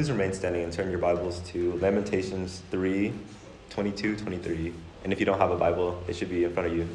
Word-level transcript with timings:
please 0.00 0.10
remain 0.10 0.32
standing 0.32 0.64
and 0.64 0.72
turn 0.72 0.88
your 0.88 0.98
Bibles 0.98 1.40
to 1.40 1.74
Lamentations 1.74 2.62
3 2.70 3.12
22, 3.68 4.16
23. 4.16 4.72
And 5.04 5.12
if 5.12 5.20
you 5.20 5.26
don't 5.26 5.38
have 5.38 5.50
a 5.50 5.58
Bible, 5.58 6.02
it 6.08 6.16
should 6.16 6.30
be 6.30 6.44
in 6.44 6.54
front 6.54 6.70
of 6.70 6.74
you. 6.74 6.88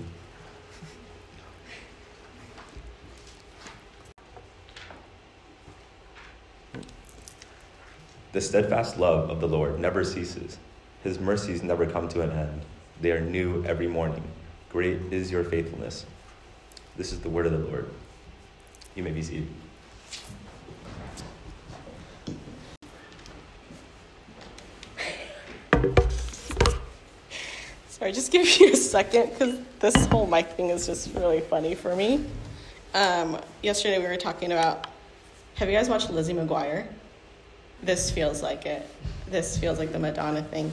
The 8.32 8.42
steadfast 8.42 8.98
love 8.98 9.30
of 9.30 9.40
the 9.40 9.48
Lord 9.48 9.80
never 9.80 10.04
ceases. 10.04 10.58
His 11.04 11.20
mercies 11.20 11.62
never 11.62 11.86
come 11.86 12.10
to 12.10 12.22
an 12.22 12.32
end. 12.32 12.62
They 13.02 13.12
are 13.12 13.22
new 13.22 13.64
every 13.66 13.86
morning. 13.86 14.24
Great 14.72 14.98
is 15.12 15.30
your 15.30 15.44
faithfulness. 15.44 16.08
This 16.98 17.14
is 17.14 17.20
the 17.20 17.30
word 17.30 17.46
of 17.46 17.52
the 17.52 17.60
Lord. 17.60 17.88
You 18.96 19.04
may 19.04 19.12
be 19.12 19.22
seated. 19.22 19.50
Sorry, 28.06 28.14
just 28.14 28.32
give 28.32 28.48
you 28.60 28.72
a 28.72 28.76
second 28.76 29.32
because 29.32 29.58
this 29.80 30.06
whole 30.06 30.28
mic 30.28 30.50
thing 30.50 30.70
is 30.70 30.86
just 30.86 31.16
really 31.16 31.42
funny 31.42 31.74
for 31.74 31.96
me. 31.96 32.24
Um, 32.94 33.40
yesterday 33.64 33.98
we 33.98 34.06
were 34.06 34.16
talking 34.16 34.52
about. 34.52 34.86
Have 35.56 35.70
you 35.70 35.76
guys 35.76 35.90
watched 35.90 36.12
Lizzie 36.12 36.36
McGuire? 36.36 36.86
This 37.82 38.12
feels 38.12 38.44
like 38.44 38.68
it. 38.68 38.88
This 39.32 39.58
feels 39.58 39.80
like 39.80 39.92
the 39.92 39.98
Madonna 39.98 40.44
thing. 40.44 40.72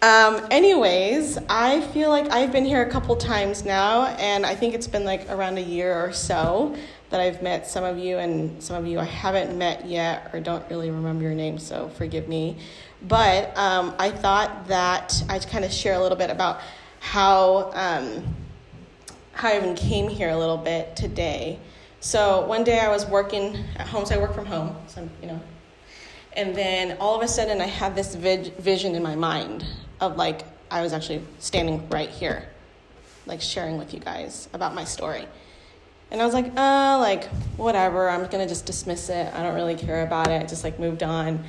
Um, 0.00 0.46
anyways, 0.50 1.36
I 1.50 1.82
feel 1.88 2.08
like 2.08 2.30
I've 2.30 2.52
been 2.52 2.64
here 2.64 2.80
a 2.80 2.90
couple 2.90 3.14
times 3.16 3.66
now, 3.66 4.06
and 4.18 4.46
I 4.46 4.54
think 4.54 4.72
it's 4.72 4.88
been 4.88 5.04
like 5.04 5.28
around 5.28 5.58
a 5.58 5.62
year 5.62 5.94
or 5.94 6.14
so 6.14 6.74
that 7.10 7.20
I've 7.20 7.42
met 7.42 7.66
some 7.66 7.84
of 7.84 7.98
you, 7.98 8.16
and 8.16 8.62
some 8.62 8.76
of 8.76 8.86
you 8.86 8.98
I 8.98 9.04
haven't 9.04 9.58
met 9.58 9.84
yet 9.84 10.30
or 10.32 10.40
don't 10.40 10.64
really 10.70 10.90
remember 10.90 11.22
your 11.22 11.34
name, 11.34 11.58
so 11.58 11.90
forgive 11.90 12.28
me. 12.28 12.56
But 13.02 13.56
um, 13.56 13.94
I 13.98 14.10
thought 14.10 14.68
that 14.68 15.22
I'd 15.28 15.46
kind 15.48 15.64
of 15.64 15.72
share 15.72 15.94
a 15.94 16.00
little 16.00 16.18
bit 16.18 16.30
about 16.30 16.60
how 17.00 17.70
um, 17.74 18.24
how 19.32 19.48
I 19.50 19.58
even 19.58 19.74
came 19.74 20.08
here 20.08 20.30
a 20.30 20.36
little 20.36 20.56
bit 20.56 20.96
today. 20.96 21.58
So 22.00 22.46
one 22.46 22.64
day 22.64 22.78
I 22.78 22.88
was 22.88 23.06
working 23.06 23.64
at 23.76 23.86
home, 23.86 24.06
so 24.06 24.14
I 24.14 24.18
work 24.18 24.34
from 24.34 24.46
home, 24.46 24.76
so 24.86 25.02
I'm, 25.02 25.10
you 25.20 25.28
know, 25.28 25.40
and 26.32 26.54
then 26.54 26.96
all 27.00 27.16
of 27.16 27.22
a 27.22 27.28
sudden 27.28 27.60
I 27.60 27.66
had 27.66 27.94
this 27.94 28.14
vision 28.14 28.94
in 28.94 29.02
my 29.02 29.14
mind 29.14 29.64
of 30.00 30.16
like 30.16 30.42
I 30.70 30.82
was 30.82 30.92
actually 30.92 31.22
standing 31.38 31.88
right 31.88 32.08
here, 32.08 32.48
like 33.26 33.40
sharing 33.40 33.78
with 33.78 33.94
you 33.94 34.00
guys 34.00 34.48
about 34.52 34.74
my 34.74 34.84
story. 34.84 35.26
And 36.10 36.22
I 36.22 36.24
was 36.24 36.34
like, 36.34 36.52
uh, 36.56 36.98
like, 37.00 37.24
whatever, 37.56 38.08
I'm 38.08 38.26
gonna 38.26 38.46
just 38.46 38.64
dismiss 38.64 39.08
it. 39.08 39.32
I 39.34 39.42
don't 39.42 39.54
really 39.54 39.74
care 39.74 40.04
about 40.04 40.28
it. 40.28 40.40
I 40.40 40.46
just 40.46 40.62
like 40.62 40.78
moved 40.78 41.02
on. 41.02 41.44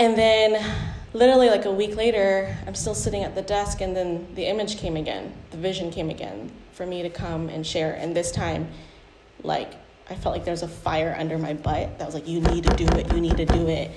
And 0.00 0.16
then 0.16 0.64
literally 1.12 1.50
like 1.50 1.64
a 1.64 1.72
week 1.72 1.96
later, 1.96 2.56
I'm 2.66 2.74
still 2.74 2.94
sitting 2.94 3.24
at 3.24 3.34
the 3.34 3.42
desk 3.42 3.80
and 3.80 3.96
then 3.96 4.26
the 4.34 4.46
image 4.46 4.78
came 4.78 4.96
again, 4.96 5.32
the 5.50 5.56
vision 5.56 5.90
came 5.90 6.10
again 6.10 6.52
for 6.72 6.86
me 6.86 7.02
to 7.02 7.10
come 7.10 7.48
and 7.48 7.66
share. 7.66 7.94
And 7.94 8.14
this 8.14 8.30
time, 8.30 8.68
like, 9.42 9.72
I 10.10 10.14
felt 10.14 10.34
like 10.34 10.44
there 10.44 10.52
was 10.52 10.62
a 10.62 10.68
fire 10.68 11.14
under 11.18 11.36
my 11.36 11.54
butt 11.54 11.98
that 11.98 12.06
was 12.06 12.14
like, 12.14 12.28
you 12.28 12.40
need 12.40 12.64
to 12.64 12.76
do 12.76 12.86
it, 12.96 13.12
you 13.12 13.20
need 13.20 13.36
to 13.36 13.44
do 13.44 13.66
it. 13.68 13.90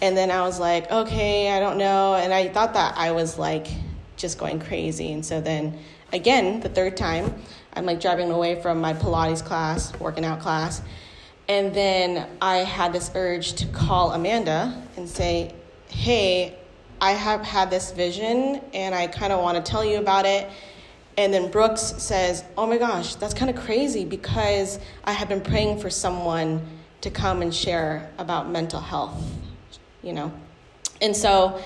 And 0.00 0.16
then 0.16 0.30
I 0.30 0.40
was 0.42 0.58
like, 0.58 0.90
okay, 0.90 1.52
I 1.52 1.60
don't 1.60 1.78
know. 1.78 2.16
And 2.16 2.32
I 2.32 2.48
thought 2.48 2.74
that 2.74 2.96
I 2.96 3.12
was 3.12 3.38
like 3.38 3.68
just 4.16 4.38
going 4.38 4.58
crazy. 4.58 5.12
And 5.12 5.24
so 5.24 5.40
then 5.40 5.78
again, 6.12 6.60
the 6.60 6.68
third 6.68 6.96
time, 6.96 7.34
I'm 7.74 7.86
like 7.86 8.00
driving 8.00 8.30
away 8.30 8.60
from 8.60 8.80
my 8.80 8.94
Pilates 8.94 9.44
class, 9.44 9.92
working 10.00 10.24
out 10.24 10.40
class. 10.40 10.82
And 11.48 11.74
then 11.74 12.28
I 12.40 12.58
had 12.58 12.92
this 12.92 13.10
urge 13.14 13.54
to 13.54 13.66
call 13.66 14.12
Amanda 14.12 14.82
and 14.96 15.08
say, 15.08 15.54
hey, 15.88 16.56
I 17.00 17.12
have 17.12 17.42
had 17.42 17.68
this 17.68 17.92
vision 17.92 18.60
and 18.72 18.94
I 18.94 19.08
kind 19.08 19.32
of 19.32 19.40
want 19.40 19.64
to 19.64 19.70
tell 19.70 19.84
you 19.84 19.98
about 19.98 20.24
it. 20.24 20.48
And 21.18 21.34
then 21.34 21.50
Brooks 21.50 21.82
says, 21.98 22.44
oh 22.56 22.66
my 22.66 22.78
gosh, 22.78 23.16
that's 23.16 23.34
kind 23.34 23.50
of 23.50 23.56
crazy 23.62 24.04
because 24.04 24.78
I 25.04 25.12
have 25.12 25.28
been 25.28 25.42
praying 25.42 25.80
for 25.80 25.90
someone 25.90 26.64
to 27.02 27.10
come 27.10 27.42
and 27.42 27.52
share 27.54 28.10
about 28.18 28.48
mental 28.48 28.80
health, 28.80 29.22
you 30.02 30.12
know? 30.12 30.32
And 31.00 31.14
so 31.14 31.60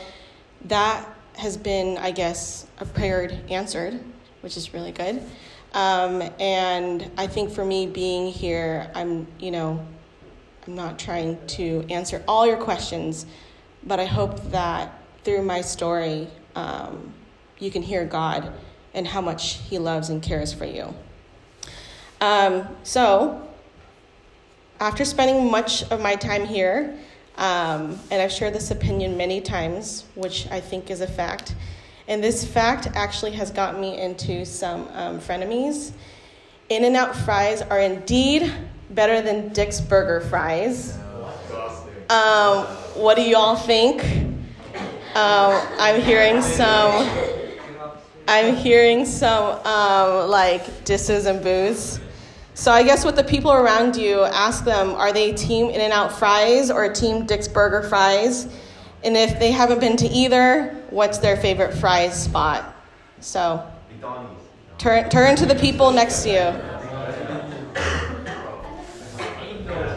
that 0.64 1.06
has 1.34 1.56
been, 1.56 1.98
I 1.98 2.10
guess, 2.10 2.66
a 2.78 2.86
prayer 2.86 3.30
answered, 3.50 4.00
which 4.40 4.56
is 4.56 4.72
really 4.72 4.92
good. 4.92 5.22
Um, 5.76 6.22
and 6.40 7.10
I 7.18 7.26
think 7.26 7.50
for 7.50 7.62
me 7.62 7.86
being 7.86 8.32
here, 8.32 8.90
I'm, 8.94 9.26
you 9.38 9.50
know, 9.50 9.86
I'm 10.66 10.74
not 10.74 10.98
trying 10.98 11.38
to 11.48 11.84
answer 11.90 12.24
all 12.26 12.46
your 12.46 12.56
questions, 12.56 13.26
but 13.84 14.00
I 14.00 14.06
hope 14.06 14.42
that 14.52 15.02
through 15.22 15.42
my 15.42 15.60
story, 15.60 16.28
um, 16.54 17.12
you 17.58 17.70
can 17.70 17.82
hear 17.82 18.06
God 18.06 18.54
and 18.94 19.06
how 19.06 19.20
much 19.20 19.58
He 19.68 19.78
loves 19.78 20.08
and 20.08 20.22
cares 20.22 20.50
for 20.50 20.64
you. 20.64 20.94
Um, 22.22 22.66
so, 22.82 23.46
after 24.80 25.04
spending 25.04 25.50
much 25.50 25.82
of 25.90 26.00
my 26.00 26.16
time 26.16 26.46
here, 26.46 26.96
um, 27.36 28.00
and 28.10 28.22
I've 28.22 28.32
shared 28.32 28.54
this 28.54 28.70
opinion 28.70 29.18
many 29.18 29.42
times, 29.42 30.06
which 30.14 30.50
I 30.50 30.58
think 30.58 30.90
is 30.90 31.02
a 31.02 31.06
fact, 31.06 31.54
and 32.08 32.22
this 32.22 32.46
fact 32.46 32.88
actually 32.94 33.32
has 33.32 33.50
got 33.50 33.78
me 33.78 34.00
into 34.00 34.44
some 34.46 34.88
um, 34.92 35.20
frenemies. 35.20 35.92
In 36.68 36.84
N 36.84 36.96
Out 36.96 37.14
fries 37.14 37.62
are 37.62 37.80
indeed 37.80 38.52
better 38.90 39.20
than 39.20 39.52
Dick's 39.52 39.80
Burger 39.80 40.20
fries. 40.20 40.96
Um, 42.08 42.64
what 42.94 43.16
do 43.16 43.22
y'all 43.22 43.56
think? 43.56 44.04
Um, 45.14 45.60
I'm 45.78 46.00
hearing 46.00 46.42
some. 46.42 47.08
I'm 48.28 48.56
hearing 48.56 49.04
some 49.06 49.64
um, 49.64 50.28
like 50.28 50.84
disses 50.84 51.26
and 51.26 51.42
boos. 51.42 52.00
So 52.54 52.72
I 52.72 52.82
guess 52.82 53.04
with 53.04 53.16
the 53.16 53.24
people 53.24 53.52
around 53.52 53.96
you, 53.96 54.22
ask 54.22 54.64
them: 54.64 54.90
Are 54.90 55.12
they 55.12 55.32
team 55.32 55.70
In 55.70 55.80
and 55.80 55.92
Out 55.92 56.12
fries 56.12 56.70
or 56.70 56.92
team 56.92 57.26
Dick's 57.26 57.48
Burger 57.48 57.88
fries? 57.88 58.46
And 59.04 59.16
if 59.16 59.38
they 59.38 59.52
haven't 59.52 59.80
been 59.80 59.96
to 59.98 60.08
either, 60.08 60.76
what's 60.96 61.18
their 61.18 61.36
favorite 61.36 61.74
fries 61.74 62.20
spot? 62.20 62.74
So 63.20 63.62
turn, 64.78 65.08
turn 65.10 65.36
to 65.36 65.44
the 65.46 65.54
people 65.54 65.92
next 65.92 66.22
to 66.22 66.30
you. 66.30 66.76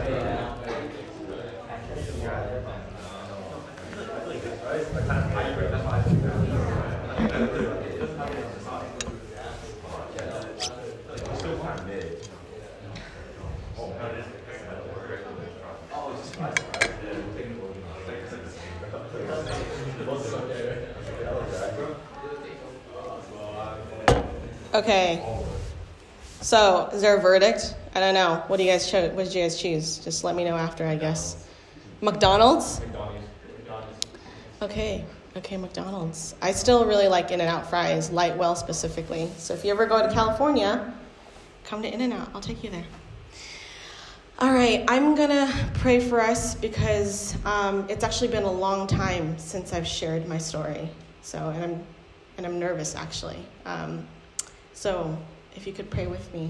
Okay. 24.72 25.44
So, 26.40 26.88
is 26.92 27.02
there 27.02 27.16
a 27.16 27.20
verdict? 27.20 27.74
I 27.94 28.00
don't 28.00 28.14
know. 28.14 28.44
What 28.46 28.58
do 28.58 28.62
you 28.62 28.70
guys 28.70 28.88
choose? 28.88 29.10
What 29.12 29.24
did 29.24 29.34
you 29.34 29.42
guys 29.42 29.60
choose? 29.60 29.98
Just 29.98 30.22
let 30.22 30.36
me 30.36 30.44
know 30.44 30.56
after, 30.56 30.86
I 30.86 30.94
guess. 30.94 31.46
McDonald's. 32.00 32.80
McDonald's. 32.80 34.06
Okay. 34.62 35.04
Okay, 35.36 35.56
McDonald's. 35.56 36.34
I 36.40 36.52
still 36.52 36.86
really 36.86 37.08
like 37.08 37.32
In 37.32 37.40
and 37.40 37.48
Out 37.48 37.68
fries, 37.68 38.10
Lightwell 38.10 38.56
specifically. 38.56 39.28
So 39.38 39.54
if 39.54 39.64
you 39.64 39.72
ever 39.72 39.86
go 39.86 40.06
to 40.06 40.12
California, 40.12 40.94
come 41.64 41.82
to 41.82 41.92
In 41.92 42.00
and 42.00 42.12
Out. 42.12 42.30
I'll 42.32 42.40
take 42.40 42.62
you 42.62 42.70
there. 42.70 42.84
All 44.38 44.52
right, 44.52 44.84
I'm 44.88 45.14
gonna 45.14 45.52
pray 45.74 46.00
for 46.00 46.20
us 46.20 46.54
because 46.54 47.36
um, 47.44 47.86
it's 47.88 48.02
actually 48.02 48.28
been 48.28 48.44
a 48.44 48.50
long 48.50 48.86
time 48.86 49.36
since 49.36 49.72
I've 49.72 49.86
shared 49.86 50.26
my 50.26 50.38
story. 50.38 50.88
So, 51.22 51.50
and 51.50 51.62
I'm 51.64 51.84
and 52.38 52.46
I'm 52.46 52.58
nervous 52.58 52.94
actually. 52.94 53.44
Um, 53.66 54.06
so, 54.80 55.14
if 55.54 55.66
you 55.66 55.74
could 55.74 55.90
pray 55.90 56.06
with 56.06 56.32
me. 56.32 56.48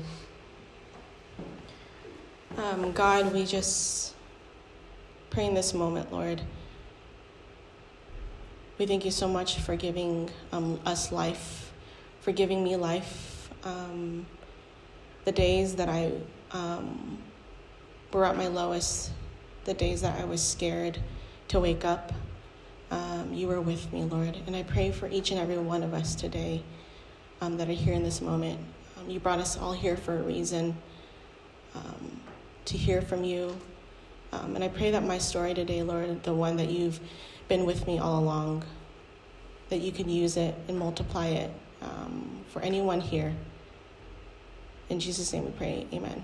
Um, 2.56 2.92
God, 2.92 3.34
we 3.34 3.44
just 3.44 4.14
pray 5.30 5.46
in 5.46 5.54
this 5.54 5.74
moment, 5.74 6.12
Lord. 6.12 6.40
We 8.78 8.86
thank 8.86 9.04
you 9.04 9.10
so 9.10 9.26
much 9.26 9.58
for 9.58 9.74
giving 9.74 10.30
um, 10.52 10.78
us 10.86 11.10
life, 11.10 11.72
for 12.20 12.30
giving 12.30 12.62
me 12.62 12.76
life. 12.76 13.50
Um, 13.64 14.24
the 15.24 15.32
days 15.32 15.74
that 15.74 15.88
I 15.88 16.12
um, 16.52 17.18
were 18.12 18.24
at 18.24 18.36
my 18.36 18.46
lowest, 18.46 19.10
the 19.64 19.74
days 19.74 20.02
that 20.02 20.20
I 20.20 20.24
was 20.24 20.40
scared 20.40 21.00
to 21.48 21.58
wake 21.58 21.84
up, 21.84 22.12
um, 22.92 23.34
you 23.34 23.48
were 23.48 23.60
with 23.60 23.92
me, 23.92 24.04
Lord. 24.04 24.38
And 24.46 24.54
I 24.54 24.62
pray 24.62 24.92
for 24.92 25.08
each 25.08 25.32
and 25.32 25.40
every 25.40 25.58
one 25.58 25.82
of 25.82 25.92
us 25.92 26.14
today 26.14 26.62
um, 27.40 27.56
that 27.58 27.68
are 27.68 27.72
here 27.72 27.94
in 27.94 28.02
this 28.02 28.20
moment. 28.20 28.58
Um, 28.98 29.10
you 29.10 29.20
brought 29.20 29.38
us 29.38 29.56
all 29.58 29.72
here 29.72 29.96
for 29.96 30.16
a 30.18 30.22
reason 30.22 30.76
um, 31.74 32.20
to 32.66 32.76
hear 32.76 33.02
from 33.02 33.24
you 33.24 33.56
Um, 34.32 34.54
and 34.54 34.62
I 34.64 34.68
pray 34.68 34.92
that 34.92 35.02
my 35.04 35.18
story 35.18 35.54
today, 35.54 35.82
Lord, 35.82 36.22
the 36.22 36.34
one 36.34 36.56
that 36.56 36.70
you've 36.70 37.00
been 37.48 37.64
with 37.66 37.86
me 37.86 37.98
all 37.98 38.20
along, 38.20 38.64
that 39.70 39.80
you 39.80 39.92
can 39.92 40.08
use 40.08 40.36
it 40.36 40.54
and 40.68 40.78
multiply 40.78 41.26
it 41.28 41.50
um, 41.82 42.44
for 42.48 42.62
anyone 42.62 43.00
here. 43.00 43.34
In 44.88 45.00
Jesus' 45.00 45.32
name 45.32 45.44
we 45.46 45.50
pray, 45.52 45.86
amen. 45.92 46.22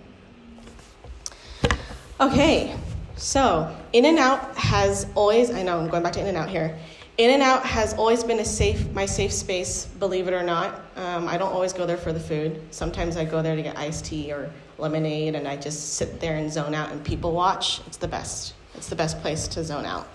Okay, 2.20 2.76
so 3.16 3.74
In 3.92 4.04
and 4.04 4.18
Out 4.18 4.56
has 4.56 5.06
always, 5.14 5.50
I 5.50 5.62
know 5.62 5.80
I'm 5.80 5.88
going 5.88 6.02
back 6.02 6.12
to 6.14 6.20
In 6.20 6.26
and 6.28 6.36
Out 6.36 6.48
here. 6.48 6.78
In 7.18 7.30
and 7.30 7.42
Out 7.42 7.64
has 7.64 7.94
always 7.94 8.22
been 8.22 8.40
a 8.40 8.44
safe, 8.44 8.90
my 8.92 9.06
safe 9.06 9.32
space, 9.32 9.86
believe 9.86 10.28
it 10.28 10.34
or 10.34 10.42
not. 10.42 10.82
Um, 10.96 11.28
I 11.28 11.38
don't 11.38 11.50
always 11.50 11.72
go 11.72 11.86
there 11.86 11.96
for 11.96 12.12
the 12.12 12.20
food. 12.20 12.60
Sometimes 12.70 13.16
I 13.16 13.24
go 13.24 13.40
there 13.40 13.56
to 13.56 13.62
get 13.62 13.78
iced 13.78 14.04
tea 14.04 14.30
or 14.32 14.50
lemonade, 14.76 15.34
and 15.34 15.48
I 15.48 15.56
just 15.56 15.94
sit 15.94 16.20
there 16.20 16.36
and 16.36 16.52
zone 16.52 16.74
out 16.74 16.92
and 16.92 17.02
people 17.02 17.32
watch. 17.32 17.80
It's 17.86 17.96
the 17.96 18.06
best. 18.06 18.52
It's 18.74 18.90
the 18.90 18.96
best 18.96 19.18
place 19.22 19.48
to 19.48 19.64
zone 19.64 19.86
out. 19.86 20.06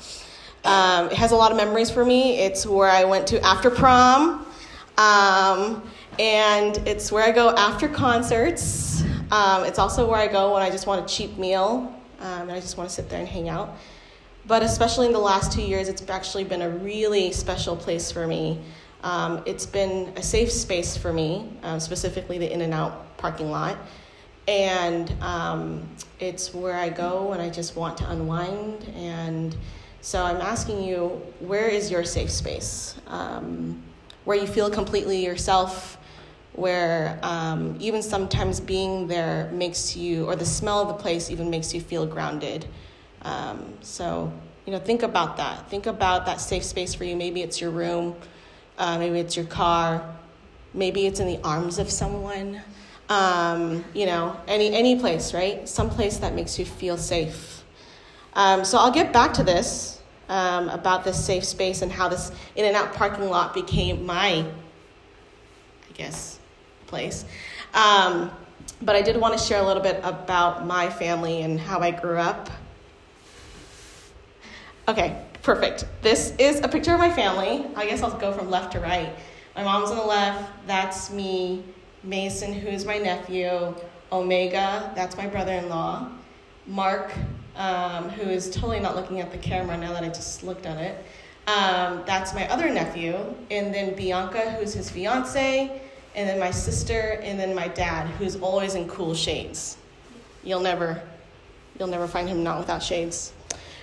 Um, 0.63 1.07
it 1.07 1.13
has 1.13 1.31
a 1.31 1.35
lot 1.35 1.49
of 1.49 1.57
memories 1.57 1.89
for 1.89 2.05
me. 2.05 2.37
It's 2.37 2.67
where 2.67 2.89
I 2.89 3.03
went 3.03 3.25
to 3.29 3.43
after 3.43 3.71
prom, 3.71 4.45
um, 4.99 5.81
and 6.19 6.77
it's 6.87 7.11
where 7.11 7.23
I 7.23 7.31
go 7.31 7.49
after 7.49 7.87
concerts. 7.87 9.01
Um, 9.31 9.63
it's 9.63 9.79
also 9.79 10.07
where 10.07 10.19
I 10.19 10.27
go 10.27 10.53
when 10.53 10.61
I 10.61 10.69
just 10.69 10.85
want 10.85 11.03
a 11.03 11.11
cheap 11.11 11.35
meal 11.39 11.95
um, 12.19 12.41
and 12.41 12.51
I 12.51 12.59
just 12.59 12.77
want 12.77 12.89
to 12.89 12.95
sit 12.95 13.09
there 13.09 13.19
and 13.19 13.27
hang 13.27 13.49
out. 13.49 13.75
But 14.47 14.63
especially 14.63 15.07
in 15.07 15.13
the 15.13 15.19
last 15.19 15.51
two 15.51 15.61
years, 15.61 15.87
it's 15.87 16.07
actually 16.09 16.43
been 16.43 16.61
a 16.61 16.69
really 16.69 17.31
special 17.31 17.75
place 17.75 18.11
for 18.11 18.27
me. 18.27 18.59
Um, 19.03 19.43
it's 19.45 19.65
been 19.65 20.13
a 20.15 20.23
safe 20.23 20.51
space 20.51 20.97
for 20.97 21.13
me, 21.13 21.49
um, 21.63 21.79
specifically 21.79 22.37
the 22.37 22.51
In 22.51 22.61
and 22.61 22.73
Out 22.73 23.17
parking 23.17 23.51
lot. 23.51 23.77
And 24.47 25.11
um, 25.21 25.89
it's 26.19 26.53
where 26.53 26.75
I 26.75 26.89
go 26.89 27.29
when 27.29 27.39
I 27.39 27.49
just 27.49 27.75
want 27.75 27.97
to 27.97 28.09
unwind. 28.09 28.91
And 28.95 29.55
so 30.01 30.23
I'm 30.23 30.41
asking 30.41 30.83
you, 30.83 31.21
where 31.39 31.67
is 31.67 31.91
your 31.91 32.03
safe 32.03 32.31
space? 32.31 32.95
Um, 33.07 33.81
where 34.25 34.37
you 34.37 34.47
feel 34.47 34.69
completely 34.69 35.23
yourself, 35.23 35.97
where 36.53 37.19
um, 37.23 37.77
even 37.79 38.01
sometimes 38.01 38.59
being 38.59 39.07
there 39.07 39.49
makes 39.53 39.95
you, 39.95 40.25
or 40.25 40.35
the 40.35 40.45
smell 40.45 40.81
of 40.81 40.87
the 40.89 40.93
place 40.95 41.29
even 41.29 41.49
makes 41.49 41.73
you 41.73 41.81
feel 41.81 42.05
grounded. 42.05 42.67
Um, 43.23 43.73
so, 43.81 44.31
you 44.65 44.71
know, 44.71 44.79
think 44.79 45.03
about 45.03 45.37
that. 45.37 45.69
Think 45.69 45.85
about 45.85 46.25
that 46.25 46.41
safe 46.41 46.63
space 46.63 46.93
for 46.93 47.03
you. 47.03 47.15
Maybe 47.15 47.41
it's 47.41 47.61
your 47.61 47.71
room, 47.71 48.15
uh, 48.77 48.97
maybe 48.97 49.19
it's 49.19 49.35
your 49.35 49.45
car, 49.45 50.03
maybe 50.73 51.05
it's 51.05 51.19
in 51.19 51.27
the 51.27 51.39
arms 51.43 51.79
of 51.79 51.89
someone. 51.89 52.61
Um, 53.09 53.83
you 53.93 54.05
know, 54.05 54.39
any 54.47 54.73
any 54.73 54.97
place, 54.97 55.33
right? 55.33 55.67
Some 55.67 55.89
place 55.89 56.17
that 56.19 56.33
makes 56.33 56.57
you 56.57 56.63
feel 56.63 56.97
safe. 56.97 57.63
Um, 58.33 58.63
so 58.63 58.77
I'll 58.77 58.91
get 58.91 59.11
back 59.11 59.33
to 59.33 59.43
this 59.43 60.01
um, 60.29 60.69
about 60.69 61.03
this 61.03 61.23
safe 61.23 61.43
space 61.43 61.81
and 61.81 61.91
how 61.91 62.07
this 62.07 62.31
in 62.55 62.63
and 62.63 62.75
out 62.75 62.93
parking 62.93 63.29
lot 63.29 63.53
became 63.53 64.05
my, 64.05 64.45
I 65.89 65.93
guess, 65.93 66.39
place. 66.87 67.25
Um, 67.73 68.31
but 68.81 68.95
I 68.95 69.01
did 69.01 69.17
want 69.17 69.37
to 69.37 69.43
share 69.43 69.61
a 69.61 69.65
little 69.65 69.83
bit 69.83 69.99
about 70.03 70.65
my 70.65 70.89
family 70.89 71.41
and 71.41 71.59
how 71.59 71.79
I 71.79 71.91
grew 71.91 72.17
up. 72.17 72.49
Okay, 74.87 75.23
perfect. 75.43 75.85
This 76.01 76.33
is 76.39 76.59
a 76.61 76.67
picture 76.67 76.93
of 76.93 76.99
my 76.99 77.11
family. 77.11 77.65
I 77.75 77.85
guess 77.85 78.01
I'll 78.01 78.17
go 78.17 78.33
from 78.33 78.49
left 78.49 78.71
to 78.73 78.79
right. 78.79 79.13
My 79.55 79.63
mom's 79.63 79.91
on 79.91 79.97
the 79.97 80.03
left, 80.03 80.49
that's 80.65 81.11
me. 81.11 81.63
Mason, 82.03 82.51
who's 82.51 82.83
my 82.83 82.97
nephew. 82.97 83.75
Omega, 84.11 84.91
that's 84.95 85.15
my 85.15 85.27
brother 85.27 85.53
in 85.53 85.69
law. 85.69 86.09
Mark, 86.65 87.13
um, 87.55 88.09
who 88.09 88.29
is 88.29 88.49
totally 88.49 88.79
not 88.79 88.95
looking 88.95 89.19
at 89.19 89.31
the 89.31 89.37
camera 89.37 89.77
now 89.77 89.93
that 89.93 90.03
I 90.03 90.09
just 90.09 90.43
looked 90.43 90.65
at 90.65 90.77
it. 90.77 91.05
Um, 91.47 92.01
that's 92.07 92.33
my 92.33 92.49
other 92.49 92.69
nephew. 92.69 93.15
And 93.51 93.73
then 93.73 93.95
Bianca, 93.95 94.51
who's 94.51 94.73
his 94.73 94.89
fiance. 94.89 95.81
And 96.15 96.27
then 96.27 96.39
my 96.39 96.51
sister, 96.51 97.19
and 97.21 97.39
then 97.39 97.53
my 97.53 97.67
dad, 97.67 98.07
who's 98.07 98.35
always 98.37 98.75
in 98.75 98.87
cool 98.87 99.13
shades. 99.13 99.77
You'll 100.43 100.59
never, 100.59 101.01
you'll 101.77 101.87
never 101.87 102.07
find 102.07 102.27
him 102.27 102.43
not 102.43 102.59
without 102.59 102.81
shades. 102.81 103.31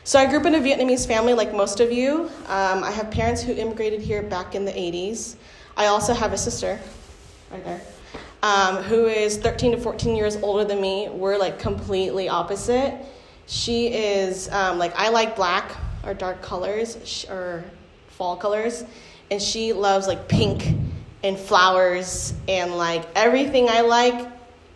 So 0.09 0.19
I 0.19 0.25
grew 0.25 0.41
up 0.41 0.47
in 0.47 0.55
a 0.55 0.59
Vietnamese 0.59 1.07
family, 1.07 1.35
like 1.35 1.53
most 1.53 1.81
of 1.81 1.93
you. 1.93 2.31
Um, 2.47 2.83
I 2.83 2.91
have 2.91 3.11
parents 3.11 3.43
who 3.43 3.53
immigrated 3.53 4.01
here 4.01 4.23
back 4.23 4.55
in 4.55 4.65
the 4.65 4.73
80s. 4.73 5.35
I 5.77 5.89
also 5.89 6.15
have 6.15 6.33
a 6.33 6.39
sister, 6.39 6.81
right 7.51 7.63
there, 7.63 7.83
um, 8.43 8.77
who 8.77 9.05
is 9.05 9.37
13 9.37 9.73
to 9.73 9.77
14 9.77 10.17
years 10.17 10.37
older 10.37 10.65
than 10.65 10.81
me. 10.81 11.11
We're 11.11 11.37
like 11.37 11.59
completely 11.59 12.27
opposite. 12.27 12.95
She 13.49 13.89
is 13.89 14.49
um, 14.51 14.79
like, 14.79 14.95
I 14.97 15.11
like 15.11 15.37
black 15.37 15.77
or 16.03 16.15
dark 16.15 16.41
colors 16.41 17.27
or 17.29 17.63
fall 18.07 18.35
colors, 18.35 18.87
and 19.31 19.43
she 19.43 19.75
loves 19.75 20.07
like 20.07 20.27
pink 20.27 20.75
and 21.23 21.39
flowers 21.39 22.33
and 22.49 22.79
like 22.79 23.05
everything 23.15 23.69
I 23.69 23.83
like, 23.83 24.27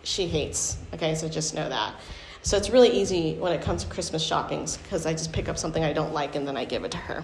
she 0.03 0.27
hates. 0.27 0.77
Okay, 0.93 1.15
so 1.15 1.27
just 1.27 1.55
know 1.55 1.67
that. 1.69 1.95
So 2.43 2.57
it's 2.57 2.69
really 2.69 2.89
easy 2.89 3.35
when 3.35 3.53
it 3.53 3.61
comes 3.61 3.85
to 3.85 3.89
Christmas 3.89 4.21
shoppings 4.21 4.75
because 4.75 5.05
I 5.05 5.13
just 5.13 5.31
pick 5.31 5.47
up 5.47 5.57
something 5.57 5.81
I 5.81 5.93
don't 5.93 6.13
like 6.13 6.35
and 6.35 6.45
then 6.45 6.57
I 6.57 6.65
give 6.65 6.83
it 6.83 6.91
to 6.91 6.97
her. 6.97 7.23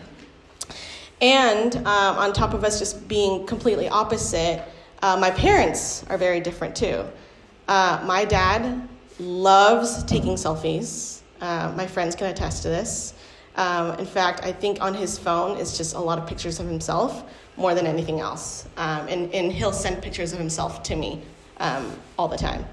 And 1.22 1.76
um, 1.76 2.18
on 2.18 2.32
top 2.32 2.54
of 2.54 2.64
us 2.64 2.80
just 2.80 3.06
being 3.10 3.46
completely 3.46 3.90
opposite, 3.90 4.64
uh, 5.02 5.18
my 5.18 5.30
parents 5.30 6.06
are 6.10 6.18
very 6.18 6.40
different 6.40 6.74
too. 6.74 7.04
Uh, 7.68 8.02
my 8.06 8.24
dad 8.24 8.88
loves 9.20 10.06
taking 10.06 10.36
selfies. 10.36 11.20
Uh, 11.42 11.74
my 11.76 11.86
friends 11.86 12.16
can 12.16 12.28
attest 12.28 12.64
to 12.64 12.70
this. 12.70 13.14
Um, 13.58 14.00
in 14.00 14.06
fact, 14.06 14.46
I 14.46 14.54
think 14.54 14.82
on 14.82 14.94
his 14.94 15.20
phone 15.20 15.58
is 15.58 15.78
just 15.78 15.96
a 15.96 16.00
lot 16.00 16.18
of 16.18 16.28
pictures 16.28 16.62
of 16.62 16.68
himself 16.68 17.26
more 17.58 17.76
than 17.76 17.86
anything 17.86 18.22
else. 18.22 18.68
Um, 18.78 19.06
and, 19.10 19.34
and 19.34 19.52
he'll 19.52 19.74
send 19.74 20.02
pictures 20.02 20.32
of 20.32 20.40
himself 20.40 20.82
to 20.84 20.96
me 20.96 21.22
um, 21.58 21.92
all 22.18 22.30
the 22.30 22.38
time. 22.38 22.66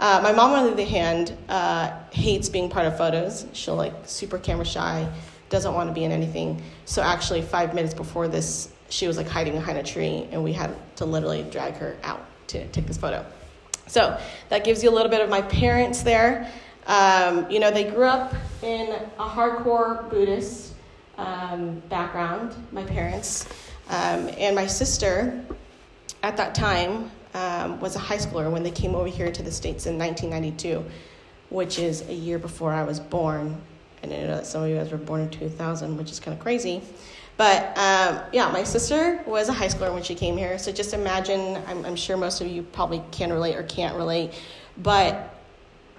Uh, 0.00 0.18
my 0.22 0.32
mom, 0.32 0.52
on 0.52 0.64
the 0.64 0.72
other 0.72 0.84
hand, 0.84 1.36
uh, 1.50 1.92
hates 2.10 2.48
being 2.48 2.70
part 2.70 2.86
of 2.86 2.96
photos. 2.96 3.46
She'll 3.52 3.76
like 3.76 3.92
super 4.06 4.38
camera 4.38 4.64
shy, 4.64 5.06
doesn't 5.50 5.74
want 5.74 5.90
to 5.90 5.94
be 5.94 6.04
in 6.04 6.10
anything. 6.10 6.62
So 6.86 7.02
actually, 7.02 7.42
five 7.42 7.74
minutes 7.74 7.92
before 7.92 8.26
this, 8.26 8.72
she 8.88 9.06
was 9.06 9.18
like 9.18 9.28
hiding 9.28 9.52
behind 9.52 9.76
a 9.76 9.82
tree, 9.82 10.26
and 10.32 10.42
we 10.42 10.54
had 10.54 10.74
to 10.96 11.04
literally 11.04 11.42
drag 11.42 11.74
her 11.74 11.98
out 12.02 12.24
to 12.48 12.66
take 12.68 12.86
this 12.86 12.96
photo. 12.96 13.26
So 13.88 14.18
that 14.48 14.64
gives 14.64 14.82
you 14.82 14.88
a 14.88 14.94
little 14.94 15.10
bit 15.10 15.20
of 15.20 15.28
my 15.28 15.42
parents 15.42 16.02
there. 16.02 16.50
Um, 16.86 17.50
you 17.50 17.60
know, 17.60 17.70
they 17.70 17.84
grew 17.84 18.06
up 18.06 18.34
in 18.62 18.92
a 19.18 19.28
hardcore 19.28 20.08
Buddhist 20.08 20.72
um, 21.18 21.82
background. 21.90 22.54
My 22.72 22.84
parents 22.84 23.46
um, 23.90 24.30
and 24.38 24.56
my 24.56 24.66
sister, 24.66 25.44
at 26.22 26.38
that 26.38 26.54
time, 26.54 27.10
um, 27.34 27.80
was 27.80 27.96
a 27.96 27.98
high 27.98 28.16
schooler 28.16 28.50
when 28.50 28.62
they 28.62 28.70
came 28.70 28.94
over 28.94 29.08
here 29.08 29.30
to 29.30 29.42
the 29.42 29.52
States 29.52 29.86
in 29.86 29.98
1992, 29.98 30.84
which 31.50 31.78
is 31.78 32.08
a 32.08 32.14
year 32.14 32.38
before 32.38 32.72
I 32.72 32.82
was 32.82 33.00
born. 33.00 33.60
And 34.02 34.12
I 34.12 34.16
know 34.16 34.36
that 34.36 34.46
some 34.46 34.62
of 34.62 34.68
you 34.68 34.76
guys 34.76 34.90
were 34.90 34.98
born 34.98 35.20
in 35.20 35.30
2000, 35.30 35.96
which 35.96 36.10
is 36.10 36.20
kind 36.20 36.36
of 36.36 36.42
crazy. 36.42 36.82
But 37.36 37.76
um, 37.78 38.20
yeah, 38.32 38.50
my 38.52 38.64
sister 38.64 39.22
was 39.26 39.48
a 39.48 39.52
high 39.52 39.68
schooler 39.68 39.94
when 39.94 40.02
she 40.02 40.14
came 40.14 40.36
here. 40.36 40.58
So 40.58 40.72
just 40.72 40.92
imagine, 40.92 41.56
I'm, 41.66 41.84
I'm 41.86 41.96
sure 41.96 42.16
most 42.16 42.40
of 42.40 42.46
you 42.46 42.62
probably 42.62 43.02
can 43.12 43.32
relate 43.32 43.56
or 43.56 43.62
can't 43.62 43.96
relate, 43.96 44.34
but 44.76 45.34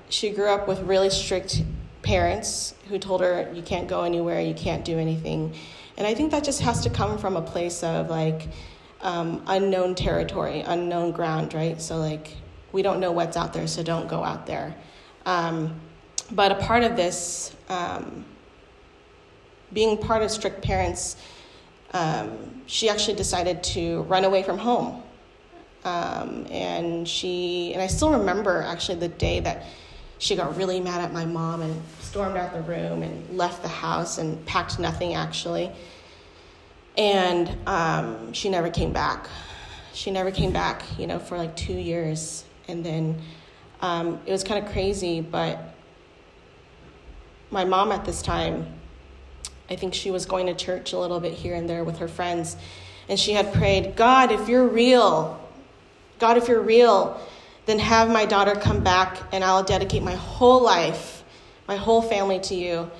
she 0.09 0.29
grew 0.29 0.49
up 0.49 0.67
with 0.67 0.81
really 0.81 1.09
strict 1.09 1.63
parents 2.01 2.75
who 2.89 2.99
told 2.99 3.21
her, 3.21 3.51
you 3.53 3.61
can't 3.61 3.87
go 3.87 4.03
anywhere, 4.03 4.41
you 4.41 4.53
can't 4.53 4.83
do 4.83 4.99
anything. 4.99 5.53
And 5.97 6.05
I 6.05 6.13
think 6.13 6.31
that 6.31 6.43
just 6.43 6.61
has 6.61 6.81
to 6.81 6.89
come 6.89 7.17
from 7.17 7.35
a 7.37 7.41
place 7.41 7.83
of 7.83 8.09
like, 8.09 8.47
um, 9.01 9.43
unknown 9.47 9.95
territory, 9.95 10.61
unknown 10.61 11.11
ground, 11.11 11.53
right? 11.53 11.81
So, 11.81 11.97
like, 11.97 12.35
we 12.71 12.81
don't 12.81 12.99
know 12.99 13.11
what's 13.11 13.35
out 13.37 13.53
there, 13.53 13.67
so 13.67 13.83
don't 13.83 14.07
go 14.07 14.23
out 14.23 14.45
there. 14.45 14.75
Um, 15.25 15.79
but 16.31 16.51
a 16.51 16.55
part 16.55 16.83
of 16.83 16.95
this, 16.95 17.55
um, 17.69 18.25
being 19.73 19.97
part 19.97 20.23
of 20.23 20.31
strict 20.31 20.61
parents, 20.61 21.17
um, 21.93 22.61
she 22.65 22.89
actually 22.89 23.15
decided 23.15 23.63
to 23.63 24.03
run 24.03 24.23
away 24.23 24.43
from 24.43 24.57
home. 24.57 25.03
Um, 25.83 26.45
and 26.51 27.07
she, 27.07 27.73
and 27.73 27.81
I 27.81 27.87
still 27.87 28.11
remember 28.11 28.61
actually 28.61 28.99
the 28.99 29.07
day 29.07 29.39
that 29.41 29.65
she 30.19 30.35
got 30.35 30.55
really 30.55 30.79
mad 30.79 31.01
at 31.01 31.11
my 31.11 31.25
mom 31.25 31.63
and 31.63 31.81
stormed 31.99 32.37
out 32.37 32.53
the 32.53 32.61
room 32.61 33.01
and 33.01 33.37
left 33.37 33.63
the 33.63 33.67
house 33.67 34.19
and 34.19 34.43
packed 34.45 34.77
nothing 34.77 35.15
actually. 35.15 35.71
And 36.97 37.55
um, 37.67 38.33
she 38.33 38.49
never 38.49 38.69
came 38.69 38.91
back. 38.91 39.27
She 39.93 40.11
never 40.11 40.31
came 40.31 40.51
back, 40.51 40.83
you 40.97 41.07
know, 41.07 41.19
for 41.19 41.37
like 41.37 41.55
two 41.55 41.73
years. 41.73 42.43
And 42.67 42.85
then 42.85 43.21
um, 43.81 44.19
it 44.25 44.31
was 44.31 44.43
kind 44.43 44.63
of 44.63 44.71
crazy, 44.71 45.21
but 45.21 45.59
my 47.49 47.65
mom 47.65 47.91
at 47.91 48.05
this 48.05 48.21
time, 48.21 48.65
I 49.69 49.75
think 49.75 49.93
she 49.93 50.11
was 50.11 50.25
going 50.25 50.47
to 50.47 50.53
church 50.53 50.93
a 50.93 50.99
little 50.99 51.19
bit 51.19 51.33
here 51.33 51.55
and 51.55 51.69
there 51.69 51.83
with 51.83 51.97
her 51.97 52.07
friends. 52.07 52.57
And 53.09 53.19
she 53.19 53.33
had 53.33 53.53
prayed, 53.53 53.95
God, 53.95 54.31
if 54.31 54.47
you're 54.47 54.67
real, 54.67 55.39
God, 56.19 56.37
if 56.37 56.47
you're 56.47 56.61
real, 56.61 57.19
then 57.65 57.79
have 57.79 58.09
my 58.09 58.25
daughter 58.25 58.55
come 58.55 58.83
back 58.83 59.17
and 59.31 59.43
I'll 59.43 59.63
dedicate 59.63 60.03
my 60.03 60.15
whole 60.15 60.61
life 60.61 61.21
my 61.71 61.77
whole 61.77 62.01
family 62.01 62.37
to 62.37 62.53
you. 62.53 62.91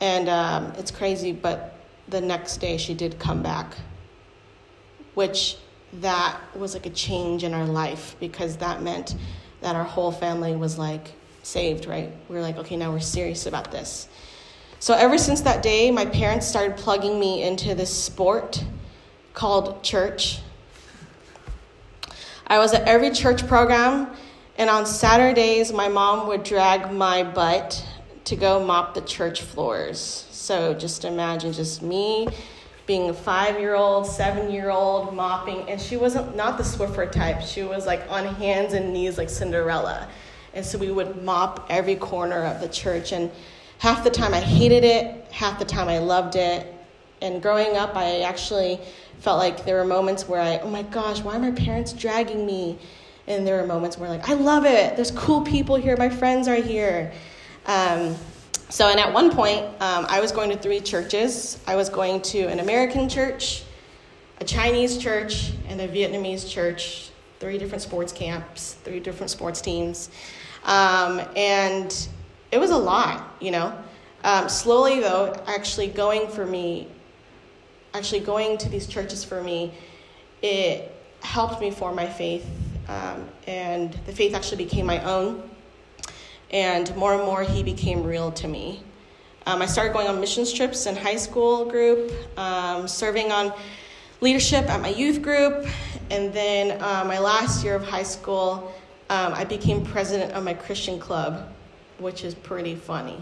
And 0.00 0.28
um, 0.28 0.72
it's 0.76 0.90
crazy, 0.90 1.30
but 1.30 1.71
the 2.12 2.20
next 2.20 2.58
day 2.58 2.76
she 2.76 2.94
did 2.94 3.18
come 3.18 3.42
back, 3.42 3.74
which 5.14 5.56
that 5.94 6.38
was 6.54 6.74
like 6.74 6.86
a 6.86 6.90
change 6.90 7.42
in 7.42 7.52
our 7.52 7.66
life 7.66 8.14
because 8.20 8.58
that 8.58 8.82
meant 8.82 9.16
that 9.62 9.74
our 9.74 9.84
whole 9.84 10.12
family 10.12 10.54
was 10.54 10.78
like 10.78 11.12
saved, 11.42 11.86
right? 11.86 12.12
We 12.28 12.36
were 12.36 12.42
like, 12.42 12.56
okay, 12.58 12.76
now 12.76 12.92
we're 12.92 13.00
serious 13.00 13.46
about 13.46 13.72
this. 13.72 14.08
So 14.78 14.94
ever 14.94 15.18
since 15.18 15.40
that 15.42 15.62
day, 15.62 15.90
my 15.90 16.06
parents 16.06 16.46
started 16.46 16.76
plugging 16.76 17.18
me 17.18 17.42
into 17.42 17.74
this 17.74 17.92
sport 17.92 18.64
called 19.32 19.82
church. 19.82 20.40
I 22.46 22.58
was 22.58 22.74
at 22.74 22.86
every 22.86 23.10
church 23.10 23.46
program, 23.46 24.08
and 24.58 24.68
on 24.68 24.84
Saturdays, 24.84 25.72
my 25.72 25.88
mom 25.88 26.28
would 26.28 26.42
drag 26.42 26.92
my 26.92 27.22
butt 27.22 27.86
to 28.24 28.36
go 28.36 28.64
mop 28.64 28.94
the 28.94 29.00
church 29.00 29.40
floors. 29.40 30.26
So 30.42 30.74
just 30.74 31.04
imagine 31.04 31.52
just 31.52 31.82
me 31.82 32.26
being 32.84 33.10
a 33.10 33.14
five 33.14 33.60
year 33.60 33.76
old, 33.76 34.08
seven 34.08 34.50
year 34.50 34.70
old 34.70 35.14
mopping, 35.14 35.70
and 35.70 35.80
she 35.80 35.96
wasn't 35.96 36.34
not 36.34 36.58
the 36.58 36.64
Swiffer 36.64 37.10
type. 37.10 37.42
She 37.42 37.62
was 37.62 37.86
like 37.86 38.04
on 38.10 38.26
hands 38.26 38.72
and 38.72 38.92
knees 38.92 39.18
like 39.18 39.30
Cinderella. 39.30 40.08
And 40.52 40.66
so 40.66 40.78
we 40.78 40.90
would 40.90 41.22
mop 41.22 41.66
every 41.70 41.94
corner 41.94 42.42
of 42.42 42.60
the 42.60 42.68
church. 42.68 43.12
And 43.12 43.30
half 43.78 44.02
the 44.02 44.10
time 44.10 44.34
I 44.34 44.40
hated 44.40 44.82
it, 44.82 45.30
half 45.30 45.60
the 45.60 45.64
time 45.64 45.88
I 45.88 45.98
loved 45.98 46.34
it. 46.34 46.66
And 47.20 47.40
growing 47.40 47.76
up, 47.76 47.94
I 47.94 48.22
actually 48.22 48.80
felt 49.20 49.38
like 49.38 49.64
there 49.64 49.76
were 49.76 49.84
moments 49.84 50.28
where 50.28 50.40
I, 50.40 50.58
oh 50.58 50.68
my 50.68 50.82
gosh, 50.82 51.20
why 51.20 51.36
are 51.36 51.38
my 51.38 51.52
parents 51.52 51.92
dragging 51.92 52.44
me? 52.44 52.80
And 53.28 53.46
there 53.46 53.60
were 53.60 53.66
moments 53.68 53.96
where 53.96 54.10
like, 54.10 54.28
I 54.28 54.34
love 54.34 54.64
it. 54.64 54.96
There's 54.96 55.12
cool 55.12 55.42
people 55.42 55.76
here. 55.76 55.96
My 55.96 56.08
friends 56.08 56.48
are 56.48 56.56
here. 56.56 57.12
Um, 57.66 58.16
so, 58.72 58.88
and 58.88 58.98
at 58.98 59.12
one 59.12 59.30
point, 59.30 59.66
um, 59.82 60.06
I 60.08 60.18
was 60.22 60.32
going 60.32 60.48
to 60.48 60.56
three 60.56 60.80
churches. 60.80 61.58
I 61.66 61.76
was 61.76 61.90
going 61.90 62.22
to 62.22 62.44
an 62.44 62.58
American 62.58 63.06
church, 63.06 63.64
a 64.40 64.46
Chinese 64.46 64.96
church, 64.96 65.52
and 65.68 65.78
a 65.78 65.86
Vietnamese 65.86 66.48
church. 66.48 67.10
Three 67.38 67.58
different 67.58 67.82
sports 67.82 68.14
camps, 68.14 68.78
three 68.82 68.98
different 68.98 69.28
sports 69.28 69.60
teams. 69.60 70.08
Um, 70.64 71.20
and 71.36 72.08
it 72.50 72.56
was 72.56 72.70
a 72.70 72.76
lot, 72.78 73.36
you 73.42 73.50
know. 73.50 73.78
Um, 74.24 74.48
slowly, 74.48 75.00
though, 75.00 75.38
actually 75.46 75.88
going 75.88 76.26
for 76.28 76.46
me, 76.46 76.88
actually 77.92 78.20
going 78.20 78.56
to 78.56 78.70
these 78.70 78.86
churches 78.86 79.22
for 79.22 79.42
me, 79.42 79.74
it 80.40 80.94
helped 81.20 81.60
me 81.60 81.70
form 81.70 81.94
my 81.94 82.06
faith. 82.06 82.46
Um, 82.88 83.28
and 83.46 83.92
the 84.06 84.12
faith 84.12 84.34
actually 84.34 84.64
became 84.64 84.86
my 84.86 85.04
own 85.04 85.50
and 86.52 86.94
more 86.96 87.14
and 87.14 87.24
more 87.24 87.42
he 87.42 87.62
became 87.62 88.02
real 88.02 88.30
to 88.32 88.48
me. 88.48 88.82
Um, 89.46 89.60
I 89.60 89.66
started 89.66 89.92
going 89.92 90.06
on 90.06 90.20
missions 90.20 90.52
trips 90.52 90.86
in 90.86 90.94
high 90.94 91.16
school 91.16 91.64
group, 91.64 92.12
um, 92.38 92.86
serving 92.86 93.32
on 93.32 93.52
leadership 94.20 94.68
at 94.68 94.80
my 94.80 94.90
youth 94.90 95.20
group, 95.20 95.66
and 96.10 96.32
then 96.32 96.80
uh, 96.80 97.04
my 97.04 97.18
last 97.18 97.64
year 97.64 97.74
of 97.74 97.84
high 97.84 98.04
school, 98.04 98.72
um, 99.10 99.32
I 99.34 99.44
became 99.44 99.84
president 99.84 100.32
of 100.32 100.44
my 100.44 100.54
Christian 100.54 101.00
club, 101.00 101.52
which 101.98 102.22
is 102.22 102.34
pretty 102.34 102.76
funny. 102.76 103.20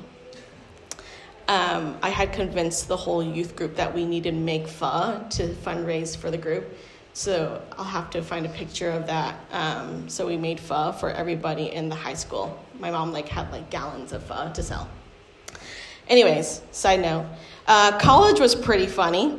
Um, 1.49 1.97
I 2.03 2.11
had 2.11 2.33
convinced 2.33 2.87
the 2.87 2.97
whole 2.97 3.23
youth 3.23 3.57
group 3.57 3.75
that 3.77 3.93
we 3.93 4.05
needed 4.05 4.35
make 4.35 4.69
pho 4.69 5.25
to 5.31 5.49
fundraise 5.49 6.17
for 6.17 6.31
the 6.31 6.39
group. 6.39 6.77
So 7.21 7.61
I'll 7.77 7.85
have 7.85 8.09
to 8.13 8.23
find 8.23 8.47
a 8.47 8.49
picture 8.49 8.89
of 8.89 9.07
that. 9.09 9.39
Um, 9.53 10.09
so 10.09 10.27
we 10.27 10.39
made 10.39 10.59
pho 10.59 10.93
for 10.93 11.11
everybody 11.11 11.71
in 11.71 11.91
the 11.91 11.95
high 11.95 12.15
school. 12.15 12.59
My 12.79 12.91
mom 12.91 13.13
like 13.13 13.29
had 13.29 13.53
like 13.53 13.69
gallons 13.69 14.15
of 14.15 14.23
pho 14.23 14.51
to 14.55 14.63
sell. 14.63 14.89
Anyways, 16.09 16.63
side 16.71 17.03
note, 17.03 17.27
uh, 17.67 17.99
college 17.99 18.41
was 18.41 18.55
pretty 18.55 18.87
funny. 18.87 19.39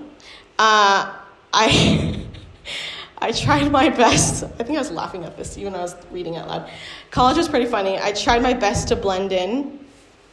Uh, 0.60 1.12
I 1.52 2.24
I 3.18 3.32
tried 3.32 3.72
my 3.72 3.90
best. 3.90 4.44
I 4.44 4.64
think 4.64 4.78
I 4.78 4.82
was 4.82 4.92
laughing 4.92 5.24
at 5.24 5.36
this 5.36 5.58
even 5.58 5.74
when 5.74 5.80
I 5.80 5.84
was 5.84 5.96
reading 6.12 6.38
out 6.38 6.50
loud. 6.50 6.70
College 7.10 7.38
was 7.38 7.50
pretty 7.50 7.66
funny. 7.66 7.98
I 7.98 8.12
tried 8.12 8.44
my 8.44 8.54
best 8.54 8.90
to 8.90 8.96
blend 8.96 9.32
in. 9.32 9.80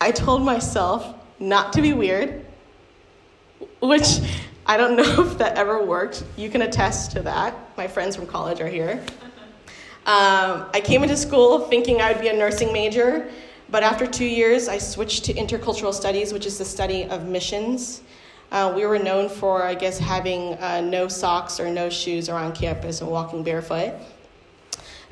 I 0.02 0.10
told 0.10 0.42
myself 0.42 1.14
not 1.38 1.72
to 1.72 1.80
be 1.80 1.94
weird, 1.94 2.44
which 3.80 4.20
I 4.68 4.76
don't 4.76 4.96
know 4.96 5.26
if 5.26 5.38
that 5.38 5.56
ever 5.56 5.82
worked. 5.82 6.24
You 6.36 6.50
can 6.50 6.62
attest 6.62 7.10
to 7.12 7.22
that. 7.22 7.56
My 7.76 7.88
friends 7.88 8.14
from 8.14 8.26
college 8.26 8.60
are 8.60 8.68
here. 8.68 9.02
Um, 10.06 10.66
I 10.74 10.80
came 10.84 11.02
into 11.02 11.16
school 11.16 11.60
thinking 11.60 12.00
I 12.00 12.12
would 12.12 12.20
be 12.20 12.28
a 12.28 12.32
nursing 12.32 12.72
major, 12.72 13.30
but 13.70 13.82
after 13.82 14.06
two 14.06 14.26
years, 14.26 14.68
I 14.68 14.78
switched 14.78 15.24
to 15.24 15.34
intercultural 15.34 15.92
studies, 15.92 16.32
which 16.32 16.46
is 16.46 16.58
the 16.58 16.64
study 16.64 17.04
of 17.04 17.26
missions. 17.26 18.02
Uh, 18.50 18.72
we 18.74 18.86
were 18.86 18.98
known 18.98 19.28
for, 19.28 19.62
I 19.62 19.74
guess, 19.74 19.98
having 19.98 20.54
uh, 20.54 20.80
no 20.82 21.08
socks 21.08 21.60
or 21.60 21.70
no 21.70 21.90
shoes 21.90 22.28
around 22.28 22.54
campus 22.54 23.00
and 23.00 23.10
walking 23.10 23.42
barefoot. 23.42 23.94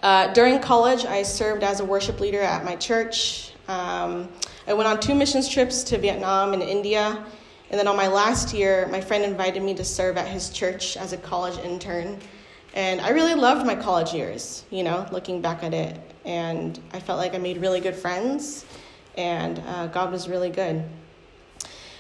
Uh, 0.03 0.33
during 0.33 0.61
college, 0.61 1.05
I 1.05 1.23
served 1.23 1.63
as 1.63 1.81
a 1.81 1.85
worship 1.85 2.21
leader 2.21 2.41
at 2.41 2.65
my 2.65 2.77
church. 2.77 3.53
Um, 3.69 4.29
I 4.67 4.75
went 4.75 4.89
on 4.89 5.01
two 5.01 5.15
missions 5.15 5.49
trips 5.49 5.83
to 5.85 5.99
Vietnam 5.99 6.53
and 6.55 6.63
India. 6.63 7.25
And 7.77 7.81
then 7.81 7.89
on 7.89 7.97
my 7.99 8.09
last 8.09 8.55
year, 8.55 8.89
my 8.91 9.03
friend 9.03 9.23
invited 9.23 9.63
me 9.63 9.75
to 9.75 9.85
serve 9.85 10.17
at 10.17 10.27
his 10.27 10.49
church 10.49 10.97
as 10.97 11.13
a 11.13 11.19
college 11.19 11.59
intern. 11.59 12.19
And 12.73 13.03
I 13.03 13.11
really 13.11 13.35
loved 13.35 13.67
my 13.67 13.75
college 13.75 14.15
years, 14.15 14.65
you 14.71 14.83
know, 14.83 15.07
looking 15.13 15.43
back 15.43 15.63
at 15.63 15.75
it. 15.75 16.01
And 16.25 16.81
I 16.95 17.01
felt 17.01 17.19
like 17.19 17.35
I 17.35 17.39
made 17.39 17.59
really 17.59 17.81
good 17.81 17.95
friends, 17.95 18.65
and 19.19 19.59
uh, 19.59 19.89
God 19.89 20.11
was 20.11 20.27
really 20.27 20.49
good. 20.49 20.87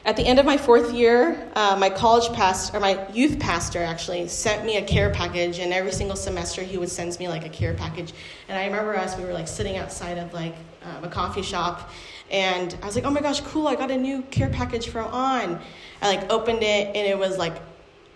At 0.07 0.17
the 0.17 0.25
end 0.25 0.39
of 0.39 0.47
my 0.47 0.57
fourth 0.57 0.95
year, 0.95 1.47
uh, 1.55 1.77
my 1.79 1.91
college 1.91 2.33
pastor, 2.33 2.79
or 2.79 2.81
my 2.81 3.07
youth 3.13 3.39
pastor 3.39 3.83
actually, 3.83 4.29
sent 4.29 4.65
me 4.65 4.79
a 4.79 4.83
care 4.83 5.11
package, 5.11 5.59
and 5.59 5.75
every 5.75 5.93
single 5.93 6.17
semester 6.17 6.63
he 6.63 6.79
would 6.79 6.89
send 6.89 7.19
me 7.19 7.29
like 7.29 7.45
a 7.45 7.51
care 7.51 7.75
package. 7.75 8.15
And 8.49 8.57
I 8.57 8.65
remember 8.65 8.97
us, 8.97 9.15
we 9.19 9.25
were 9.25 9.35
like 9.35 9.49
sitting 9.49 9.77
outside 9.77 10.17
of 10.17 10.33
like 10.33 10.55
um, 10.85 11.05
a 11.05 11.09
coffee 11.09 11.43
shop, 11.43 11.91
and 12.31 12.77
I 12.83 12.87
was 12.87 12.95
like, 12.95 13.05
oh 13.05 13.11
my 13.11 13.21
gosh, 13.21 13.41
cool, 13.41 13.69
I 13.69 13.77
got 13.77 13.91
a 13.91 13.97
new 13.97 14.23
care 14.23 14.49
package 14.49 14.89
from 14.89 15.07
On. 15.13 15.61
I 16.03 16.09
like 16.15 16.31
opened 16.31 16.63
it 16.63 16.89
and 16.89 17.07
it 17.07 17.19
was 17.19 17.39
like 17.39 17.61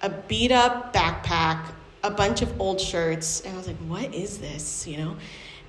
a 0.03 0.11
beat 0.11 0.53
up 0.53 0.93
backpack, 0.93 1.73
a 2.03 2.11
bunch 2.11 2.43
of 2.43 2.61
old 2.61 2.81
shirts, 2.81 3.41
and 3.43 3.55
I 3.55 3.57
was 3.57 3.67
like, 3.67 3.77
what 3.87 4.15
is 4.15 4.39
this, 4.39 4.87
you 4.87 4.97
know? 4.97 5.17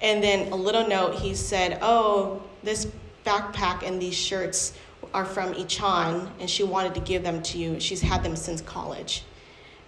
And 0.01 0.23
then 0.23 0.51
a 0.51 0.55
little 0.55 0.87
note, 0.87 1.15
he 1.15 1.35
said, 1.35 1.77
oh, 1.81 2.41
this 2.63 2.87
backpack 3.25 3.85
and 3.85 4.01
these 4.01 4.15
shirts 4.15 4.73
are 5.13 5.25
from 5.25 5.53
Ichan, 5.53 6.29
and 6.39 6.49
she 6.49 6.63
wanted 6.63 6.95
to 6.95 7.01
give 7.01 7.23
them 7.23 7.41
to 7.43 7.57
you. 7.57 7.79
She's 7.79 8.01
had 8.01 8.23
them 8.23 8.35
since 8.35 8.61
college. 8.61 9.23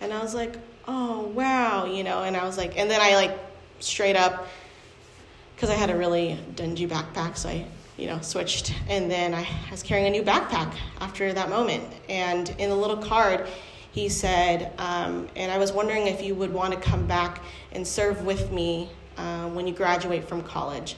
And 0.01 0.11
I 0.11 0.21
was 0.21 0.35
like, 0.35 0.57
oh, 0.87 1.21
wow, 1.29 1.85
you 1.85 2.03
know, 2.03 2.23
and 2.23 2.35
I 2.35 2.43
was 2.45 2.57
like, 2.57 2.77
and 2.77 2.91
then 2.91 2.99
I 3.01 3.15
like 3.15 3.37
straight 3.79 4.17
up, 4.17 4.47
because 5.55 5.69
I 5.69 5.75
had 5.75 5.89
a 5.89 5.95
really 5.95 6.37
dingy 6.55 6.87
backpack, 6.87 7.37
so 7.37 7.49
I 7.49 7.65
you 8.03 8.09
know, 8.09 8.19
switched. 8.19 8.73
And 8.89 9.09
then 9.09 9.33
I 9.33 9.47
was 9.71 9.81
carrying 9.81 10.07
a 10.07 10.09
new 10.09 10.23
backpack 10.23 10.73
after 10.99 11.31
that 11.31 11.49
moment. 11.49 11.85
And 12.09 12.53
in 12.59 12.69
a 12.69 12.75
little 12.75 12.97
card, 12.97 13.47
he 13.93 14.09
said, 14.09 14.73
um, 14.77 15.29
and 15.37 15.49
I 15.49 15.57
was 15.57 15.71
wondering 15.71 16.07
if 16.07 16.21
you 16.21 16.35
would 16.35 16.51
want 16.51 16.73
to 16.73 16.79
come 16.81 17.07
back 17.07 17.41
and 17.71 17.87
serve 17.87 18.25
with 18.25 18.51
me 18.51 18.89
uh, 19.15 19.47
when 19.51 19.65
you 19.67 19.73
graduate 19.73 20.27
from 20.27 20.43
college. 20.43 20.97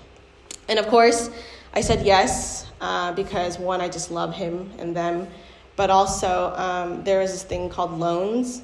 And 0.67 0.79
of 0.79 0.87
course, 0.87 1.29
I 1.75 1.81
said 1.81 2.03
yes 2.03 2.71
uh, 2.81 3.11
because 3.11 3.59
one, 3.59 3.81
I 3.81 3.87
just 3.87 4.09
love 4.09 4.33
him 4.33 4.71
and 4.79 4.95
them, 4.95 5.27
but 5.75 5.91
also 5.91 6.55
um, 6.55 7.03
there 7.03 7.19
was 7.19 7.33
this 7.33 7.43
thing 7.43 7.69
called 7.69 7.91
loans. 7.99 8.63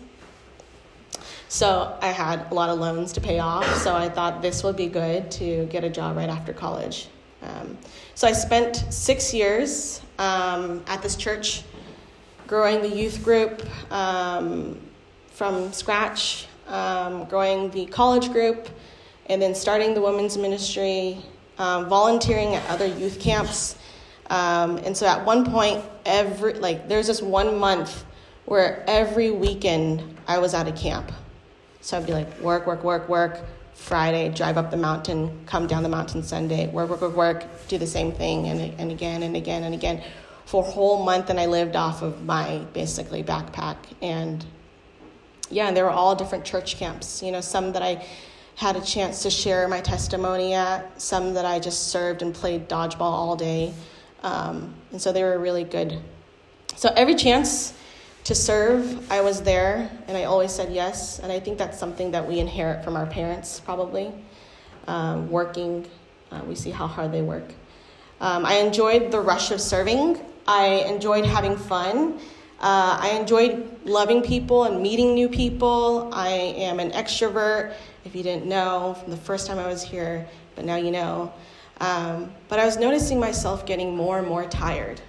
So 1.47 1.95
I 2.01 2.07
had 2.07 2.51
a 2.51 2.55
lot 2.55 2.71
of 2.71 2.79
loans 2.79 3.13
to 3.13 3.21
pay 3.21 3.37
off, 3.37 3.71
so 3.75 3.93
I 3.93 4.09
thought 4.09 4.41
this 4.41 4.63
would 4.63 4.77
be 4.77 4.87
good 4.87 5.29
to 5.31 5.67
get 5.67 5.83
a 5.83 5.91
job 5.91 6.17
right 6.17 6.29
after 6.29 6.53
college. 6.53 7.07
Um, 7.41 7.77
so 8.15 8.27
I 8.27 8.33
spent 8.33 8.75
six 8.89 9.33
years 9.33 10.01
um, 10.19 10.83
at 10.87 11.01
this 11.01 11.15
church, 11.15 11.63
growing 12.47 12.81
the 12.81 12.89
youth 12.89 13.23
group 13.23 13.63
um, 13.91 14.79
from 15.31 15.71
scratch, 15.73 16.47
um, 16.67 17.25
growing 17.25 17.71
the 17.71 17.85
college 17.87 18.31
group, 18.31 18.69
and 19.27 19.41
then 19.41 19.55
starting 19.55 19.93
the 19.93 20.01
women's 20.01 20.37
ministry, 20.37 21.17
um, 21.57 21.87
volunteering 21.87 22.55
at 22.55 22.69
other 22.69 22.85
youth 22.85 23.19
camps. 23.19 23.75
Um, 24.29 24.77
and 24.77 24.95
so 24.95 25.07
at 25.07 25.25
one 25.25 25.49
point, 25.49 25.83
every 26.05 26.53
like 26.53 26.87
there's 26.87 27.07
this 27.07 27.21
one 27.21 27.57
month 27.57 28.05
where 28.45 28.83
every 28.87 29.31
weekend 29.31 30.17
I 30.27 30.37
was 30.37 30.53
at 30.53 30.67
a 30.67 30.71
camp. 30.71 31.11
So 31.81 31.97
I'd 31.97 32.05
be 32.05 32.13
like 32.13 32.39
work, 32.39 32.67
work, 32.67 32.83
work, 32.83 33.09
work 33.09 33.39
Friday, 33.81 34.29
drive 34.29 34.57
up 34.57 34.69
the 34.69 34.77
mountain, 34.77 35.43
come 35.47 35.65
down 35.65 35.81
the 35.81 35.89
mountain 35.89 36.21
Sunday, 36.21 36.67
work, 36.67 36.89
work, 36.89 37.01
work, 37.01 37.15
work, 37.15 37.67
do 37.67 37.79
the 37.79 37.87
same 37.87 38.11
thing 38.11 38.47
and, 38.47 38.79
and 38.79 38.91
again 38.91 39.23
and 39.23 39.35
again 39.35 39.63
and 39.63 39.73
again 39.73 40.03
for 40.45 40.63
a 40.63 40.65
whole 40.65 41.03
month. 41.03 41.31
And 41.31 41.39
I 41.39 41.47
lived 41.47 41.75
off 41.75 42.03
of 42.03 42.23
my 42.23 42.59
basically 42.73 43.23
backpack. 43.23 43.77
And 44.01 44.45
yeah, 45.49 45.67
and 45.67 45.75
they 45.75 45.81
were 45.81 45.89
all 45.89 46.15
different 46.15 46.45
church 46.45 46.77
camps, 46.77 47.23
you 47.23 47.31
know, 47.31 47.41
some 47.41 47.71
that 47.73 47.81
I 47.81 48.05
had 48.55 48.75
a 48.75 48.81
chance 48.81 49.23
to 49.23 49.31
share 49.31 49.67
my 49.67 49.81
testimony 49.81 50.53
at, 50.53 51.01
some 51.01 51.33
that 51.33 51.45
I 51.45 51.59
just 51.59 51.87
served 51.87 52.21
and 52.21 52.35
played 52.35 52.69
dodgeball 52.69 53.01
all 53.01 53.35
day. 53.35 53.73
Um, 54.21 54.75
and 54.91 55.01
so 55.01 55.11
they 55.11 55.23
were 55.23 55.39
really 55.39 55.63
good. 55.63 55.99
So 56.75 56.93
every 56.95 57.15
chance 57.15 57.73
to 58.23 58.35
serve, 58.35 59.11
I 59.11 59.21
was 59.21 59.41
there 59.41 59.89
and 60.07 60.15
I 60.15 60.25
always 60.25 60.51
said 60.51 60.71
yes. 60.71 61.19
And 61.19 61.31
I 61.31 61.39
think 61.39 61.57
that's 61.57 61.77
something 61.77 62.11
that 62.11 62.27
we 62.27 62.39
inherit 62.39 62.83
from 62.83 62.95
our 62.95 63.05
parents, 63.05 63.59
probably. 63.59 64.13
Um, 64.87 65.29
working, 65.29 65.87
uh, 66.31 66.41
we 66.47 66.55
see 66.55 66.71
how 66.71 66.87
hard 66.87 67.11
they 67.11 67.21
work. 67.21 67.53
Um, 68.19 68.45
I 68.45 68.55
enjoyed 68.55 69.11
the 69.11 69.19
rush 69.19 69.51
of 69.51 69.61
serving, 69.61 70.19
I 70.47 70.83
enjoyed 70.87 71.25
having 71.25 71.55
fun. 71.55 72.19
Uh, 72.59 72.95
I 73.01 73.17
enjoyed 73.19 73.79
loving 73.85 74.21
people 74.21 74.65
and 74.65 74.81
meeting 74.81 75.15
new 75.15 75.27
people. 75.27 76.09
I 76.13 76.29
am 76.29 76.79
an 76.79 76.91
extrovert, 76.91 77.73
if 78.05 78.15
you 78.15 78.21
didn't 78.21 78.45
know 78.45 78.95
from 79.01 79.09
the 79.09 79.17
first 79.17 79.47
time 79.47 79.57
I 79.57 79.67
was 79.67 79.81
here, 79.81 80.27
but 80.55 80.65
now 80.65 80.75
you 80.75 80.91
know. 80.91 81.33
Um, 81.79 82.31
but 82.49 82.59
I 82.59 82.65
was 82.65 82.77
noticing 82.77 83.19
myself 83.19 83.65
getting 83.65 83.95
more 83.95 84.19
and 84.19 84.27
more 84.27 84.45
tired. 84.45 85.01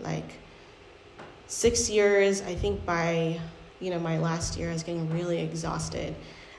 Like 0.00 0.38
six 1.46 1.88
years, 1.90 2.42
I 2.42 2.54
think 2.54 2.84
by 2.84 3.40
you 3.80 3.90
know 3.90 3.98
my 3.98 4.18
last 4.18 4.56
year, 4.56 4.70
I 4.70 4.72
was 4.72 4.82
getting 4.82 5.10
really 5.10 5.40
exhausted. 5.40 6.14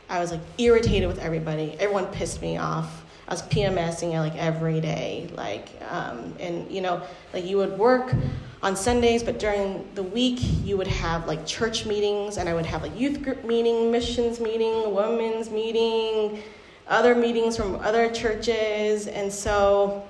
I 0.09 0.19
was 0.19 0.31
like 0.31 0.41
irritated 0.57 1.07
with 1.07 1.19
everybody. 1.19 1.75
Everyone 1.79 2.05
pissed 2.07 2.41
me 2.41 2.57
off. 2.57 3.03
I 3.27 3.33
was 3.33 3.41
PMSing 3.43 4.11
like 4.11 4.35
every 4.35 4.79
day, 4.79 5.27
like, 5.33 5.69
um, 5.89 6.35
and 6.39 6.69
you 6.69 6.81
know, 6.81 7.01
like 7.33 7.43
you 7.43 7.57
would 7.57 7.77
work 7.77 8.13
on 8.61 8.75
Sundays, 8.75 9.23
but 9.23 9.39
during 9.39 9.87
the 9.95 10.03
week 10.03 10.39
you 10.63 10.77
would 10.77 10.87
have 10.87 11.27
like 11.27 11.45
church 11.45 11.87
meetings, 11.87 12.37
and 12.37 12.47
I 12.47 12.53
would 12.53 12.67
have 12.67 12.83
like 12.83 12.97
youth 12.99 13.23
group 13.23 13.43
meeting, 13.43 13.91
missions 13.91 14.39
meeting, 14.39 14.93
women's 14.93 15.49
meeting, 15.49 16.43
other 16.87 17.15
meetings 17.15 17.57
from 17.57 17.75
other 17.77 18.11
churches, 18.11 19.07
and 19.07 19.33
so 19.33 20.05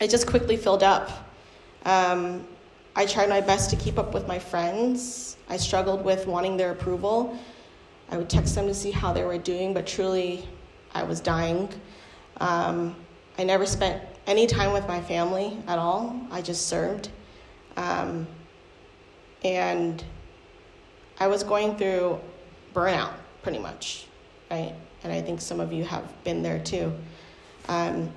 it 0.00 0.08
just 0.08 0.26
quickly 0.26 0.56
filled 0.56 0.82
up. 0.82 1.10
Um, 1.84 2.46
I 2.96 3.06
tried 3.06 3.28
my 3.28 3.40
best 3.40 3.70
to 3.70 3.76
keep 3.76 3.98
up 3.98 4.14
with 4.14 4.28
my 4.28 4.38
friends. 4.38 5.36
I 5.48 5.56
struggled 5.56 6.04
with 6.04 6.26
wanting 6.26 6.56
their 6.56 6.70
approval. 6.70 7.36
I 8.10 8.16
would 8.16 8.30
text 8.30 8.54
them 8.54 8.66
to 8.66 8.74
see 8.74 8.92
how 8.92 9.12
they 9.12 9.24
were 9.24 9.38
doing, 9.38 9.74
but 9.74 9.86
truly, 9.86 10.48
I 10.94 11.02
was 11.02 11.20
dying. 11.20 11.68
Um, 12.38 12.94
I 13.36 13.42
never 13.42 13.66
spent 13.66 14.00
any 14.26 14.46
time 14.46 14.72
with 14.72 14.86
my 14.86 15.00
family 15.00 15.58
at 15.66 15.78
all. 15.78 16.20
I 16.30 16.40
just 16.40 16.68
served. 16.68 17.08
Um, 17.76 18.28
and 19.42 20.04
I 21.18 21.26
was 21.26 21.42
going 21.42 21.76
through 21.76 22.20
burnout 22.74 23.12
pretty 23.42 23.58
much, 23.58 24.06
right? 24.50 24.72
And 25.02 25.12
I 25.12 25.20
think 25.20 25.40
some 25.40 25.58
of 25.58 25.72
you 25.72 25.84
have 25.84 26.04
been 26.22 26.42
there 26.42 26.60
too. 26.60 26.92
Um, 27.68 28.12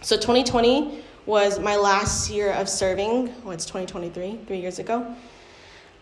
so 0.00 0.16
2020 0.16 1.02
was 1.26 1.58
my 1.58 1.76
last 1.76 2.30
year 2.30 2.52
of 2.52 2.68
serving. 2.68 3.28
What's 3.44 3.64
2023? 3.64 4.40
Three 4.46 4.58
years 4.58 4.78
ago. 4.78 5.14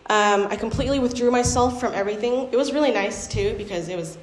Um, 0.07 0.47
I 0.47 0.55
completely 0.55 0.99
withdrew 0.99 1.31
myself 1.31 1.79
from 1.79 1.93
everything. 1.93 2.49
It 2.51 2.57
was 2.57 2.73
really 2.73 2.91
nice 2.91 3.27
too 3.27 3.55
because 3.57 3.87
it 3.87 3.95
was 3.95 4.17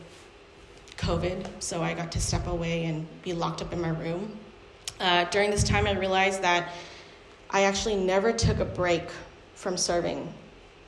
COVID, 0.97 1.47
so 1.61 1.83
I 1.83 1.95
got 1.95 2.11
to 2.12 2.21
step 2.21 2.47
away 2.49 2.87
and 2.87 3.07
be 3.23 3.33
locked 3.33 3.62
up 3.62 3.73
in 3.73 3.81
my 3.81 3.90
room. 3.90 4.37
Uh, 4.99 5.25
during 5.26 5.50
this 5.50 5.62
time, 5.62 5.87
I 5.87 5.93
realized 5.93 6.43
that 6.43 6.73
I 7.50 7.62
actually 7.62 7.95
never 7.95 8.33
took 8.33 8.59
a 8.59 8.64
break 8.64 9.05
from 9.55 9.76
serving 9.76 10.33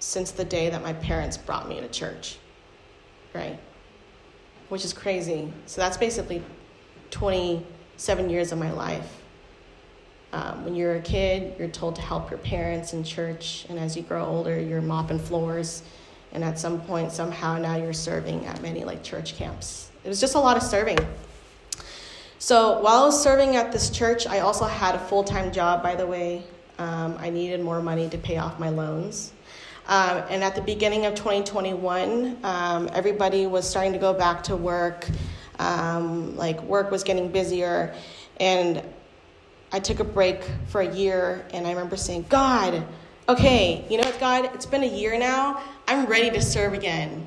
since 0.01 0.33
the 0.33 0.45
day 0.45 0.69
that 0.71 0.83
my 0.83 0.93
parents 0.95 1.37
brought 1.37 1.69
me 1.69 1.81
to 1.81 1.89
church, 1.89 2.39
right? 3.33 3.59
Which 4.69 4.85
is 4.85 4.93
crazy. 4.93 5.53
So 5.67 5.81
that's 5.81 5.97
basically 5.97 6.43
27 7.11 8.29
years 8.29 8.51
of 8.51 8.59
my 8.59 8.73
life. 8.73 9.20
Um, 10.33 10.65
when 10.65 10.75
you're 10.77 10.95
a 10.95 11.01
kid, 11.01 11.55
you're 11.59 11.69
told 11.69 11.97
to 11.97 12.03
help 12.03 12.31
your 12.31 12.39
parents 12.39 12.93
in 12.93 13.03
church, 13.03 13.67
and 13.69 13.79
as 13.79 13.97
you 13.97 14.03
grow 14.03 14.25
older, 14.25 14.61
you're 14.61 14.81
mopping 14.81 15.19
floors, 15.19 15.83
and 16.33 16.45
at 16.45 16.59
some 16.59 16.81
point, 16.83 17.11
somehow, 17.11 17.59
now 17.59 17.77
you're 17.77 17.93
serving 17.93 18.47
at 18.47 18.63
many 18.63 18.85
like 18.85 19.03
church 19.03 19.37
camps. 19.37 19.91
It 20.05 20.09
was 20.09 20.21
just 20.21 20.37
a 20.37 20.39
lot 20.39 20.57
of 20.57 20.63
serving. 20.63 20.99
So 22.39 22.81
while 22.81 23.03
I 23.03 23.05
was 23.07 23.21
serving 23.21 23.57
at 23.57 23.71
this 23.73 23.91
church, 23.91 24.27
I 24.27 24.39
also 24.41 24.65
had 24.65 24.95
a 24.95 24.99
full 24.99 25.25
time 25.25 25.53
job, 25.53 25.83
by 25.83 25.95
the 25.95 26.07
way. 26.07 26.45
Um, 26.79 27.17
I 27.19 27.29
needed 27.29 27.61
more 27.61 27.83
money 27.83 28.09
to 28.09 28.17
pay 28.17 28.39
off 28.39 28.59
my 28.59 28.71
loans. 28.71 29.33
Um, 29.89 30.23
and 30.31 30.45
at 30.45 30.55
the 30.55 30.63
beginning 30.63 31.05
of 31.05 31.15
2021, 31.15 32.39
um, 32.45 32.89
everybody 32.93 33.47
was 33.47 33.69
starting 33.69 33.93
to 33.93 33.99
go 33.99 34.15
back 34.15 34.43
to 34.45 34.57
work. 34.57 35.07
Um, 35.59 36.37
like, 36.37 36.63
work 36.63 36.91
was 36.91 37.03
getting 37.03 37.31
busier. 37.31 37.95
And 38.39 38.83
I 39.73 39.81
took 39.81 40.01
a 40.01 40.05
break 40.05 40.43
for 40.69 40.81
a 40.81 40.95
year, 40.95 41.47
and 41.53 41.67
I 41.67 41.71
remember 41.71 41.97
saying, 41.97 42.27
God, 42.29 42.85
okay, 43.29 43.85
you 43.89 43.97
know 43.97 44.05
what, 44.05 44.19
God, 44.19 44.51
it's 44.55 44.67
been 44.67 44.83
a 44.83 44.87
year 44.87 45.19
now. 45.19 45.63
I'm 45.87 46.07
ready 46.07 46.31
to 46.31 46.43
serve 46.43 46.73
again 46.73 47.27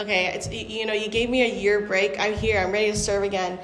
okay, 0.00 0.26
it's 0.26 0.48
you 0.50 0.86
know, 0.86 0.92
you 0.92 1.08
gave 1.08 1.30
me 1.30 1.42
a 1.42 1.54
year 1.54 1.80
break. 1.80 2.18
I'm 2.18 2.34
here. 2.34 2.60
I'm 2.60 2.72
ready 2.72 2.90
to 2.90 2.96
serve 2.96 3.22
again, 3.22 3.58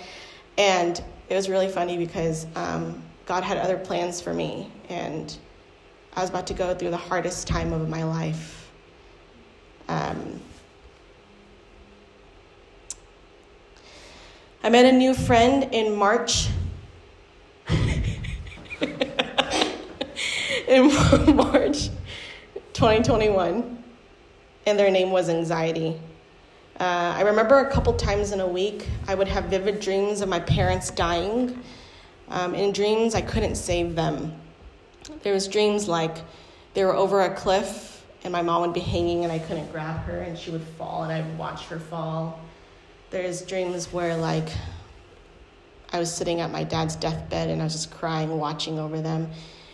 and 0.58 1.02
it 1.28 1.34
was 1.34 1.48
really 1.48 1.68
funny 1.68 1.98
because 1.98 2.46
um, 2.56 3.02
God 3.26 3.44
had 3.44 3.58
other 3.58 3.78
plans 3.78 4.20
for 4.20 4.32
me, 4.32 4.70
and 4.88 5.36
I 6.14 6.20
was 6.20 6.30
about 6.30 6.46
to 6.48 6.54
go 6.54 6.74
through 6.74 6.90
the 6.90 6.96
hardest 6.96 7.46
time 7.46 7.72
of 7.72 7.88
my 7.88 8.04
life. 8.04 8.70
Um, 9.88 10.40
I 14.62 14.70
met 14.70 14.84
a 14.84 14.92
new 14.92 15.14
friend 15.14 15.68
in 15.72 15.94
March. 15.96 16.48
in 20.68 20.86
March 21.36 21.88
2021, 22.72 23.82
and 24.66 24.78
their 24.78 24.90
name 24.90 25.10
was 25.10 25.28
Anxiety. 25.28 26.00
Uh, 26.80 27.14
I 27.16 27.22
remember 27.22 27.58
a 27.58 27.70
couple 27.70 27.92
times 27.92 28.32
in 28.32 28.40
a 28.40 28.46
week, 28.46 28.88
I 29.06 29.14
would 29.14 29.28
have 29.28 29.44
vivid 29.44 29.80
dreams 29.80 30.20
of 30.20 30.28
my 30.28 30.40
parents 30.40 30.90
dying. 30.90 31.62
Um, 32.28 32.54
in 32.54 32.72
dreams, 32.72 33.14
I 33.14 33.20
couldn't 33.20 33.56
save 33.56 33.94
them. 33.94 34.34
There 35.22 35.34
was 35.34 35.46
dreams 35.48 35.86
like 35.86 36.16
they 36.74 36.84
were 36.84 36.94
over 36.94 37.20
a 37.20 37.34
cliff 37.34 38.04
and 38.24 38.32
my 38.32 38.42
mom 38.42 38.62
would 38.62 38.72
be 38.72 38.80
hanging 38.80 39.24
and 39.24 39.32
I 39.32 39.38
couldn't 39.38 39.70
grab 39.70 39.98
her 40.04 40.20
and 40.20 40.38
she 40.38 40.50
would 40.50 40.62
fall 40.62 41.02
and 41.02 41.12
I'd 41.12 41.38
watch 41.38 41.66
her 41.66 41.78
fall. 41.78 42.40
There's 43.10 43.42
dreams 43.42 43.92
where 43.92 44.16
like 44.16 44.48
I 45.92 45.98
was 45.98 46.12
sitting 46.12 46.40
at 46.40 46.50
my 46.50 46.64
dad's 46.64 46.96
deathbed 46.96 47.50
and 47.50 47.60
I 47.60 47.64
was 47.64 47.74
just 47.74 47.90
crying, 47.90 48.38
watching 48.38 48.78
over 48.78 49.00
them. 49.00 49.30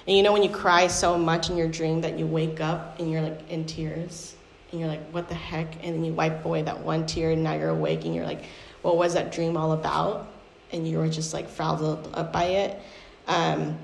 And 0.06 0.16
you 0.16 0.22
know 0.22 0.32
when 0.32 0.42
you 0.42 0.50
cry 0.50 0.86
so 0.86 1.18
much 1.18 1.50
in 1.50 1.56
your 1.56 1.68
dream 1.68 2.00
that 2.00 2.18
you 2.18 2.26
wake 2.26 2.60
up 2.60 2.98
and 2.98 3.10
you're 3.10 3.22
like 3.22 3.50
in 3.50 3.64
tears? 3.66 4.34
and 4.70 4.80
you're 4.80 4.88
like, 4.88 5.02
what 5.10 5.28
the 5.28 5.34
heck? 5.34 5.84
And 5.84 5.94
then 5.94 6.04
you 6.04 6.12
wipe 6.12 6.44
away 6.44 6.62
that 6.62 6.80
one 6.80 7.06
tear, 7.06 7.30
and 7.30 7.42
now 7.42 7.54
you're 7.54 7.70
awake, 7.70 8.04
and 8.04 8.14
you're 8.14 8.26
like, 8.26 8.44
what 8.82 8.96
was 8.96 9.14
that 9.14 9.32
dream 9.32 9.56
all 9.56 9.72
about? 9.72 10.28
And 10.72 10.86
you 10.86 10.98
were 10.98 11.08
just 11.08 11.32
like 11.32 11.48
frazzled 11.48 12.10
up 12.14 12.32
by 12.32 12.44
it. 12.44 12.80
Um, 13.26 13.78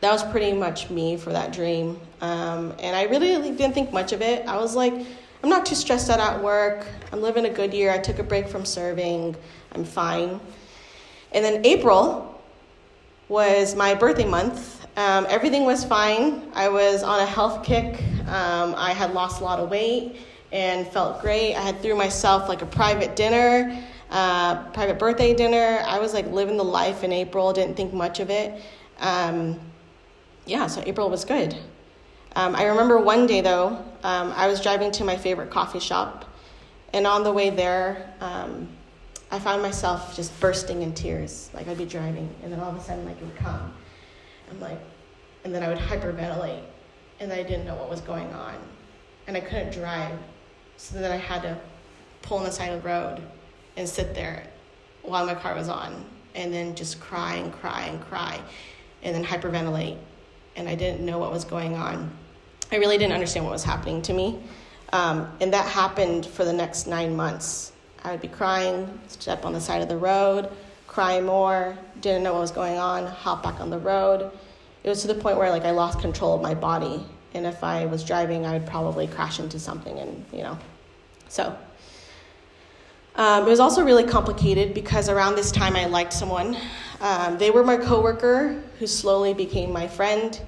that 0.00 0.10
was 0.10 0.22
pretty 0.24 0.52
much 0.52 0.90
me 0.90 1.16
for 1.16 1.32
that 1.32 1.52
dream. 1.52 1.98
Um, 2.20 2.74
and 2.80 2.94
I 2.94 3.04
really 3.04 3.28
didn't 3.52 3.72
think 3.72 3.92
much 3.92 4.12
of 4.12 4.20
it. 4.20 4.46
I 4.46 4.58
was 4.58 4.74
like, 4.74 4.92
I'm 4.92 5.48
not 5.48 5.64
too 5.64 5.74
stressed 5.74 6.10
out 6.10 6.20
at 6.20 6.42
work. 6.42 6.86
I'm 7.12 7.22
living 7.22 7.46
a 7.46 7.50
good 7.50 7.72
year. 7.72 7.90
I 7.90 7.98
took 7.98 8.18
a 8.18 8.22
break 8.22 8.48
from 8.48 8.64
serving. 8.64 9.36
I'm 9.72 9.84
fine. 9.84 10.40
And 11.32 11.44
then 11.44 11.64
April 11.64 12.40
was 13.28 13.74
my 13.74 13.94
birthday 13.94 14.26
month, 14.26 14.82
um, 14.96 15.26
everything 15.30 15.64
was 15.64 15.84
fine. 15.84 16.42
I 16.52 16.68
was 16.68 17.02
on 17.02 17.20
a 17.20 17.26
health 17.26 17.64
kick. 17.64 17.98
Um, 18.28 18.74
I 18.76 18.92
had 18.92 19.14
lost 19.14 19.40
a 19.40 19.44
lot 19.44 19.58
of 19.58 19.70
weight 19.70 20.16
and 20.52 20.86
felt 20.86 21.22
great. 21.22 21.54
I 21.54 21.62
had 21.62 21.80
threw 21.80 21.96
myself 21.96 22.46
like 22.46 22.60
a 22.60 22.66
private 22.66 23.16
dinner, 23.16 23.82
uh, 24.10 24.62
private 24.72 24.98
birthday 24.98 25.32
dinner. 25.32 25.82
I 25.86 25.98
was 25.98 26.12
like 26.12 26.26
living 26.26 26.58
the 26.58 26.64
life 26.64 27.04
in 27.04 27.12
April. 27.12 27.54
Didn't 27.54 27.74
think 27.74 27.94
much 27.94 28.20
of 28.20 28.28
it. 28.28 28.62
Um, 29.00 29.58
yeah, 30.44 30.66
so 30.66 30.82
April 30.84 31.08
was 31.08 31.24
good. 31.24 31.56
Um, 32.36 32.54
I 32.54 32.64
remember 32.64 32.98
one 32.98 33.26
day 33.26 33.40
though, 33.40 33.82
um, 34.02 34.32
I 34.36 34.46
was 34.46 34.60
driving 34.60 34.90
to 34.92 35.04
my 35.04 35.16
favorite 35.16 35.50
coffee 35.50 35.80
shop, 35.80 36.26
and 36.92 37.06
on 37.06 37.24
the 37.24 37.32
way 37.32 37.50
there, 37.50 38.12
um, 38.20 38.68
I 39.32 39.40
found 39.40 39.62
myself 39.62 40.14
just 40.14 40.38
bursting 40.38 40.82
in 40.82 40.92
tears. 40.94 41.50
Like 41.52 41.66
I'd 41.66 41.78
be 41.78 41.86
driving, 41.86 42.32
and 42.44 42.52
then 42.52 42.60
all 42.60 42.70
of 42.70 42.76
a 42.76 42.80
sudden, 42.80 43.04
like 43.04 43.16
it 43.16 43.24
would 43.24 43.36
come 43.36 43.72
I'm 44.52 44.60
like, 44.60 44.78
and 45.44 45.54
then 45.54 45.62
I 45.62 45.68
would 45.68 45.78
hyperventilate, 45.78 46.62
and 47.20 47.32
I 47.32 47.42
didn't 47.42 47.64
know 47.64 47.74
what 47.74 47.88
was 47.88 48.00
going 48.00 48.30
on, 48.32 48.54
and 49.26 49.36
I 49.36 49.40
couldn't 49.40 49.72
drive, 49.72 50.18
so 50.76 50.98
then 50.98 51.10
I 51.10 51.16
had 51.16 51.42
to 51.42 51.58
pull 52.20 52.38
on 52.38 52.44
the 52.44 52.52
side 52.52 52.70
of 52.70 52.82
the 52.82 52.88
road 52.88 53.22
and 53.76 53.88
sit 53.88 54.14
there 54.14 54.46
while 55.02 55.26
my 55.26 55.34
car 55.34 55.54
was 55.54 55.68
on, 55.68 56.04
and 56.34 56.52
then 56.52 56.74
just 56.74 57.00
cry 57.00 57.36
and 57.36 57.52
cry 57.52 57.86
and 57.86 58.00
cry, 58.02 58.40
and 59.02 59.14
then 59.14 59.24
hyperventilate, 59.24 59.96
and 60.56 60.68
I 60.68 60.74
didn't 60.74 61.04
know 61.04 61.18
what 61.18 61.32
was 61.32 61.44
going 61.44 61.74
on. 61.74 62.10
I 62.70 62.76
really 62.76 62.98
didn't 62.98 63.14
understand 63.14 63.46
what 63.46 63.52
was 63.52 63.64
happening 63.64 64.02
to 64.02 64.12
me, 64.12 64.38
um, 64.92 65.28
and 65.40 65.52
that 65.54 65.66
happened 65.66 66.26
for 66.26 66.44
the 66.44 66.52
next 66.52 66.86
nine 66.86 67.16
months. 67.16 67.71
I 68.02 68.10
would 68.10 68.20
be 68.20 68.28
crying, 68.28 69.00
step 69.08 69.44
on 69.44 69.52
the 69.52 69.60
side 69.60 69.82
of 69.82 69.88
the 69.88 69.96
road, 69.96 70.50
cry 70.86 71.20
more, 71.20 71.78
didn't 72.00 72.22
know 72.22 72.32
what 72.32 72.40
was 72.40 72.50
going 72.50 72.78
on, 72.78 73.06
hop 73.06 73.42
back 73.42 73.60
on 73.60 73.70
the 73.70 73.78
road, 73.78 74.30
it 74.84 74.88
was 74.88 75.02
to 75.02 75.08
the 75.08 75.14
point 75.14 75.38
where 75.38 75.50
like 75.50 75.64
I 75.64 75.70
lost 75.70 76.00
control 76.00 76.34
of 76.34 76.42
my 76.42 76.54
body. 76.54 77.04
And 77.34 77.46
if 77.46 77.64
I 77.64 77.86
was 77.86 78.04
driving, 78.04 78.44
I 78.44 78.52
would 78.52 78.66
probably 78.66 79.06
crash 79.06 79.40
into 79.40 79.58
something, 79.58 79.98
and 79.98 80.24
you 80.32 80.42
know, 80.42 80.58
so. 81.28 81.56
Um, 83.14 83.46
it 83.46 83.50
was 83.50 83.60
also 83.60 83.84
really 83.84 84.04
complicated 84.04 84.74
because 84.74 85.08
around 85.08 85.34
this 85.34 85.52
time 85.52 85.76
I 85.76 85.84
liked 85.84 86.12
someone. 86.12 86.56
Um, 87.00 87.36
they 87.36 87.50
were 87.50 87.62
my 87.62 87.76
coworker 87.76 88.62
who 88.78 88.86
slowly 88.86 89.34
became 89.34 89.70
my 89.70 89.86
friend. 89.86 90.40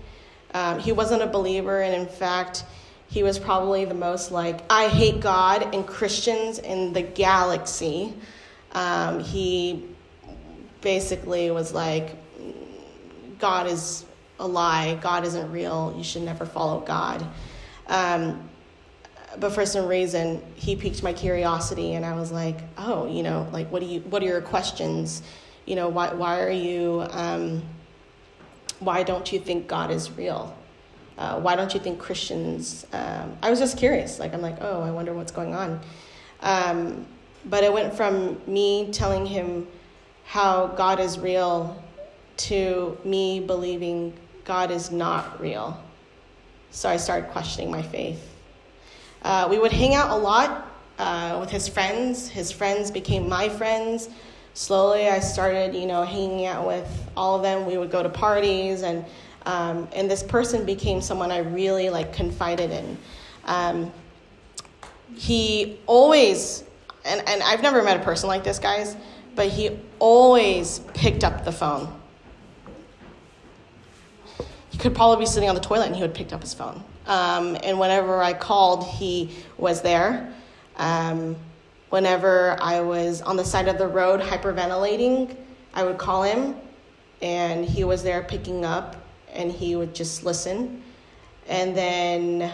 Um, 0.54 0.78
he 0.78 0.92
wasn't 0.92 1.22
a 1.22 1.26
believer, 1.26 1.82
and 1.82 1.94
in 1.94 2.06
fact, 2.06 2.64
he 3.14 3.22
was 3.22 3.38
probably 3.38 3.84
the 3.84 3.94
most 3.94 4.32
like 4.32 4.58
I 4.68 4.88
hate 4.88 5.20
God 5.20 5.72
and 5.72 5.86
Christians 5.86 6.58
in 6.58 6.92
the 6.92 7.02
galaxy. 7.02 8.12
Um, 8.72 9.20
he 9.20 9.84
basically 10.80 11.52
was 11.52 11.72
like, 11.72 12.16
God 13.38 13.68
is 13.68 14.04
a 14.40 14.48
lie. 14.48 14.98
God 15.00 15.24
isn't 15.24 15.52
real. 15.52 15.94
You 15.96 16.02
should 16.02 16.22
never 16.22 16.44
follow 16.44 16.80
God. 16.80 17.24
Um, 17.86 18.50
but 19.38 19.52
for 19.52 19.64
some 19.64 19.86
reason, 19.86 20.42
he 20.56 20.74
piqued 20.74 21.04
my 21.04 21.12
curiosity, 21.12 21.94
and 21.94 22.04
I 22.04 22.16
was 22.16 22.32
like, 22.32 22.58
oh, 22.78 23.06
you 23.06 23.22
know, 23.22 23.48
like 23.52 23.70
what 23.70 23.78
do 23.78 23.86
you? 23.86 24.00
What 24.00 24.24
are 24.24 24.26
your 24.26 24.40
questions? 24.40 25.22
You 25.66 25.76
know, 25.76 25.88
why 25.88 26.12
why 26.12 26.40
are 26.40 26.50
you? 26.50 27.06
Um, 27.10 27.62
why 28.80 29.04
don't 29.04 29.32
you 29.32 29.38
think 29.38 29.68
God 29.68 29.92
is 29.92 30.10
real? 30.10 30.52
Uh, 31.16 31.40
why 31.40 31.54
don't 31.56 31.72
you 31.74 31.80
think 31.80 31.98
Christians? 31.98 32.86
Um, 32.92 33.36
I 33.42 33.50
was 33.50 33.58
just 33.58 33.78
curious. 33.78 34.18
Like, 34.18 34.34
I'm 34.34 34.42
like, 34.42 34.56
oh, 34.60 34.82
I 34.82 34.90
wonder 34.90 35.14
what's 35.14 35.32
going 35.32 35.54
on. 35.54 35.80
Um, 36.40 37.06
but 37.44 37.62
it 37.62 37.72
went 37.72 37.94
from 37.94 38.40
me 38.46 38.90
telling 38.92 39.26
him 39.26 39.66
how 40.24 40.68
God 40.68 40.98
is 40.98 41.18
real 41.18 41.82
to 42.36 42.98
me 43.04 43.40
believing 43.40 44.12
God 44.44 44.70
is 44.70 44.90
not 44.90 45.40
real. 45.40 45.80
So 46.70 46.88
I 46.88 46.96
started 46.96 47.30
questioning 47.30 47.70
my 47.70 47.82
faith. 47.82 48.34
Uh, 49.22 49.46
we 49.48 49.58
would 49.58 49.72
hang 49.72 49.94
out 49.94 50.10
a 50.10 50.16
lot 50.16 50.68
uh, 50.98 51.38
with 51.40 51.50
his 51.50 51.68
friends. 51.68 52.28
His 52.28 52.50
friends 52.50 52.90
became 52.90 53.28
my 53.28 53.48
friends. 53.48 54.08
Slowly, 54.54 55.08
I 55.08 55.18
started, 55.20 55.74
you 55.74 55.86
know, 55.86 56.04
hanging 56.04 56.46
out 56.46 56.66
with 56.66 57.10
all 57.16 57.36
of 57.36 57.42
them. 57.42 57.66
We 57.66 57.76
would 57.78 57.90
go 57.90 58.02
to 58.02 58.08
parties, 58.08 58.82
and 58.82 59.04
um, 59.46 59.88
and 59.94 60.10
this 60.10 60.22
person 60.22 60.64
became 60.64 61.00
someone 61.00 61.30
I 61.30 61.38
really 61.38 61.90
like 61.90 62.12
confided 62.12 62.70
in. 62.70 62.98
Um, 63.44 63.92
he 65.14 65.78
always, 65.86 66.64
and, 67.04 67.26
and 67.28 67.42
I've 67.42 67.62
never 67.62 67.82
met 67.82 68.00
a 68.00 68.02
person 68.04 68.28
like 68.28 68.44
this, 68.44 68.58
guys, 68.58 68.96
but 69.34 69.48
he 69.48 69.78
always 69.98 70.80
picked 70.94 71.24
up 71.24 71.44
the 71.44 71.52
phone 71.52 71.92
he 74.74 74.78
could 74.80 74.92
probably 74.92 75.22
be 75.22 75.26
sitting 75.26 75.48
on 75.48 75.54
the 75.54 75.60
toilet 75.60 75.86
and 75.86 75.94
he 75.94 76.02
would 76.02 76.14
pick 76.14 76.32
up 76.32 76.40
his 76.40 76.52
phone. 76.52 76.82
Um, 77.06 77.56
and 77.62 77.78
whenever 77.78 78.20
I 78.20 78.32
called, 78.32 78.84
he 78.84 79.30
was 79.56 79.82
there. 79.82 80.34
Um, 80.78 81.36
whenever 81.90 82.56
I 82.60 82.80
was 82.80 83.22
on 83.22 83.36
the 83.36 83.44
side 83.44 83.68
of 83.68 83.78
the 83.78 83.86
road 83.86 84.20
hyperventilating, 84.20 85.36
I 85.74 85.84
would 85.84 85.96
call 85.96 86.24
him 86.24 86.56
and 87.22 87.64
he 87.64 87.84
was 87.84 88.02
there 88.02 88.24
picking 88.24 88.64
up 88.64 88.96
and 89.34 89.50
he 89.52 89.76
would 89.76 89.94
just 89.94 90.24
listen. 90.24 90.82
And 91.48 91.76
then, 91.76 92.52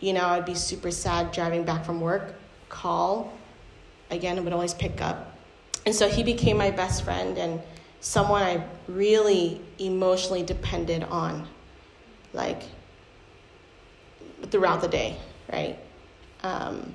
you 0.00 0.12
know, 0.12 0.26
I'd 0.26 0.44
be 0.44 0.54
super 0.54 0.90
sad 0.90 1.32
driving 1.32 1.64
back 1.64 1.84
from 1.84 2.00
work, 2.00 2.34
call. 2.68 3.32
Again, 4.10 4.38
it 4.38 4.44
would 4.44 4.52
always 4.52 4.74
pick 4.74 5.00
up. 5.00 5.36
And 5.86 5.94
so 5.94 6.08
he 6.08 6.22
became 6.22 6.56
my 6.56 6.70
best 6.70 7.04
friend 7.04 7.36
and 7.38 7.60
someone 8.00 8.42
I 8.42 8.64
really 8.86 9.60
emotionally 9.78 10.42
depended 10.42 11.04
on 11.04 11.46
like 12.32 12.62
throughout 14.50 14.80
the 14.80 14.88
day, 14.88 15.16
right? 15.50 15.78
Um, 16.42 16.94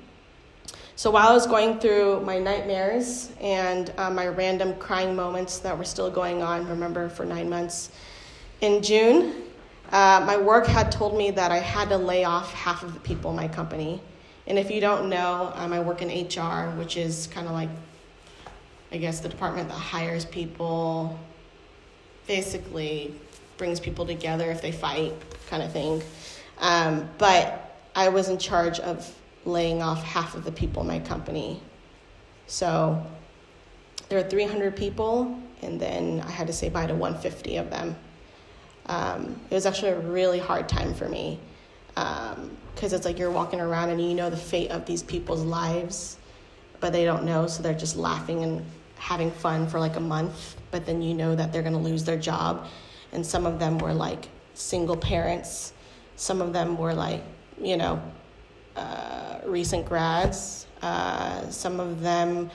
so 0.94 1.10
while 1.10 1.28
I 1.28 1.32
was 1.32 1.46
going 1.46 1.78
through 1.80 2.20
my 2.20 2.38
nightmares 2.38 3.32
and 3.40 3.92
uh, 3.96 4.10
my 4.10 4.28
random 4.28 4.76
crying 4.76 5.16
moments 5.16 5.58
that 5.60 5.76
were 5.76 5.84
still 5.84 6.10
going 6.10 6.42
on, 6.42 6.68
remember, 6.68 7.08
for 7.08 7.24
nine 7.24 7.48
months, 7.48 7.90
in 8.60 8.82
June, 8.82 9.34
uh, 9.90 10.22
my 10.24 10.36
work 10.36 10.66
had 10.66 10.92
told 10.92 11.16
me 11.16 11.30
that 11.32 11.50
I 11.50 11.58
had 11.58 11.88
to 11.88 11.96
lay 11.96 12.24
off 12.24 12.52
half 12.54 12.82
of 12.82 12.94
the 12.94 13.00
people 13.00 13.30
in 13.30 13.36
my 13.36 13.48
company. 13.48 14.00
And 14.46 14.58
if 14.58 14.70
you 14.70 14.80
don't 14.80 15.08
know, 15.08 15.52
um, 15.54 15.72
I 15.72 15.80
work 15.80 16.02
in 16.02 16.08
HR, 16.08 16.70
which 16.76 16.96
is 16.96 17.26
kind 17.28 17.46
of 17.46 17.52
like, 17.52 17.68
I 18.92 18.98
guess, 18.98 19.20
the 19.20 19.28
department 19.28 19.68
that 19.68 19.74
hires 19.74 20.24
people, 20.24 21.18
basically 22.26 23.14
brings 23.56 23.80
people 23.80 24.06
together 24.06 24.50
if 24.50 24.62
they 24.62 24.72
fight, 24.72 25.12
kind 25.48 25.62
of 25.62 25.72
thing. 25.72 26.02
Um, 26.58 27.08
but 27.18 27.76
I 27.94 28.08
was 28.08 28.28
in 28.28 28.38
charge 28.38 28.80
of 28.80 29.12
laying 29.44 29.82
off 29.82 30.02
half 30.04 30.34
of 30.34 30.44
the 30.44 30.52
people 30.52 30.82
in 30.82 30.88
my 30.88 31.00
company. 31.00 31.60
So 32.46 33.04
there 34.08 34.18
are 34.18 34.28
300 34.28 34.76
people, 34.76 35.38
and 35.62 35.80
then 35.80 36.20
I 36.20 36.30
had 36.30 36.46
to 36.46 36.52
say 36.52 36.68
bye 36.68 36.86
to 36.86 36.94
150 36.94 37.56
of 37.56 37.70
them. 37.70 37.96
Um, 38.90 39.40
it 39.50 39.54
was 39.54 39.66
actually 39.66 39.92
a 39.92 40.00
really 40.00 40.40
hard 40.40 40.68
time 40.68 40.94
for 40.94 41.08
me 41.08 41.38
because 41.94 42.36
um, 42.36 42.58
it's 42.80 43.04
like 43.04 43.20
you're 43.20 43.30
walking 43.30 43.60
around 43.60 43.90
and 43.90 44.00
you 44.00 44.14
know 44.14 44.30
the 44.30 44.36
fate 44.36 44.70
of 44.72 44.84
these 44.84 45.02
people's 45.02 45.44
lives, 45.44 46.18
but 46.80 46.92
they 46.92 47.04
don't 47.04 47.24
know, 47.24 47.46
so 47.46 47.62
they're 47.62 47.72
just 47.72 47.96
laughing 47.96 48.42
and 48.42 48.64
having 48.96 49.30
fun 49.30 49.68
for 49.68 49.78
like 49.78 49.94
a 49.94 50.00
month, 50.00 50.56
but 50.72 50.84
then 50.86 51.00
you 51.00 51.14
know 51.14 51.36
that 51.36 51.52
they're 51.52 51.62
going 51.62 51.74
to 51.74 51.78
lose 51.78 52.02
their 52.04 52.18
job 52.18 52.66
and 53.12 53.24
some 53.24 53.46
of 53.46 53.60
them 53.60 53.78
were 53.78 53.94
like 53.94 54.28
single 54.54 54.96
parents. 54.96 55.72
Some 56.16 56.42
of 56.42 56.52
them 56.52 56.76
were 56.76 56.92
like, 56.92 57.22
you 57.60 57.76
know, 57.76 58.02
uh, 58.76 59.38
recent 59.44 59.86
grads. 59.86 60.66
Uh, 60.82 61.48
some 61.50 61.78
of 61.78 62.00
them, 62.00 62.50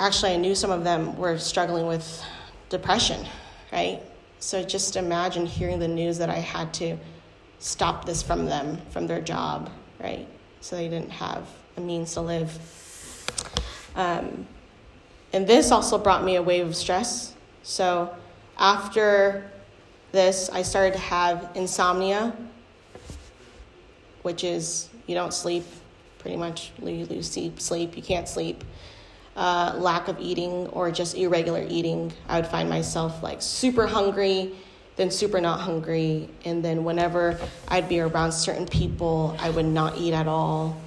actually, 0.00 0.32
I 0.32 0.36
knew 0.36 0.54
some 0.54 0.70
of 0.70 0.84
them 0.84 1.16
were 1.16 1.38
struggling 1.38 1.86
with 1.86 2.22
depression, 2.68 3.26
right? 3.72 4.02
So 4.38 4.62
just 4.62 4.96
imagine 4.96 5.46
hearing 5.46 5.78
the 5.78 5.88
news 5.88 6.18
that 6.18 6.30
I 6.30 6.36
had 6.36 6.72
to 6.74 6.96
stop 7.58 8.04
this 8.04 8.22
from 8.22 8.46
them, 8.46 8.78
from 8.90 9.06
their 9.06 9.20
job, 9.20 9.70
right? 9.98 10.26
So 10.60 10.76
they 10.76 10.88
didn't 10.88 11.10
have 11.10 11.48
a 11.76 11.80
means 11.80 12.12
to 12.14 12.20
live. 12.20 12.50
Um, 13.94 14.46
and 15.32 15.46
this 15.46 15.70
also 15.70 15.98
brought 15.98 16.24
me 16.24 16.36
a 16.36 16.42
wave 16.42 16.66
of 16.66 16.76
stress. 16.76 17.34
So 17.62 18.14
after 18.58 19.50
this, 20.12 20.48
I 20.50 20.62
started 20.62 20.94
to 20.94 21.00
have 21.00 21.50
insomnia, 21.54 22.34
which 24.22 24.44
is 24.44 24.88
you 25.06 25.14
don't 25.14 25.34
sleep, 25.34 25.64
pretty 26.18 26.36
much 26.36 26.72
you 26.82 27.06
lose 27.06 27.30
sleep, 27.58 27.96
you 27.96 28.02
can't 28.02 28.28
sleep. 28.28 28.64
Uh, 29.36 29.74
lack 29.76 30.08
of 30.08 30.18
eating 30.18 30.66
or 30.68 30.90
just 30.90 31.14
irregular 31.14 31.62
eating. 31.68 32.10
I 32.26 32.40
would 32.40 32.48
find 32.48 32.70
myself 32.70 33.22
like 33.22 33.42
super 33.42 33.86
hungry, 33.86 34.54
then 34.96 35.10
super 35.10 35.42
not 35.42 35.60
hungry, 35.60 36.30
and 36.46 36.64
then 36.64 36.84
whenever 36.84 37.38
I'd 37.68 37.86
be 37.86 38.00
around 38.00 38.32
certain 38.32 38.66
people, 38.66 39.36
I 39.38 39.50
would 39.50 39.66
not 39.66 39.98
eat 39.98 40.14
at 40.14 40.26
all. 40.26 40.80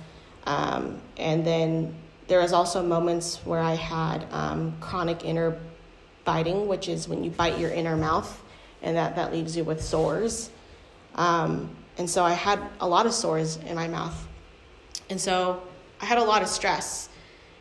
Um, 0.48 1.00
and 1.18 1.46
then 1.46 1.94
there 2.28 2.40
was 2.40 2.52
also 2.52 2.82
moments 2.82 3.38
where 3.46 3.60
I 3.60 3.76
had 3.76 4.26
um, 4.32 4.74
chronic 4.80 5.24
inner 5.24 5.56
biting, 6.26 6.68
which 6.68 6.90
is 6.90 7.08
when 7.08 7.24
you 7.24 7.30
bite 7.30 7.60
your 7.60 7.70
inner 7.70 7.96
mouth, 7.96 8.42
and 8.82 8.98
that, 8.98 9.16
that 9.16 9.32
leaves 9.32 9.56
you 9.56 9.64
with 9.64 9.80
sores. 9.80 10.50
Um, 11.16 11.70
and 12.00 12.10
so 12.10 12.24
I 12.24 12.34
had 12.34 12.60
a 12.80 12.88
lot 12.88 13.06
of 13.06 13.14
sores 13.14 13.58
in 13.58 13.76
my 13.76 13.88
mouth. 13.88 14.28
And 15.10 15.22
so 15.22 15.62
I 16.02 16.06
had 16.06 16.18
a 16.18 16.24
lot 16.24 16.42
of 16.42 16.48
stress. 16.48 17.09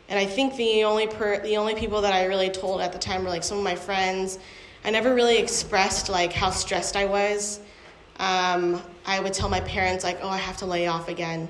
And 0.09 0.17
I 0.17 0.25
think 0.25 0.55
the 0.55 0.83
only 0.85 1.05
per, 1.05 1.39
the 1.39 1.57
only 1.57 1.75
people 1.75 2.01
that 2.01 2.13
I 2.13 2.25
really 2.25 2.49
told 2.49 2.81
at 2.81 2.91
the 2.91 2.97
time 2.97 3.23
were 3.23 3.29
like 3.29 3.43
some 3.43 3.59
of 3.59 3.63
my 3.63 3.75
friends. 3.75 4.39
I 4.83 4.89
never 4.89 5.13
really 5.13 5.37
expressed 5.37 6.09
like 6.09 6.33
how 6.33 6.49
stressed 6.49 6.95
I 6.95 7.05
was. 7.05 7.59
Um, 8.17 8.81
I 9.05 9.19
would 9.19 9.33
tell 9.33 9.49
my 9.49 9.61
parents 9.61 10.03
like, 10.03 10.17
"Oh, 10.23 10.27
I 10.27 10.37
have 10.37 10.57
to 10.57 10.65
lay 10.65 10.87
off 10.87 11.09
again," 11.09 11.47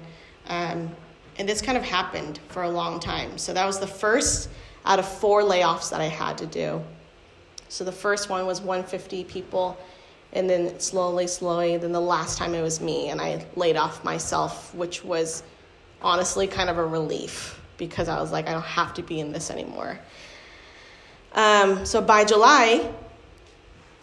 um, 0.47 0.93
and 1.37 1.47
this 1.47 1.61
kind 1.61 1.77
of 1.77 1.83
happened 1.85 2.41
for 2.49 2.63
a 2.63 2.69
long 2.69 2.99
time. 2.99 3.37
So 3.37 3.53
that 3.53 3.65
was 3.65 3.79
the 3.79 3.87
first 3.87 4.49
out 4.85 4.99
of 4.99 5.07
four 5.07 5.41
layoffs 5.41 5.89
that 5.91 6.01
I 6.01 6.07
had 6.07 6.37
to 6.39 6.45
do. 6.45 6.83
So 7.69 7.85
the 7.85 7.91
first 7.93 8.29
one 8.29 8.45
was 8.45 8.59
150 8.59 9.23
people, 9.23 9.77
and 10.33 10.49
then 10.49 10.79
slowly, 10.79 11.27
slowly, 11.27 11.77
then 11.77 11.93
the 11.93 12.01
last 12.01 12.37
time 12.37 12.53
it 12.53 12.61
was 12.61 12.81
me, 12.81 13.07
and 13.07 13.21
I 13.21 13.45
laid 13.55 13.77
off 13.77 14.03
myself, 14.03 14.75
which 14.75 15.03
was 15.05 15.43
honestly 16.01 16.45
kind 16.45 16.69
of 16.69 16.77
a 16.77 16.85
relief 16.85 17.58
because 17.79 18.07
I 18.07 18.21
was 18.21 18.31
like, 18.31 18.47
I 18.47 18.51
don't 18.51 18.61
have 18.61 18.93
to 18.95 19.01
be 19.01 19.19
in 19.19 19.31
this 19.31 19.49
anymore. 19.49 19.97
Um, 21.33 21.85
so 21.85 22.01
by 22.01 22.25
July, 22.25 22.91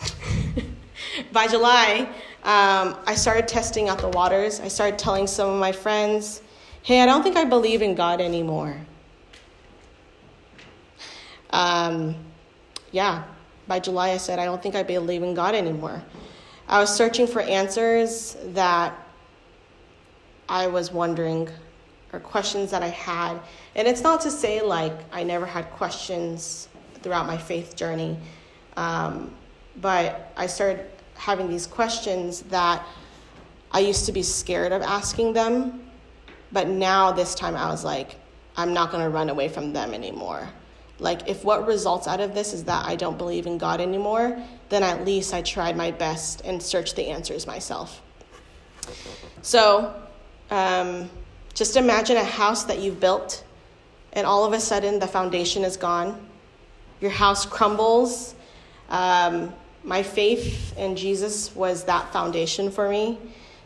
by 1.33 1.47
July, 1.47 2.09
um, 2.43 2.97
I 3.07 3.15
started 3.15 3.47
testing 3.47 3.89
out 3.89 3.99
the 3.99 4.09
waters. 4.09 4.59
I 4.61 4.69
started 4.69 4.99
telling 4.99 5.27
some 5.27 5.51
of 5.51 5.61
my 5.61 5.71
friends, 5.71 6.43
hey, 6.83 7.01
I 7.01 7.07
don't 7.07 7.23
think 7.23 7.37
I 7.37 7.45
believe 7.45 7.83
in 7.83 7.95
God 7.95 8.21
anymore. 8.21 8.77
Um, 11.51 12.17
yeah, 12.91 13.25
by 13.69 13.79
July, 13.79 14.11
I 14.11 14.17
said, 14.17 14.39
I 14.39 14.45
don't 14.45 14.63
think 14.63 14.75
I 14.75 14.83
believe 14.83 15.23
in 15.23 15.35
God 15.35 15.55
anymore. 15.55 16.03
I 16.69 16.81
was 16.81 16.95
searching 16.95 17.27
for 17.27 17.41
answers 17.41 18.37
that 18.47 18.95
I 20.49 20.67
was 20.69 20.93
wondering 20.93 21.49
or 22.17 22.21
questions 22.21 22.71
that 22.71 22.83
I 22.83 22.89
had. 22.89 23.39
And 23.75 23.87
it's 23.87 24.01
not 24.01 24.23
to 24.23 24.31
say 24.31 24.63
like 24.63 24.99
I 25.13 25.23
never 25.23 25.47
had 25.47 25.71
questions 25.71 26.69
throughout 27.03 27.27
my 27.27 27.37
faith 27.37 27.77
journey, 27.77 28.19
um, 28.77 29.33
but 29.81 30.33
I 30.37 30.47
started 30.47 30.87
having 31.15 31.49
these 31.49 31.67
questions 31.67 32.43
that 32.43 32.85
I 33.71 33.81
used 33.81 34.07
to 34.07 34.13
be 34.13 34.23
scared 34.23 34.73
of 34.73 34.83
asking 34.83 35.35
them. 35.35 35.83
But 36.53 36.69
now, 36.69 37.13
this 37.13 37.35
time, 37.35 37.57
I 37.57 37.69
was 37.69 37.85
like, 37.85 38.17
I'm 38.57 38.73
not 38.73 38.91
going 38.91 39.03
to 39.03 39.11
run 39.11 39.29
away 39.29 39.49
from 39.49 39.73
them 39.73 39.93
anymore. 39.93 40.49
Like, 40.99 41.29
if 41.29 41.45
what 41.45 41.67
results 41.67 42.07
out 42.07 42.21
of 42.21 42.35
this 42.35 42.55
is 42.55 42.65
that 42.65 42.87
I 42.87 42.97
don't 42.97 43.19
believe 43.19 43.47
in 43.47 43.59
God 43.59 43.81
anymore, 43.81 44.41
then 44.69 44.83
at 44.83 45.05
least 45.05 45.35
I 45.35 45.43
tried 45.43 45.77
my 45.77 45.91
best 45.91 46.43
and 46.45 46.63
searched 46.63 46.97
the 46.97 47.09
answers 47.09 47.47
myself. 47.47 48.01
So, 49.43 49.95
um, 50.51 51.11
just 51.57 51.77
imagine 51.77 52.19
a 52.19 52.25
house 52.25 52.65
that 52.65 52.81
you've 52.81 53.01
built, 53.01 53.43
and 54.13 54.27
all 54.27 54.45
of 54.45 54.53
a 54.53 54.61
sudden 54.61 54.99
the 54.99 55.07
foundation 55.07 55.65
is 55.65 55.79
gone. 55.79 56.29
Your 57.01 57.11
house 57.11 57.47
crumbles. 57.47 58.35
Um, 58.91 59.55
my 59.83 60.03
faith 60.03 60.77
in 60.77 60.97
Jesus 60.97 61.57
was 61.57 61.85
that 61.85 62.13
foundation 62.13 62.71
for 62.71 62.91
me. 62.91 63.19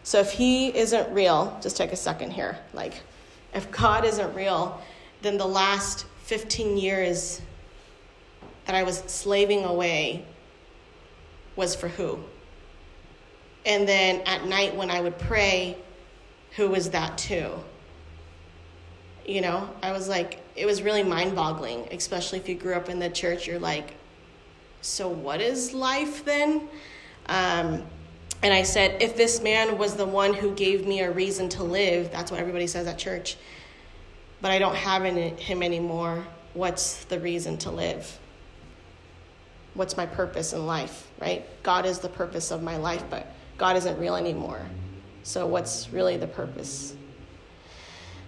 So, 0.04 0.20
if 0.20 0.30
He 0.30 0.68
isn't 0.74 1.12
real, 1.12 1.58
just 1.60 1.76
take 1.76 1.92
a 1.92 1.96
second 1.96 2.30
here. 2.30 2.56
Like, 2.72 2.94
if 3.52 3.68
God 3.72 4.04
isn't 4.04 4.34
real, 4.34 4.80
then 5.22 5.36
the 5.36 5.46
last 5.46 6.06
15 6.22 6.78
years 6.78 7.42
that 8.66 8.76
I 8.76 8.84
was 8.84 8.98
slaving 8.98 9.64
away 9.64 10.24
was 11.56 11.74
for 11.74 11.88
who? 11.88 12.20
And 13.66 13.86
then 13.86 14.22
at 14.26 14.46
night 14.46 14.76
when 14.76 14.92
I 14.92 15.00
would 15.00 15.18
pray, 15.18 15.76
who 16.52 16.68
was 16.68 16.90
that 16.90 17.18
too? 17.18 17.52
You 19.30 19.40
know, 19.40 19.68
I 19.82 19.92
was 19.92 20.08
like, 20.08 20.40
it 20.56 20.66
was 20.66 20.82
really 20.82 21.02
mind 21.02 21.34
boggling, 21.34 21.88
especially 21.92 22.38
if 22.38 22.48
you 22.48 22.54
grew 22.54 22.74
up 22.74 22.88
in 22.88 22.98
the 22.98 23.10
church. 23.10 23.46
You're 23.46 23.58
like, 23.58 23.94
so 24.82 25.08
what 25.08 25.40
is 25.40 25.72
life 25.72 26.24
then? 26.24 26.68
Um, 27.26 27.82
and 28.42 28.54
I 28.54 28.62
said, 28.62 29.02
if 29.02 29.16
this 29.16 29.42
man 29.42 29.78
was 29.78 29.94
the 29.94 30.06
one 30.06 30.34
who 30.34 30.54
gave 30.54 30.86
me 30.86 31.00
a 31.00 31.10
reason 31.10 31.48
to 31.50 31.62
live, 31.62 32.10
that's 32.10 32.30
what 32.30 32.40
everybody 32.40 32.66
says 32.66 32.86
at 32.86 32.98
church 32.98 33.36
but 34.40 34.50
I 34.50 34.58
don't 34.58 34.74
have 34.74 35.04
him 35.04 35.62
anymore, 35.62 36.26
what's 36.54 37.04
the 37.04 37.20
reason 37.20 37.58
to 37.58 37.70
live? 37.70 38.18
What's 39.74 39.96
my 39.96 40.06
purpose 40.06 40.52
in 40.52 40.66
life, 40.66 41.08
right? 41.20 41.44
God 41.62 41.86
is 41.86 41.98
the 41.98 42.08
purpose 42.08 42.50
of 42.50 42.62
my 42.62 42.76
life, 42.76 43.04
but 43.10 43.26
God 43.58 43.76
isn't 43.76 43.98
real 43.98 44.16
anymore. 44.16 44.60
So, 45.22 45.46
what's 45.46 45.90
really 45.90 46.16
the 46.16 46.26
purpose? 46.26 46.94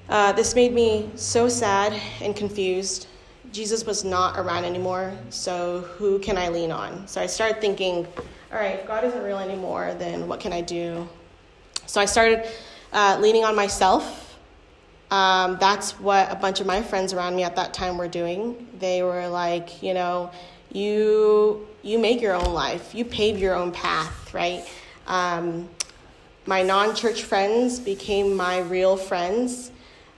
Uh, 0.08 0.32
this 0.32 0.54
made 0.54 0.72
me 0.72 1.10
so 1.14 1.48
sad 1.48 1.98
and 2.20 2.36
confused. 2.36 3.06
Jesus 3.52 3.84
was 3.84 4.04
not 4.04 4.38
around 4.38 4.64
anymore, 4.64 5.12
so 5.30 5.80
who 5.96 6.18
can 6.18 6.36
I 6.36 6.48
lean 6.48 6.72
on? 6.72 7.06
So 7.06 7.20
I 7.20 7.26
started 7.26 7.60
thinking, 7.60 8.06
all 8.52 8.58
right, 8.58 8.80
if 8.80 8.86
God 8.86 9.04
isn't 9.04 9.22
real 9.22 9.38
anymore, 9.38 9.94
then 9.98 10.28
what 10.28 10.40
can 10.40 10.52
I 10.52 10.60
do? 10.60 11.08
So 11.86 12.00
I 12.00 12.04
started 12.04 12.46
uh, 12.92 13.18
leaning 13.20 13.44
on 13.44 13.54
myself 13.54 14.32
um, 15.12 15.58
that's 15.60 16.00
what 16.00 16.32
a 16.32 16.34
bunch 16.34 16.60
of 16.60 16.66
my 16.66 16.80
friends 16.80 17.12
around 17.12 17.36
me 17.36 17.42
at 17.42 17.54
that 17.56 17.74
time 17.74 17.98
were 17.98 18.08
doing. 18.08 18.66
They 18.78 19.02
were 19.02 19.28
like, 19.28 19.82
you 19.82 19.92
know, 19.92 20.30
you 20.72 21.68
you 21.82 21.98
make 21.98 22.22
your 22.22 22.34
own 22.34 22.54
life, 22.54 22.94
you 22.94 23.04
pave 23.04 23.38
your 23.38 23.54
own 23.54 23.72
path, 23.72 24.32
right? 24.32 24.66
Um, 25.06 25.68
my 26.46 26.62
non-church 26.62 27.24
friends 27.24 27.78
became 27.78 28.34
my 28.34 28.60
real 28.60 28.96
friends. 28.96 29.70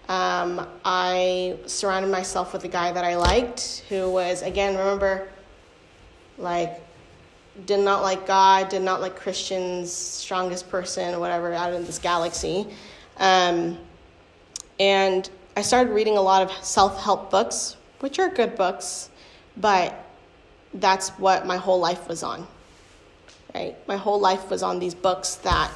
Um, 0.09 0.67
I 0.85 1.57
surrounded 1.67 2.11
myself 2.11 2.53
with 2.53 2.65
a 2.65 2.69
guy 2.69 2.93
that 2.93 3.05
I 3.05 3.17
liked, 3.17 3.85
who 3.89 4.11
was 4.11 4.43
again, 4.43 4.77
remember, 4.77 5.29
like 6.37 6.81
did 7.67 7.81
not 7.81 8.03
like 8.03 8.27
God, 8.27 8.69
did 8.69 8.83
not 8.83 9.01
like 9.01 9.17
Christians, 9.17 9.93
strongest 9.93 10.69
person, 10.69 11.19
whatever, 11.21 11.53
out 11.53 11.73
in 11.73 11.85
this 11.85 11.99
galaxy. 11.99 12.67
Um, 13.19 13.79
and 14.81 15.31
I 15.57 15.63
started 15.63 15.93
reading 15.93 16.17
a 16.17 16.21
lot 16.21 16.43
of 16.43 16.65
self 16.65 17.01
help 17.03 17.31
books, 17.31 17.77
which 18.01 18.19
are 18.19 18.29
good 18.29 18.57
books, 18.57 19.09
but 19.57 19.95
that's 20.75 21.11
what 21.11 21.47
my 21.47 21.57
whole 21.57 21.79
life 21.79 22.09
was 22.09 22.23
on. 22.23 22.47
Right? 23.55 23.77
My 23.87 23.97
whole 23.97 24.19
life 24.19 24.51
was 24.51 24.65
on 24.65 24.81
these 24.81 24.95
books 24.95 25.37
that 25.37 25.71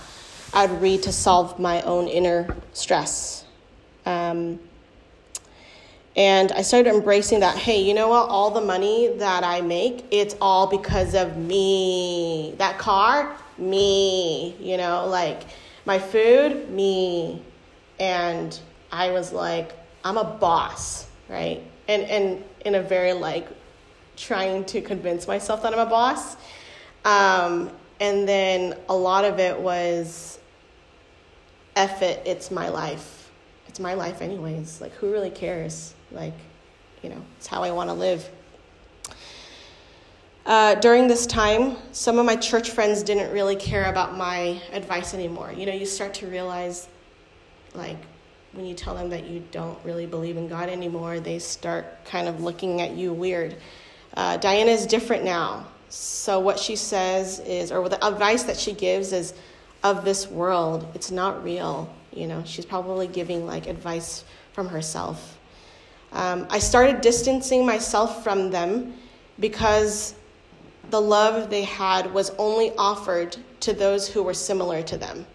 I'd 0.53 0.71
read 0.83 1.05
to 1.05 1.13
solve 1.13 1.61
my 1.61 1.81
own 1.83 2.09
inner 2.09 2.57
stress. 2.73 3.45
Um, 4.09 4.59
and 6.17 6.51
I 6.53 6.63
started 6.63 6.93
embracing 6.93 7.41
that 7.41 7.57
hey, 7.57 7.83
you 7.83 7.95
know 7.95 8.09
what? 8.09 8.29
All 8.29 8.51
the 8.51 8.61
money 8.61 9.09
that 9.19 9.45
I 9.45 9.61
make, 9.61 10.05
it's 10.11 10.35
all 10.41 10.67
because 10.67 11.15
of 11.15 11.37
me. 11.37 12.55
That 12.59 12.79
car, 12.79 13.37
me. 13.59 14.57
You 14.59 14.79
know, 14.79 15.07
like 15.07 15.43
my 15.85 15.99
food, 15.99 16.71
me. 16.71 17.43
And 18.01 18.59
I 18.91 19.11
was 19.11 19.33
like, 19.33 19.73
I'm 20.05 20.17
a 20.17 20.25
boss, 20.25 21.07
right? 21.29 21.63
And 21.87 22.03
and 22.05 22.45
in 22.65 22.75
a 22.75 22.83
very 22.83 23.13
like 23.13 23.47
trying 24.17 24.65
to 24.65 24.81
convince 24.81 25.29
myself 25.29 25.63
that 25.63 25.73
I'm 25.73 25.87
a 25.87 25.91
boss. 25.91 26.37
Um, 27.05 27.71
and 28.01 28.27
then 28.27 28.77
a 28.89 28.97
lot 28.97 29.25
of 29.25 29.39
it 29.39 29.59
was 29.59 30.39
F 31.77 32.03
it, 32.03 32.23
it's 32.27 32.51
my 32.51 32.71
life. 32.71 33.18
It's 33.79 33.83
my 33.85 33.95
life 33.95 34.23
anyways. 34.23 34.81
Like 34.81 34.93
who 34.95 35.13
really 35.13 35.31
cares? 35.31 35.95
Like, 36.11 36.35
you 37.01 37.11
know, 37.11 37.23
it's 37.37 37.47
how 37.47 37.63
I 37.63 37.71
want 37.71 37.89
to 37.91 37.95
live. 37.95 38.29
Uh, 40.45 40.75
during 40.75 41.07
this 41.07 41.29
time, 41.29 41.77
some 41.93 42.19
of 42.19 42.27
my 42.27 42.35
church 42.35 42.73
friends 42.73 43.05
didn't 43.05 43.33
really 43.33 43.55
care 43.55 43.85
about 43.85 44.17
my 44.17 44.61
advice 44.73 45.15
anymore. 45.15 45.53
You 45.53 45.65
know, 45.65 45.73
you 45.73 45.87
start 45.87 46.13
to 46.15 46.27
realize, 46.27 46.89
like, 47.73 47.99
when 48.51 48.67
you 48.67 48.75
tell 48.75 48.97
them 48.97 49.11
that 49.11 49.27
you 49.27 49.45
don't 49.53 49.79
really 49.85 50.07
believe 50.07 50.37
in 50.37 50.49
God 50.49 50.69
anymore, 50.69 51.21
they 51.21 51.39
start 51.39 52.05
kind 52.05 52.27
of 52.27 52.43
looking 52.43 52.81
at 52.81 52.97
you 52.97 53.13
weird. 53.13 53.59
Uh, 54.17 54.39
Diana 54.39 54.73
is 54.73 54.87
different 54.87 55.23
now. 55.23 55.69
So, 55.89 56.41
what 56.41 56.59
she 56.59 56.75
says 56.75 57.39
is, 57.39 57.71
or 57.71 57.89
the 57.89 58.05
advice 58.05 58.43
that 58.43 58.57
she 58.57 58.73
gives 58.73 59.13
is 59.13 59.35
of 59.85 60.05
this 60.05 60.27
world. 60.27 60.85
It's 60.97 61.13
not 61.13 61.45
real. 61.45 61.95
You 62.19 62.27
know, 62.27 62.43
she's 62.45 62.65
probably 62.65 63.07
giving 63.07 63.47
like 63.47 63.69
advice 63.69 64.25
from 64.53 64.69
herself. 64.69 65.39
Um, 66.13 66.47
I 66.51 66.59
started 66.59 67.01
distancing 67.01 67.65
myself 67.65 68.25
from 68.25 68.51
them 68.51 68.95
because 69.39 70.15
the 70.91 71.01
love 71.01 71.49
they 71.49 71.63
had 71.63 72.13
was 72.13 72.31
only 72.39 72.73
offered 72.77 73.37
to 73.61 73.73
those 73.73 74.09
who 74.09 74.23
were 74.23 74.35
similar 74.35 74.83
to 74.83 74.97
them. 74.97 75.27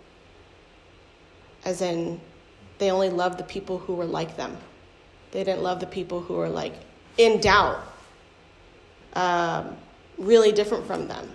As 1.63 1.81
in, 1.81 2.19
they 2.79 2.91
only 2.91 3.09
loved 3.09 3.37
the 3.37 3.43
people 3.43 3.77
who 3.77 3.93
were 3.93 4.05
like 4.05 4.35
them. 4.35 4.57
They 5.31 5.43
didn't 5.43 5.63
love 5.63 5.79
the 5.79 5.87
people 5.87 6.21
who 6.21 6.33
were 6.33 6.49
like 6.49 6.73
in 7.17 7.39
doubt, 7.39 7.81
um, 9.13 9.77
really 10.17 10.51
different 10.51 10.85
from 10.85 11.07
them, 11.07 11.29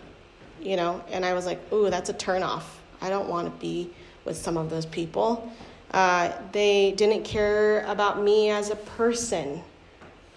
you 0.61 0.77
know. 0.77 1.03
And 1.11 1.25
I 1.25 1.33
was 1.33 1.47
like, 1.47 1.61
ooh, 1.73 1.89
that's 1.89 2.11
a 2.11 2.15
turnoff. 2.15 2.65
I 3.01 3.09
don't 3.09 3.29
want 3.29 3.47
to 3.47 3.61
be 3.61 3.91
with 4.29 4.37
some 4.37 4.57
of 4.59 4.71
those 4.71 4.87
people. 4.87 5.51
Uh, 5.91 6.31
they 6.53 6.93
didn't 6.93 7.25
care 7.25 7.81
about 7.87 8.23
me 8.23 8.51
as 8.51 8.71
a 8.71 8.77
person. 8.77 9.63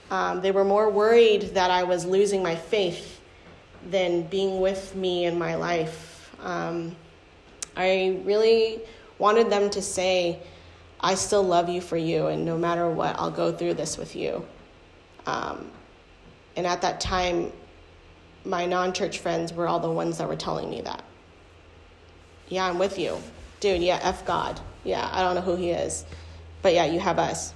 Um, 0.10 0.42
they 0.42 0.52
were 0.52 0.64
more 0.64 0.90
worried 0.90 1.54
that 1.54 1.70
I 1.70 1.84
was 1.84 2.06
losing 2.06 2.42
my 2.42 2.56
faith 2.56 3.20
than 3.90 4.24
being 4.24 4.62
with 4.62 4.96
me 4.96 5.26
in 5.26 5.38
my 5.38 5.56
life. 5.56 6.34
Um, 6.42 6.96
I 7.76 8.22
really 8.24 8.82
wanted 9.20 9.50
them 9.50 9.70
to 9.72 9.82
say, 9.82 10.40
I 11.02 11.16
still 11.16 11.44
love 11.44 11.68
you 11.68 11.82
for 11.82 11.98
you, 11.98 12.28
and 12.28 12.46
no 12.46 12.58
matter 12.58 12.90
what, 12.90 13.20
I'll 13.20 13.32
go 13.32 13.52
through 13.52 13.74
this 13.74 13.98
with 13.98 14.16
you. 14.16 14.46
Um, 15.26 15.70
and 16.56 16.66
at 16.66 16.82
that 16.82 17.02
time, 17.02 17.52
my 18.46 18.66
non 18.66 18.94
church 18.94 19.20
friends 19.20 19.52
were 19.54 19.68
all 19.68 19.80
the 19.80 19.92
ones 19.92 20.18
that 20.18 20.28
were 20.28 20.36
telling 20.36 20.70
me 20.70 20.82
that. 20.82 21.04
Yeah, 22.50 22.66
I'm 22.66 22.78
with 22.78 22.98
you. 23.00 23.18
Dude, 23.62 23.82
yeah, 23.82 24.00
F 24.04 24.26
God. 24.26 24.60
Yeah, 24.84 25.08
I 25.14 25.22
don't 25.22 25.36
know 25.36 25.42
who 25.42 25.56
he 25.56 25.70
is. 25.70 26.04
But 26.62 26.74
yeah, 26.74 26.86
you 26.86 27.00
have 27.00 27.18
us. 27.18 27.54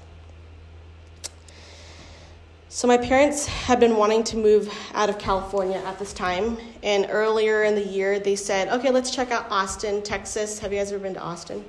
So, 2.70 2.88
my 2.88 2.98
parents 2.98 3.46
had 3.46 3.80
been 3.80 3.96
wanting 3.96 4.24
to 4.26 4.38
move 4.38 4.72
out 4.94 5.10
of 5.10 5.18
California 5.18 5.78
at 5.78 5.98
this 5.98 6.12
time. 6.14 6.58
And 6.84 7.08
earlier 7.10 7.64
in 7.64 7.76
the 7.76 7.86
year, 7.86 8.20
they 8.20 8.36
said, 8.36 8.68
okay, 8.68 8.92
let's 8.92 9.12
check 9.12 9.32
out 9.32 9.48
Austin, 9.50 10.02
Texas. 10.02 10.60
Have 10.60 10.74
you 10.74 10.80
guys 10.80 10.92
ever 10.92 11.02
been 11.02 11.14
to 11.14 11.22
Austin? 11.22 11.64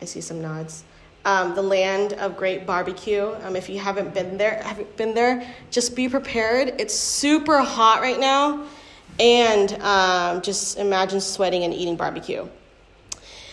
I 0.00 0.04
see 0.06 0.20
some 0.20 0.40
nods. 0.40 0.84
um, 1.26 1.56
the 1.56 1.62
land 1.62 2.12
of 2.14 2.36
great 2.36 2.64
barbecue. 2.66 3.34
Um, 3.42 3.56
if 3.56 3.68
you 3.68 3.80
haven't 3.80 4.14
been 4.14 4.38
there, 4.38 4.62
haven't 4.62 4.96
been 4.96 5.12
there, 5.12 5.46
just 5.70 5.96
be 5.96 6.08
prepared. 6.08 6.74
It's 6.78 6.94
super 6.94 7.58
hot 7.58 8.00
right 8.00 8.18
now, 8.18 8.64
and 9.18 9.72
um, 9.82 10.42
just 10.42 10.78
imagine 10.78 11.20
sweating 11.20 11.64
and 11.64 11.72
eating 11.72 11.96
barbecue. 11.96 12.46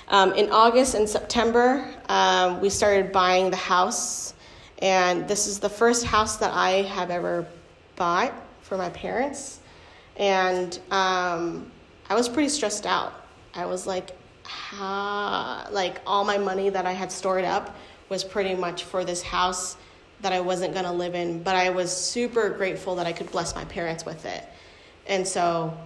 Um, 0.10 0.34
in 0.34 0.52
August 0.52 0.96
and 0.96 1.08
September, 1.08 1.88
um, 2.10 2.60
we 2.62 2.70
started 2.70 3.12
buying 3.12 3.50
the 3.50 3.58
house, 3.58 4.34
and 4.80 5.28
this 5.28 5.48
is 5.48 5.60
the 5.60 5.70
first 5.70 6.06
house 6.06 6.38
that 6.38 6.52
I 6.54 6.84
have 6.84 7.10
ever 7.10 7.48
bought 7.96 8.34
for 8.62 8.78
my 8.78 8.90
parents, 8.90 9.60
and 10.18 10.78
um, 10.92 11.72
I 12.10 12.16
was 12.16 12.28
pretty 12.28 12.50
stressed 12.50 12.86
out. 12.86 13.14
I 13.56 13.66
was 13.66 13.88
like, 13.88 14.12
how, 14.44 15.68
like 15.72 16.02
all 16.06 16.26
my 16.26 16.38
money 16.38 16.70
that 16.70 16.86
I 16.86 16.92
had 16.92 17.12
stored 17.12 17.46
up 17.46 17.76
was 18.10 18.24
pretty 18.24 18.56
much 18.56 18.84
for 18.84 19.06
this 19.06 19.22
house 19.22 19.78
that 20.22 20.34
I 20.34 20.40
wasn't 20.40 20.74
going 20.74 20.86
to 20.86 20.92
live 20.92 21.16
in, 21.16 21.44
but 21.44 21.56
I 21.56 21.70
was 21.70 21.96
super 21.96 22.50
grateful 22.50 22.96
that 22.96 23.08
I 23.08 23.14
could 23.14 23.32
bless 23.32 23.56
my 23.56 23.66
parents 23.66 24.06
with 24.06 24.26
it. 24.26 24.48
And 25.08 25.28
so 25.28 25.78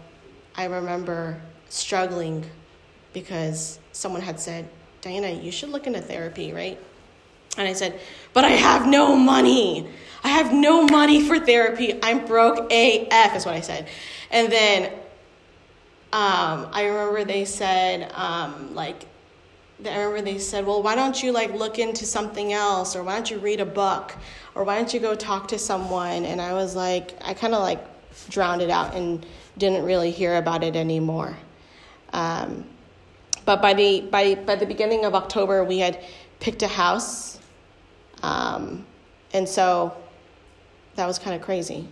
I 0.55 0.65
remember 0.65 1.41
struggling 1.69 2.45
because 3.13 3.79
someone 3.91 4.21
had 4.21 4.39
said, 4.39 4.69
Diana, 5.01 5.29
you 5.29 5.51
should 5.51 5.69
look 5.69 5.87
into 5.87 6.01
therapy, 6.01 6.53
right? 6.53 6.79
And 7.57 7.67
I 7.67 7.73
said, 7.73 7.99
but 8.33 8.45
I 8.45 8.49
have 8.49 8.87
no 8.87 9.15
money. 9.15 9.89
I 10.23 10.29
have 10.29 10.53
no 10.53 10.85
money 10.85 11.21
for 11.23 11.39
therapy. 11.39 11.97
I'm 12.03 12.25
broke 12.25 12.71
AF, 12.71 13.35
is 13.35 13.45
what 13.45 13.55
I 13.55 13.61
said. 13.61 13.87
And 14.29 14.51
then 14.51 14.93
um, 16.13 16.69
I 16.71 16.85
remember 16.85 17.23
they 17.25 17.45
said, 17.45 18.11
um, 18.13 18.75
like, 18.75 19.05
I 19.85 19.97
remember 19.97 20.21
they 20.21 20.37
said, 20.39 20.65
well, 20.65 20.81
why 20.81 20.95
don't 20.95 21.21
you 21.21 21.31
like 21.31 21.53
look 21.53 21.79
into 21.79 22.05
something 22.05 22.53
else, 22.53 22.95
or 22.95 23.03
why 23.03 23.15
don't 23.15 23.29
you 23.29 23.39
read 23.39 23.59
a 23.59 23.65
book, 23.65 24.15
or 24.55 24.63
why 24.63 24.77
don't 24.77 24.93
you 24.93 24.99
go 24.99 25.15
talk 25.15 25.47
to 25.49 25.59
someone? 25.59 26.25
And 26.25 26.41
I 26.41 26.53
was 26.53 26.75
like, 26.75 27.13
I 27.23 27.33
kind 27.33 27.53
of 27.53 27.61
like 27.61 27.83
drowned 28.29 28.61
it 28.61 28.69
out 28.69 28.95
and 28.95 29.25
didn't 29.57 29.83
really 29.83 30.11
hear 30.11 30.35
about 30.37 30.63
it 30.63 30.75
anymore. 30.75 31.37
Um, 32.13 32.65
but 33.45 33.61
by 33.61 33.73
the 33.73 34.01
by 34.01 34.35
by 34.35 34.55
the 34.55 34.65
beginning 34.65 35.05
of 35.05 35.15
October, 35.15 35.63
we 35.63 35.79
had 35.79 36.03
picked 36.39 36.61
a 36.63 36.67
house, 36.67 37.39
um, 38.21 38.85
and 39.33 39.47
so 39.47 39.95
that 40.95 41.07
was 41.07 41.17
kind 41.17 41.35
of 41.35 41.41
crazy. 41.41 41.87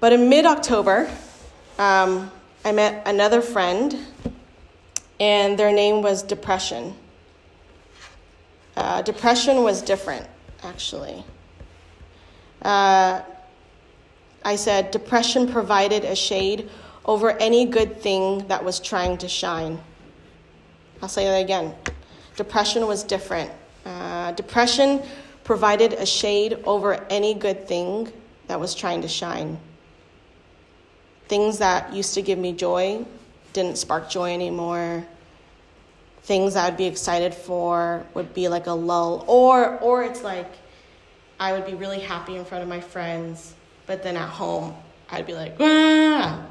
But 0.00 0.12
in 0.12 0.28
mid 0.28 0.44
October, 0.44 1.10
um, 1.78 2.30
I 2.64 2.72
met 2.72 3.06
another 3.06 3.40
friend, 3.40 3.96
and 5.18 5.58
their 5.58 5.72
name 5.72 6.02
was 6.02 6.22
Depression. 6.22 6.94
Uh, 8.76 9.00
depression 9.00 9.62
was 9.62 9.80
different, 9.80 10.26
actually. 10.62 11.24
Uh, 12.60 13.22
I 14.46 14.54
said, 14.54 14.92
Depression 14.92 15.48
provided 15.48 16.04
a 16.04 16.14
shade 16.14 16.70
over 17.04 17.32
any 17.38 17.64
good 17.64 18.00
thing 18.00 18.46
that 18.46 18.64
was 18.64 18.78
trying 18.78 19.18
to 19.18 19.28
shine. 19.28 19.80
I'll 21.02 21.08
say 21.08 21.24
that 21.24 21.38
again. 21.38 21.74
Depression 22.36 22.86
was 22.86 23.02
different. 23.02 23.50
Uh, 23.84 24.30
depression 24.32 25.02
provided 25.42 25.94
a 25.94 26.06
shade 26.06 26.58
over 26.62 27.04
any 27.10 27.34
good 27.34 27.66
thing 27.66 28.12
that 28.46 28.60
was 28.60 28.72
trying 28.72 29.02
to 29.02 29.08
shine. 29.08 29.58
Things 31.26 31.58
that 31.58 31.92
used 31.92 32.14
to 32.14 32.22
give 32.22 32.38
me 32.38 32.52
joy 32.52 33.04
didn't 33.52 33.78
spark 33.78 34.08
joy 34.08 34.32
anymore. 34.32 35.04
Things 36.22 36.54
I'd 36.54 36.76
be 36.76 36.86
excited 36.86 37.34
for 37.34 38.06
would 38.14 38.32
be 38.32 38.46
like 38.46 38.68
a 38.68 38.72
lull, 38.72 39.24
or 39.26 39.76
or 39.80 40.04
it's 40.04 40.22
like 40.22 40.52
I 41.40 41.52
would 41.52 41.66
be 41.66 41.74
really 41.74 41.98
happy 41.98 42.36
in 42.36 42.44
front 42.44 42.62
of 42.62 42.68
my 42.68 42.80
friends, 42.80 43.55
but 43.86 44.02
then 44.02 44.16
at 44.16 44.28
home 44.28 44.74
I'd 45.10 45.26
be 45.26 45.34
like, 45.34 45.56
ah. 45.60 46.44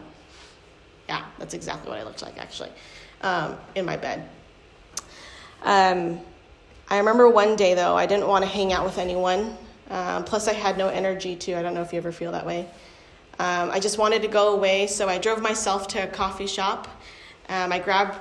yeah, 1.09 1.25
that's 1.37 1.53
exactly 1.53 1.89
what 1.89 1.99
I 1.99 2.03
looked 2.03 2.21
like 2.21 2.39
actually, 2.39 2.71
um, 3.21 3.57
in 3.75 3.85
my 3.85 3.97
bed. 3.97 4.29
Um, 5.63 6.19
I 6.89 6.97
remember 6.99 7.29
one 7.29 7.55
day 7.55 7.73
though, 7.73 7.95
I 7.95 8.05
didn't 8.05 8.27
want 8.27 8.43
to 8.43 8.49
hang 8.49 8.71
out 8.71 8.85
with 8.85 8.97
anyone. 8.97 9.57
Um, 9.89 10.23
plus, 10.23 10.47
I 10.47 10.53
had 10.53 10.77
no 10.77 10.87
energy 10.87 11.35
to. 11.35 11.53
I 11.53 11.61
don't 11.61 11.73
know 11.73 11.81
if 11.81 11.93
you 11.93 11.97
ever 11.97 12.11
feel 12.11 12.31
that 12.31 12.45
way. 12.45 12.67
Um, 13.37 13.69
I 13.69 13.79
just 13.79 13.97
wanted 13.97 14.21
to 14.23 14.27
go 14.27 14.55
away, 14.55 14.87
so 14.87 15.07
I 15.07 15.17
drove 15.17 15.41
myself 15.41 15.87
to 15.89 16.03
a 16.03 16.07
coffee 16.07 16.47
shop. 16.47 16.87
Um, 17.49 17.71
I 17.71 17.79
grabbed 17.79 18.17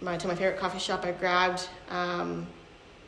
my 0.00 0.16
to 0.16 0.28
my 0.28 0.34
favorite 0.34 0.58
coffee 0.58 0.78
shop. 0.78 1.04
I 1.04 1.12
grabbed 1.12 1.68
um, 1.88 2.46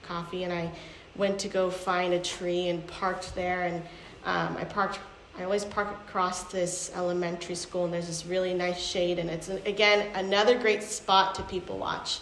coffee 0.03 0.45
and 0.45 0.53
I 0.53 0.71
went 1.17 1.39
to 1.41 1.49
go 1.49 1.71
find 1.71 2.15
a 2.15 2.21
tree 2.21 2.69
and 2.69 2.87
parked 2.87 3.35
there. 3.35 3.63
And 3.65 3.83
I 4.25 4.65
parked. 4.65 5.01
I 5.39 5.45
always 5.45 5.65
park 5.65 5.89
across 6.07 6.45
this 6.45 6.93
elementary 6.95 7.57
school, 7.57 7.85
and 7.85 7.93
there's 7.93 8.07
this 8.07 8.25
really 8.25 8.55
nice 8.55 8.81
shade, 8.81 9.19
and 9.19 9.29
it's 9.29 9.49
again 9.49 10.15
another 10.15 10.59
great 10.59 10.83
spot 10.83 11.35
to 11.37 11.43
people 11.43 11.79
watch. 11.79 12.21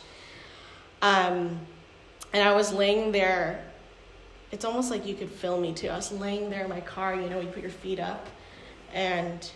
Um, 1.03 1.61
and 2.33 2.49
I 2.49 2.55
was 2.55 2.73
laying 2.73 3.13
there. 3.13 3.65
It's 4.51 4.65
almost 4.65 4.91
like 4.91 5.07
you 5.07 5.15
could 5.15 5.31
feel 5.31 5.61
me 5.61 5.73
too. 5.73 5.89
I 5.89 5.97
was 5.97 6.13
laying 6.13 6.51
there 6.51 6.65
in 6.65 6.71
my 6.71 6.81
car. 6.81 7.15
You 7.15 7.29
know, 7.29 7.41
you 7.41 7.49
put 7.49 7.63
your 7.63 7.71
feet 7.71 8.01
up 8.01 8.29
and 8.93 9.51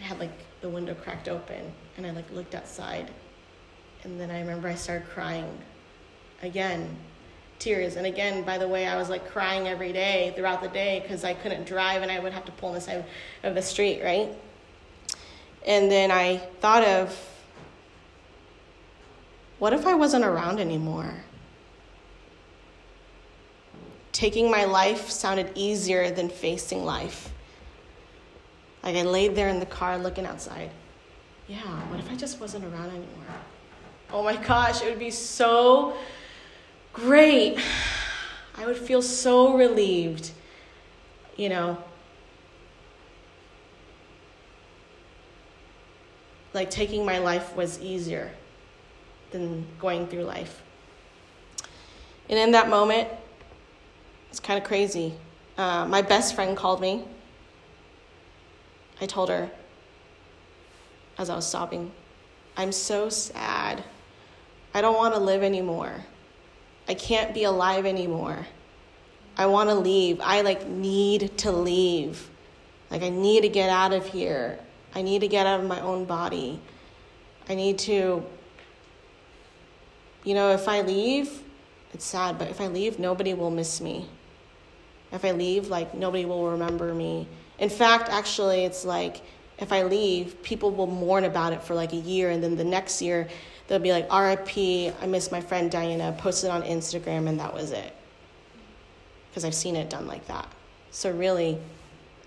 I 0.00 0.02
had 0.02 0.18
like 0.18 0.32
the 0.60 0.68
window 0.68 0.94
cracked 0.94 1.28
open 1.28 1.72
and 1.96 2.06
I 2.06 2.10
like 2.10 2.30
looked 2.30 2.54
outside 2.54 3.10
and 4.02 4.20
then 4.20 4.30
I 4.30 4.40
remember 4.40 4.68
I 4.68 4.74
started 4.74 5.08
crying 5.08 5.58
again 6.42 6.96
tears 7.64 7.96
and 7.96 8.06
again 8.06 8.42
by 8.42 8.58
the 8.58 8.68
way 8.68 8.86
I 8.86 8.96
was 8.96 9.08
like 9.08 9.28
crying 9.30 9.66
every 9.66 9.92
day 9.92 10.32
throughout 10.36 10.62
the 10.62 10.68
day 10.68 11.00
because 11.00 11.24
I 11.24 11.34
couldn't 11.34 11.64
drive 11.64 12.02
and 12.02 12.10
I 12.10 12.20
would 12.20 12.32
have 12.32 12.44
to 12.44 12.52
pull 12.52 12.68
on 12.68 12.74
the 12.74 12.80
side 12.80 13.04
of 13.42 13.54
the 13.54 13.62
street 13.62 14.02
right 14.02 14.28
and 15.66 15.90
then 15.90 16.10
I 16.10 16.36
thought 16.60 16.84
of 16.84 17.18
what 19.58 19.72
if 19.72 19.86
I 19.86 19.94
wasn't 19.94 20.24
around 20.24 20.60
anymore 20.60 21.14
taking 24.12 24.50
my 24.50 24.64
life 24.64 25.08
sounded 25.10 25.50
easier 25.54 26.10
than 26.10 26.28
facing 26.28 26.84
life 26.84 27.30
like 28.84 28.96
I 28.96 29.02
laid 29.02 29.34
there 29.34 29.48
in 29.48 29.60
the 29.60 29.66
car 29.66 29.96
looking 29.96 30.26
outside. 30.26 30.70
Yeah, 31.48 31.58
what 31.88 31.98
if 31.98 32.10
I 32.10 32.16
just 32.16 32.38
wasn't 32.38 32.64
around 32.66 32.90
anymore? 32.90 33.08
Oh 34.12 34.22
my 34.22 34.36
gosh, 34.36 34.82
it 34.82 34.90
would 34.90 34.98
be 34.98 35.10
so 35.10 35.96
great. 36.94 37.58
I 38.56 38.66
would 38.66 38.76
feel 38.76 39.02
so 39.02 39.56
relieved, 39.56 40.30
you 41.36 41.48
know. 41.48 41.76
Like 46.54 46.70
taking 46.70 47.04
my 47.04 47.18
life 47.18 47.54
was 47.56 47.80
easier 47.80 48.30
than 49.32 49.66
going 49.80 50.06
through 50.06 50.22
life. 50.22 50.62
And 52.30 52.38
in 52.38 52.52
that 52.52 52.70
moment, 52.70 53.08
it's 54.30 54.40
kind 54.40 54.56
of 54.58 54.66
crazy. 54.66 55.14
Uh, 55.58 55.86
my 55.86 56.00
best 56.00 56.34
friend 56.34 56.56
called 56.56 56.80
me 56.80 57.04
I 59.00 59.06
told 59.06 59.28
her 59.28 59.50
as 61.18 61.30
I 61.30 61.36
was 61.36 61.46
sobbing, 61.46 61.92
I'm 62.56 62.72
so 62.72 63.08
sad. 63.08 63.84
I 64.72 64.80
don't 64.80 64.96
want 64.96 65.14
to 65.14 65.20
live 65.20 65.42
anymore. 65.42 66.04
I 66.88 66.94
can't 66.94 67.34
be 67.34 67.44
alive 67.44 67.86
anymore. 67.86 68.46
I 69.36 69.46
want 69.46 69.68
to 69.70 69.74
leave. 69.74 70.20
I 70.20 70.42
like 70.42 70.66
need 70.66 71.36
to 71.38 71.50
leave. 71.50 72.30
Like 72.90 73.02
I 73.02 73.08
need 73.08 73.42
to 73.42 73.48
get 73.48 73.70
out 73.70 73.92
of 73.92 74.06
here. 74.06 74.58
I 74.94 75.02
need 75.02 75.20
to 75.20 75.28
get 75.28 75.46
out 75.46 75.60
of 75.60 75.66
my 75.66 75.80
own 75.80 76.04
body. 76.04 76.60
I 77.48 77.54
need 77.54 77.78
to 77.80 78.24
you 80.24 80.32
know, 80.32 80.52
if 80.52 80.68
I 80.68 80.80
leave, 80.80 81.42
it's 81.92 82.04
sad, 82.04 82.38
but 82.38 82.48
if 82.48 82.60
I 82.60 82.66
leave, 82.66 82.98
nobody 82.98 83.34
will 83.34 83.50
miss 83.50 83.80
me. 83.80 84.08
If 85.12 85.24
I 85.24 85.32
leave, 85.32 85.68
like 85.68 85.94
nobody 85.94 86.24
will 86.24 86.50
remember 86.50 86.94
me. 86.94 87.28
In 87.58 87.68
fact, 87.68 88.08
actually, 88.08 88.64
it's 88.64 88.84
like 88.84 89.20
if 89.58 89.70
I 89.70 89.84
leave, 89.84 90.42
people 90.42 90.70
will 90.70 90.86
mourn 90.86 91.24
about 91.24 91.52
it 91.52 91.62
for 91.62 91.74
like 91.74 91.92
a 91.92 91.96
year, 91.96 92.30
and 92.30 92.42
then 92.42 92.56
the 92.56 92.64
next 92.64 93.02
year 93.02 93.28
they'll 93.66 93.78
be 93.78 93.92
like, 93.92 94.12
RIP, 94.12 94.94
I 95.00 95.06
miss 95.06 95.30
my 95.30 95.40
friend 95.40 95.70
Diana, 95.70 96.14
posted 96.18 96.50
on 96.50 96.62
Instagram, 96.62 97.28
and 97.28 97.38
that 97.40 97.52
was 97.52 97.72
it. 97.72 97.94
Because 99.30 99.44
I've 99.44 99.54
seen 99.54 99.76
it 99.76 99.90
done 99.90 100.06
like 100.06 100.26
that. 100.26 100.46
So, 100.90 101.10
really, 101.10 101.58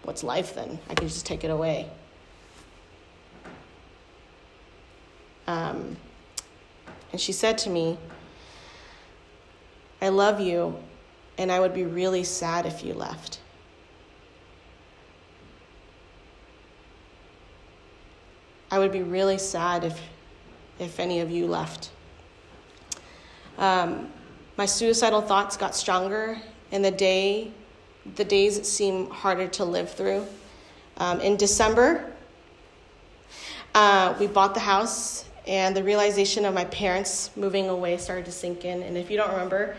what's 0.03 0.23
life 0.23 0.55
then? 0.55 0.79
I 0.89 0.93
can 0.93 1.07
just 1.07 1.25
take 1.25 1.43
it 1.43 1.51
away. 1.51 1.89
Um, 5.47 5.95
and 7.11 7.21
she 7.21 7.31
said 7.31 7.57
to 7.59 7.69
me, 7.69 7.97
I 10.01 10.09
love 10.09 10.39
you, 10.39 10.77
and 11.37 11.51
I 11.51 11.59
would 11.59 11.73
be 11.73 11.85
really 11.85 12.23
sad 12.23 12.65
if 12.65 12.83
you 12.83 12.93
left. 12.93 13.39
I 18.69 18.79
would 18.79 18.91
be 18.91 19.01
really 19.01 19.37
sad 19.37 19.85
if, 19.85 19.99
if 20.79 20.99
any 20.99 21.19
of 21.19 21.31
you 21.31 21.47
left. 21.47 21.91
Um, 23.57 24.09
My 24.57 24.65
suicidal 24.65 25.21
thoughts 25.21 25.55
got 25.55 25.75
stronger, 25.75 26.41
and 26.71 26.83
the 26.83 26.89
day, 26.89 27.51
the 28.15 28.25
days 28.25 28.67
seem 28.67 29.07
harder 29.11 29.47
to 29.49 29.63
live 29.63 29.91
through. 29.91 30.25
Um, 30.97 31.21
in 31.21 31.37
December, 31.37 32.11
uh, 33.75 34.15
we 34.19 34.25
bought 34.25 34.55
the 34.55 34.59
house, 34.61 35.25
and 35.45 35.75
the 35.75 35.83
realization 35.83 36.43
of 36.43 36.55
my 36.55 36.65
parents 36.65 37.29
moving 37.35 37.69
away 37.69 37.97
started 37.97 38.25
to 38.25 38.31
sink 38.31 38.65
in. 38.65 38.81
And 38.81 38.97
if 38.97 39.11
you 39.11 39.17
don't 39.17 39.29
remember, 39.29 39.75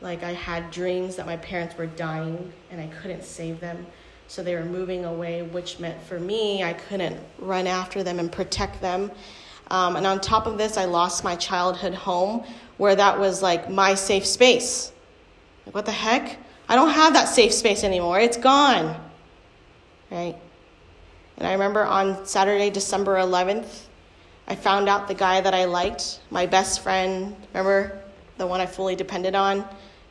like 0.00 0.22
I 0.22 0.32
had 0.32 0.70
dreams 0.70 1.16
that 1.16 1.26
my 1.26 1.36
parents 1.38 1.76
were 1.76 1.86
dying 1.86 2.52
and 2.70 2.80
I 2.80 2.86
couldn't 3.02 3.24
save 3.24 3.58
them. 3.60 3.84
So 4.28 4.42
they 4.42 4.54
were 4.54 4.64
moving 4.64 5.04
away, 5.04 5.42
which 5.42 5.80
meant 5.80 6.00
for 6.02 6.20
me, 6.20 6.62
I 6.62 6.72
couldn't 6.72 7.18
run 7.38 7.66
after 7.66 8.02
them 8.02 8.18
and 8.18 8.30
protect 8.30 8.80
them. 8.80 9.10
Um, 9.70 9.96
and 9.96 10.06
on 10.06 10.20
top 10.20 10.46
of 10.46 10.58
this, 10.58 10.76
I 10.76 10.84
lost 10.84 11.24
my 11.24 11.36
childhood 11.36 11.94
home 11.94 12.44
where 12.76 12.94
that 12.94 13.18
was 13.18 13.42
like 13.42 13.70
my 13.70 13.94
safe 13.94 14.26
space. 14.26 14.92
Like, 15.66 15.74
what 15.74 15.86
the 15.86 15.92
heck? 15.92 16.38
I 16.68 16.76
don't 16.76 16.90
have 16.90 17.12
that 17.14 17.28
safe 17.28 17.52
space 17.52 17.84
anymore. 17.84 18.20
It's 18.20 18.36
gone. 18.36 19.00
Right? 20.10 20.36
And 21.36 21.46
I 21.46 21.52
remember 21.52 21.84
on 21.84 22.24
Saturday, 22.26 22.70
December 22.70 23.16
11th, 23.16 23.86
I 24.46 24.54
found 24.54 24.88
out 24.88 25.08
the 25.08 25.14
guy 25.14 25.40
that 25.40 25.54
I 25.54 25.64
liked, 25.64 26.20
my 26.30 26.46
best 26.46 26.80
friend, 26.80 27.34
remember 27.52 28.00
the 28.36 28.46
one 28.46 28.60
I 28.60 28.66
fully 28.66 28.94
depended 28.94 29.34
on, 29.34 29.64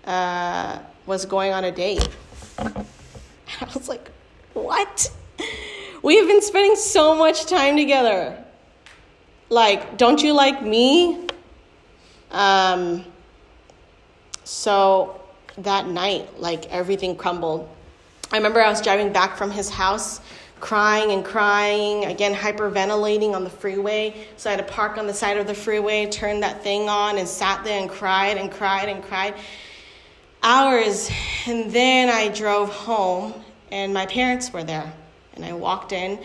uh, 0.06 0.80
was 1.06 1.26
going 1.26 1.54
on 1.54 1.64
a 1.64 1.72
date. 1.72 2.08
And 2.58 2.76
I 3.62 3.66
was 3.74 3.88
like, 3.88 4.10
what? 4.54 5.12
We 6.01 6.18
have 6.18 6.28
been 6.28 6.41
spending 6.41 6.76
so 6.76 7.16
much 7.16 7.45
time 7.45 7.78
together. 7.78 8.42
Like, 9.49 9.97
don't 9.97 10.21
you 10.21 10.33
like 10.33 10.63
me? 10.63 11.27
Um, 12.31 13.05
so 14.43 15.21
that 15.59 15.87
night, 15.87 16.39
like 16.39 16.65
everything 16.71 17.15
crumbled. 17.15 17.69
I 18.31 18.37
remember 18.37 18.61
I 18.61 18.69
was 18.69 18.81
driving 18.81 19.13
back 19.13 19.37
from 19.37 19.51
his 19.51 19.69
house, 19.69 20.19
crying 20.59 21.11
and 21.11 21.23
crying, 21.23 22.05
again, 22.05 22.33
hyperventilating 22.33 23.33
on 23.33 23.43
the 23.43 23.49
freeway. 23.49 24.25
So 24.37 24.49
I 24.49 24.55
had 24.55 24.65
to 24.65 24.73
park 24.73 24.97
on 24.97 25.05
the 25.05 25.13
side 25.13 25.37
of 25.37 25.45
the 25.45 25.53
freeway, 25.53 26.07
turn 26.07 26.39
that 26.39 26.63
thing 26.63 26.89
on, 26.89 27.17
and 27.17 27.27
sat 27.27 27.63
there 27.63 27.79
and 27.79 27.89
cried 27.89 28.37
and 28.37 28.51
cried 28.51 28.89
and 28.89 29.03
cried. 29.03 29.35
Hours. 30.41 31.11
And 31.45 31.71
then 31.71 32.09
I 32.09 32.29
drove 32.29 32.69
home, 32.69 33.33
and 33.71 33.93
my 33.93 34.05
parents 34.05 34.51
were 34.51 34.63
there. 34.63 34.91
And 35.35 35.45
I 35.45 35.53
walked 35.53 35.91
in, 35.91 36.19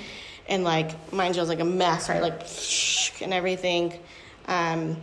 and 0.48 0.64
like, 0.64 1.12
mind 1.12 1.36
you, 1.36 1.40
I 1.40 1.42
was 1.42 1.48
like 1.48 1.60
a 1.60 1.64
mess, 1.64 2.08
right? 2.08 2.22
Like, 2.22 2.42
and 3.22 3.32
everything. 3.32 3.92
Um, 4.46 4.96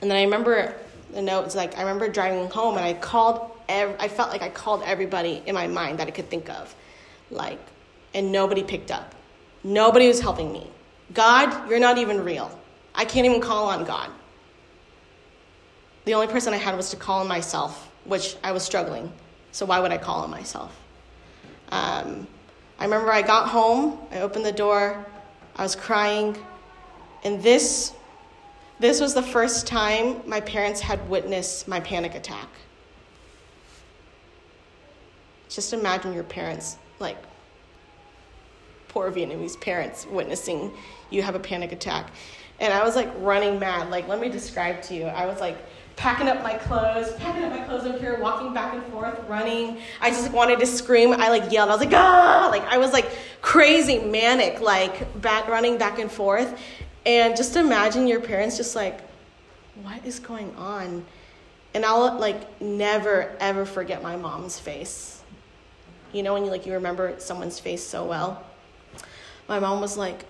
and 0.00 0.10
then 0.10 0.12
I 0.12 0.22
remember 0.22 0.74
the 1.12 1.22
notes, 1.22 1.54
like, 1.54 1.78
I 1.78 1.82
remember 1.82 2.08
driving 2.08 2.48
home, 2.50 2.76
and 2.76 2.84
I 2.84 2.94
called 2.94 3.50
ev- 3.68 3.96
I 3.98 4.08
felt 4.08 4.30
like 4.30 4.42
I 4.42 4.48
called 4.48 4.82
everybody 4.84 5.42
in 5.46 5.54
my 5.54 5.66
mind 5.66 5.98
that 5.98 6.08
I 6.08 6.10
could 6.10 6.28
think 6.28 6.48
of. 6.48 6.74
Like, 7.30 7.60
and 8.14 8.32
nobody 8.32 8.62
picked 8.62 8.90
up. 8.90 9.14
Nobody 9.64 10.08
was 10.08 10.20
helping 10.20 10.52
me. 10.52 10.68
God, 11.14 11.68
you're 11.68 11.80
not 11.80 11.98
even 11.98 12.24
real. 12.24 12.58
I 12.94 13.04
can't 13.04 13.26
even 13.26 13.40
call 13.40 13.68
on 13.68 13.84
God. 13.84 14.10
The 16.04 16.14
only 16.14 16.26
person 16.26 16.52
I 16.52 16.56
had 16.56 16.76
was 16.76 16.90
to 16.90 16.96
call 16.96 17.20
on 17.20 17.28
myself, 17.28 17.90
which 18.04 18.36
I 18.42 18.52
was 18.52 18.62
struggling. 18.64 19.12
So 19.52 19.66
why 19.66 19.78
would 19.78 19.92
I 19.92 19.98
call 19.98 20.22
on 20.22 20.30
myself? 20.30 20.76
Um, 21.70 22.26
I 22.82 22.84
remember 22.84 23.12
I 23.12 23.22
got 23.22 23.48
home, 23.48 23.96
I 24.10 24.22
opened 24.22 24.44
the 24.44 24.50
door, 24.50 25.06
I 25.54 25.62
was 25.62 25.76
crying, 25.76 26.36
and 27.22 27.40
this 27.40 27.92
this 28.80 29.00
was 29.00 29.14
the 29.14 29.22
first 29.22 29.68
time 29.68 30.20
my 30.26 30.40
parents 30.40 30.80
had 30.80 31.08
witnessed 31.08 31.68
my 31.68 31.78
panic 31.78 32.16
attack. 32.16 32.48
Just 35.48 35.72
imagine 35.72 36.12
your 36.12 36.24
parents, 36.24 36.76
like 36.98 37.18
poor 38.88 39.12
Vietnamese 39.12 39.60
parents, 39.60 40.04
witnessing 40.06 40.72
you 41.08 41.22
have 41.22 41.36
a 41.36 41.38
panic 41.38 41.70
attack. 41.70 42.10
And 42.58 42.74
I 42.74 42.82
was 42.82 42.96
like 42.96 43.12
running 43.18 43.60
mad. 43.60 43.90
Like, 43.90 44.08
let 44.08 44.18
me 44.18 44.28
describe 44.28 44.82
to 44.82 44.94
you. 44.96 45.04
I 45.04 45.26
was 45.26 45.38
like 45.38 45.58
packing 45.96 46.28
up 46.28 46.42
my 46.42 46.54
clothes, 46.54 47.12
packing 47.14 47.44
up 47.44 47.50
my 47.50 47.60
clothes 47.64 47.86
up 47.86 47.98
here, 48.00 48.18
walking 48.20 48.52
back 48.52 48.74
and 48.74 48.82
forth, 48.86 49.18
running. 49.28 49.78
I 50.00 50.10
just 50.10 50.30
wanted 50.32 50.58
to 50.60 50.66
scream. 50.66 51.12
I 51.12 51.28
like 51.28 51.52
yelled. 51.52 51.70
I 51.70 51.72
was 51.72 51.84
like, 51.84 51.94
ah! 51.94 52.48
Like, 52.50 52.64
I 52.64 52.78
was 52.78 52.92
like 52.92 53.10
crazy, 53.40 53.98
manic, 53.98 54.60
like 54.60 55.20
back, 55.20 55.48
running 55.48 55.78
back 55.78 55.98
and 55.98 56.10
forth. 56.10 56.60
And 57.04 57.36
just 57.36 57.56
imagine 57.56 58.06
your 58.06 58.20
parents 58.20 58.56
just 58.56 58.76
like, 58.76 59.00
what 59.82 60.04
is 60.04 60.20
going 60.20 60.54
on? 60.56 61.04
And 61.74 61.84
I'll 61.84 62.18
like 62.18 62.60
never, 62.60 63.34
ever 63.40 63.64
forget 63.64 64.02
my 64.02 64.16
mom's 64.16 64.58
face 64.58 65.22
you 66.12 66.22
know, 66.22 66.34
when 66.34 66.44
you 66.44 66.50
like 66.50 66.66
you 66.66 66.74
remember 66.74 67.14
someone's 67.18 67.58
face 67.58 67.82
so 67.82 68.04
well. 68.04 68.44
My 69.48 69.58
mom 69.58 69.80
was 69.80 69.96
like 69.96 70.24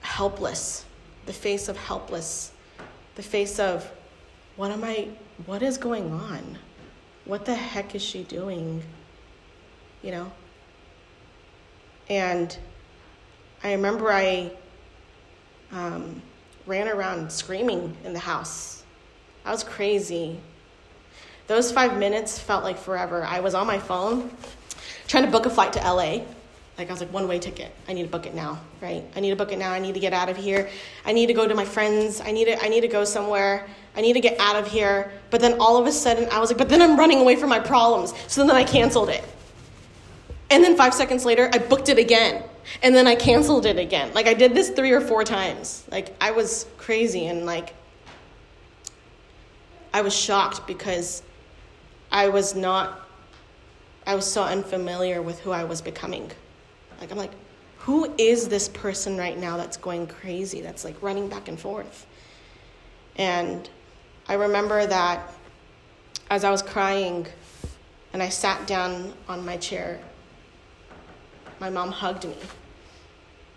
helpless, 0.00 0.84
the 1.26 1.32
face 1.32 1.68
of 1.68 1.76
helpless, 1.76 2.52
the 3.14 3.22
face 3.22 3.58
of 3.58 3.90
what 4.56 4.70
am 4.70 4.84
I 4.84 5.08
what 5.46 5.62
is 5.62 5.78
going 5.78 6.12
on? 6.12 6.58
What 7.24 7.44
the 7.44 7.54
heck 7.54 7.94
is 7.94 8.02
she 8.02 8.22
doing? 8.24 8.82
You 10.02 10.12
know? 10.12 10.32
And 12.08 12.56
I 13.62 13.72
remember 13.72 14.12
I 14.12 14.52
um, 15.72 16.22
ran 16.66 16.88
around 16.88 17.32
screaming 17.32 17.96
in 18.04 18.12
the 18.12 18.18
house. 18.18 18.84
I 19.44 19.50
was 19.50 19.64
crazy. 19.64 20.38
Those 21.46 21.72
five 21.72 21.98
minutes 21.98 22.38
felt 22.38 22.62
like 22.62 22.78
forever. 22.78 23.24
I 23.24 23.40
was 23.40 23.54
on 23.54 23.66
my 23.66 23.78
phone 23.78 24.30
trying 25.08 25.24
to 25.24 25.30
book 25.30 25.46
a 25.46 25.50
flight 25.50 25.72
to 25.74 25.80
LA. 25.80 26.24
Like 26.76 26.88
I 26.88 26.92
was 26.92 27.00
like, 27.00 27.12
one 27.12 27.28
way 27.28 27.38
ticket. 27.38 27.72
I 27.88 27.92
need 27.92 28.02
to 28.02 28.08
book 28.08 28.26
it 28.26 28.34
now, 28.34 28.60
right? 28.80 29.04
I 29.14 29.20
need 29.20 29.30
to 29.30 29.36
book 29.36 29.52
it 29.52 29.58
now. 29.58 29.72
I 29.72 29.78
need 29.78 29.94
to 29.94 30.00
get 30.00 30.12
out 30.12 30.28
of 30.28 30.36
here. 30.36 30.68
I 31.04 31.12
need 31.12 31.26
to 31.26 31.34
go 31.34 31.46
to 31.46 31.54
my 31.54 31.64
friends. 31.64 32.20
I 32.20 32.32
need 32.32 32.46
to 32.46 32.62
I 32.62 32.68
need 32.68 32.80
to 32.82 32.88
go 32.88 33.04
somewhere. 33.04 33.66
I 33.96 34.00
need 34.00 34.14
to 34.14 34.20
get 34.20 34.38
out 34.40 34.56
of 34.56 34.66
here. 34.66 35.12
But 35.30 35.40
then 35.40 35.60
all 35.60 35.76
of 35.76 35.86
a 35.86 35.92
sudden 35.92 36.28
I 36.30 36.38
was 36.38 36.50
like, 36.50 36.58
but 36.58 36.68
then 36.68 36.82
I'm 36.82 36.98
running 36.98 37.20
away 37.20 37.36
from 37.36 37.48
my 37.48 37.60
problems. 37.60 38.12
So 38.26 38.46
then 38.46 38.54
I 38.54 38.64
canceled 38.64 39.08
it. 39.08 39.24
And 40.50 40.62
then 40.62 40.76
five 40.76 40.94
seconds 40.94 41.24
later, 41.24 41.50
I 41.52 41.58
booked 41.58 41.88
it 41.88 41.98
again. 41.98 42.42
And 42.82 42.94
then 42.94 43.06
I 43.06 43.14
canceled 43.14 43.66
it 43.66 43.78
again. 43.78 44.12
Like 44.14 44.26
I 44.26 44.34
did 44.34 44.54
this 44.54 44.70
three 44.70 44.92
or 44.92 45.00
four 45.00 45.24
times. 45.24 45.84
Like 45.90 46.14
I 46.20 46.30
was 46.30 46.66
crazy 46.78 47.26
and 47.26 47.46
like 47.46 47.74
I 49.92 50.02
was 50.02 50.14
shocked 50.14 50.66
because 50.66 51.22
I 52.10 52.28
was 52.28 52.54
not 52.54 53.04
I 54.06 54.14
was 54.14 54.30
so 54.30 54.42
unfamiliar 54.42 55.22
with 55.22 55.40
who 55.40 55.50
I 55.50 55.64
was 55.64 55.80
becoming. 55.80 56.30
Like, 57.00 57.10
I'm 57.10 57.18
like, 57.18 57.32
who 57.78 58.12
is 58.18 58.48
this 58.48 58.68
person 58.68 59.16
right 59.16 59.38
now 59.38 59.56
that's 59.56 59.76
going 59.76 60.06
crazy, 60.06 60.60
that's 60.60 60.84
like 60.84 61.00
running 61.02 61.28
back 61.28 61.48
and 61.48 61.58
forth? 61.58 62.06
And 63.16 63.68
I 64.26 64.34
remember 64.34 64.86
that 64.86 65.32
as 66.30 66.44
I 66.44 66.50
was 66.50 66.62
crying 66.62 67.26
and 68.12 68.22
I 68.22 68.30
sat 68.30 68.66
down 68.66 69.12
on 69.28 69.44
my 69.44 69.58
chair, 69.58 70.00
my 71.60 71.68
mom 71.68 71.92
hugged 71.92 72.24
me 72.24 72.36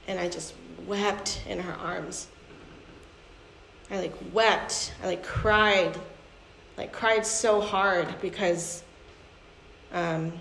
and 0.07 0.19
I 0.19 0.27
just 0.27 0.53
wept 0.85 1.41
in 1.47 1.59
her 1.59 1.73
arms. 1.73 2.27
I 3.89 3.99
like 3.99 4.13
wept, 4.33 4.93
I 5.01 5.07
like 5.07 5.23
cried, 5.23 5.97
like 6.77 6.91
cried 6.91 7.25
so 7.25 7.61
hard 7.61 8.13
because 8.21 8.83
um, 9.93 10.33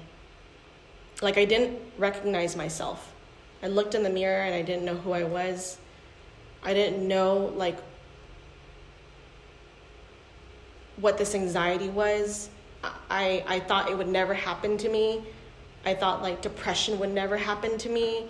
like 1.22 1.38
I 1.38 1.44
didn't 1.44 1.78
recognize 1.98 2.56
myself. 2.56 3.12
I 3.62 3.68
looked 3.68 3.94
in 3.94 4.02
the 4.02 4.10
mirror 4.10 4.42
and 4.42 4.54
I 4.54 4.62
didn't 4.62 4.84
know 4.84 4.96
who 4.96 5.12
I 5.12 5.22
was. 5.22 5.78
I 6.64 6.74
didn't 6.74 7.06
know 7.06 7.52
like 7.56 7.78
what 11.00 11.18
this 11.18 11.34
anxiety 11.34 11.88
was. 11.88 12.48
I, 13.10 13.44
I 13.46 13.60
thought 13.60 13.90
it 13.90 13.96
would 13.96 14.08
never 14.08 14.34
happen 14.34 14.76
to 14.78 14.88
me. 14.88 15.24
I 15.84 15.94
thought 15.94 16.22
like 16.22 16.42
depression 16.42 16.98
would 16.98 17.12
never 17.12 17.36
happen 17.36 17.78
to 17.78 17.88
me. 17.88 18.26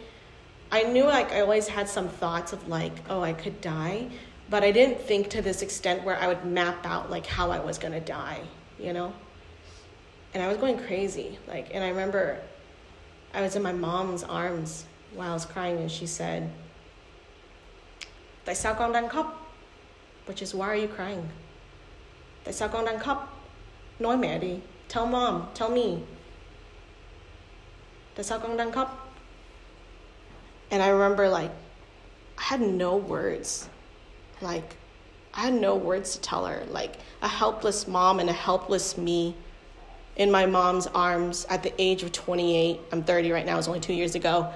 I 0.73 0.83
knew 0.83 1.05
like 1.05 1.33
I 1.33 1.41
always 1.41 1.69
had 1.69 1.89
some 1.89 2.09
thoughts 2.09 2.53
of 2.53 2.69
like, 2.69 2.93
oh, 3.09 3.23
I 3.23 3.33
could 3.33 3.61
die, 3.61 4.09
but 4.51 4.63
I 4.65 4.73
didn't 4.73 5.01
think 5.01 5.31
to 5.31 5.43
this 5.43 5.63
extent 5.63 6.05
where 6.05 6.17
I 6.17 6.27
would 6.27 6.45
map 6.45 6.85
out 6.85 7.11
like 7.11 7.27
how 7.27 7.51
I 7.51 7.61
was 7.61 7.79
gonna 7.79 8.01
die, 8.01 8.41
you 8.79 8.93
know? 8.93 9.13
and 10.37 10.45
I 10.45 10.49
was 10.49 10.59
going 10.59 10.79
crazy. 10.79 11.39
Like, 11.49 11.69
and 11.73 11.83
I 11.83 11.89
remember 11.89 12.39
I 13.33 13.41
was 13.41 13.57
in 13.57 13.63
my 13.63 13.73
mom's 13.73 14.23
arms 14.23 14.85
while 15.15 15.31
I 15.31 15.33
was 15.33 15.47
crying, 15.47 15.79
and 15.79 15.91
she 15.91 16.07
said, 16.07 16.51
sao 18.53 18.75
con 18.75 18.93
đang 18.93 19.09
khóc? 19.09 19.31
Which 20.27 20.43
is, 20.43 20.55
why 20.55 20.67
are 20.67 20.77
you 20.77 20.89
crying? 20.89 21.27
Tại 22.47 22.53
sao 22.53 22.69
con 22.69 22.85
đang 22.85 22.99
khóc? 22.99 23.43
Nói 23.99 24.17
mẹ 24.17 24.39
đi. 24.39 24.57
Tell 24.95 25.07
mom, 25.07 25.43
tell 25.59 25.71
me. 25.71 25.99
Tại 28.15 28.25
sao 28.25 28.39
con 28.39 28.57
đang 28.57 28.73
khóc? 28.73 29.13
And 30.71 30.83
I 30.83 30.91
remember, 30.91 31.29
like, 31.29 31.53
I 32.39 32.45
had 32.45 32.61
no 32.61 32.97
words. 32.97 33.69
Like, 34.41 34.77
I 35.35 35.41
had 35.41 35.55
no 35.55 35.75
words 35.75 36.17
to 36.17 36.21
tell 36.23 36.47
her. 36.47 36.65
Like 36.71 36.99
a 37.21 37.29
helpless 37.29 37.89
mom 37.89 38.21
and 38.21 38.31
a 38.31 38.33
helpless 38.33 38.97
me 38.97 39.35
in 40.17 40.31
my 40.31 40.47
mom's 40.47 40.87
arms 40.87 41.47
at 41.51 41.63
the 41.65 41.73
age 41.79 42.05
of 42.05 42.13
28. 42.13 42.81
I'm 42.93 43.03
30 43.03 43.33
right 43.33 43.45
now, 43.45 43.55
it 43.55 43.57
was 43.57 43.69
only 43.69 43.81
two 43.81 43.93
years 43.93 44.15
ago. 44.15 44.53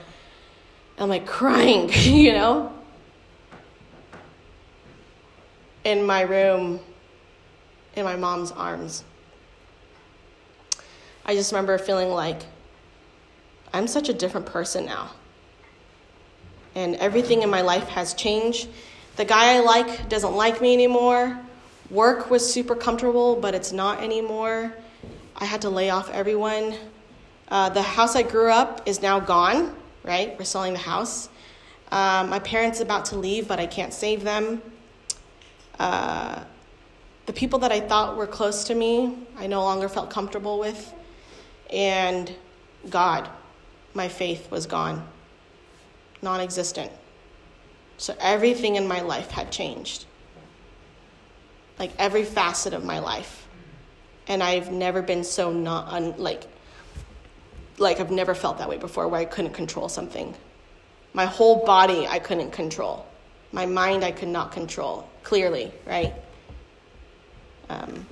I'm 0.97 1.09
like 1.09 1.27
crying, 1.27 1.91
you 2.05 2.35
know? 2.35 2.73
In 5.83 6.07
my 6.07 6.21
room, 6.21 6.79
in 7.97 8.05
my 8.05 8.17
mom's 8.17 8.53
arms. 8.53 9.05
I 11.25 11.35
just 11.35 11.53
remember 11.53 11.79
feeling 11.79 12.09
like 12.09 12.43
I'm 13.73 13.87
such 13.87 14.09
a 14.09 14.13
different 14.13 14.47
person 14.47 14.85
now. 14.85 15.11
And 16.75 16.97
everything 16.97 17.43
in 17.43 17.51
my 17.51 17.63
life 17.63 17.89
has 17.89 18.15
changed. 18.15 18.69
The 19.17 19.25
guy 19.25 19.57
I 19.57 19.61
like 19.61 20.09
doesn't 20.09 20.35
like 20.35 20.61
me 20.61 20.73
anymore. 20.73 21.39
Work 21.91 22.31
was 22.31 22.53
super 22.53 22.75
comfortable, 22.75 23.37
but 23.37 23.55
it's 23.55 23.73
not 23.73 24.03
anymore. 24.03 24.73
I 25.37 25.45
had 25.45 25.63
to 25.63 25.71
lay 25.71 25.91
off 25.91 26.11
everyone. 26.11 26.75
Uh, 27.49 27.69
the 27.69 27.83
house 27.83 28.15
I 28.15 28.23
grew 28.23 28.51
up 28.51 28.83
is 28.87 29.03
now 29.03 29.19
gone, 29.19 29.75
right? 30.05 30.39
We're 30.39 30.45
selling 30.45 30.73
the 30.73 30.79
house. 30.79 31.29
Um, 31.91 32.31
my 32.31 32.39
parents 32.39 32.81
about 32.81 33.07
to 33.07 33.17
leave, 33.17 33.49
but 33.49 33.59
I 33.59 33.67
can't 33.67 33.93
save 33.93 34.23
them. 34.23 34.63
Uh, 35.79 36.45
the 37.31 37.37
people 37.37 37.61
that 37.61 37.71
I 37.71 37.79
thought 37.79 38.17
were 38.17 38.27
close 38.27 38.65
to 38.65 38.75
me, 38.75 39.17
I 39.39 39.47
no 39.47 39.63
longer 39.63 39.89
felt 39.89 40.11
comfortable 40.11 40.59
with. 40.59 40.93
And 41.73 42.35
God, 42.89 43.31
my 43.95 44.09
faith 44.09 44.51
was 44.51 44.67
gone, 44.67 45.07
non 46.23 46.41
existent. 46.41 46.91
So 47.99 48.17
everything 48.19 48.75
in 48.75 48.89
my 48.89 49.03
life 49.03 49.31
had 49.31 49.53
changed. 49.53 50.07
Like 51.79 51.93
every 52.01 52.25
facet 52.25 52.75
of 52.75 52.85
my 52.85 52.99
life. 52.99 53.47
And 54.27 54.43
I've 54.43 54.73
never 54.73 55.01
been 55.01 55.23
so 55.23 55.53
not, 55.53 55.87
un, 55.87 56.15
like, 56.19 56.43
like 57.79 58.01
I've 58.01 58.11
never 58.11 58.35
felt 58.35 58.59
that 58.59 58.69
way 58.69 58.77
before 58.77 59.07
where 59.07 59.21
I 59.21 59.25
couldn't 59.25 59.55
control 59.55 59.89
something. 59.89 60.35
My 61.15 61.27
whole 61.27 61.65
body 61.65 62.09
I 62.09 62.19
couldn't 62.19 62.51
control. 62.51 63.07
My 63.53 63.67
mind 63.67 64.03
I 64.03 64.11
could 64.11 64.27
not 64.27 64.51
control 64.51 65.09
clearly, 65.23 65.71
right? 65.87 66.13
Um, 67.71 68.07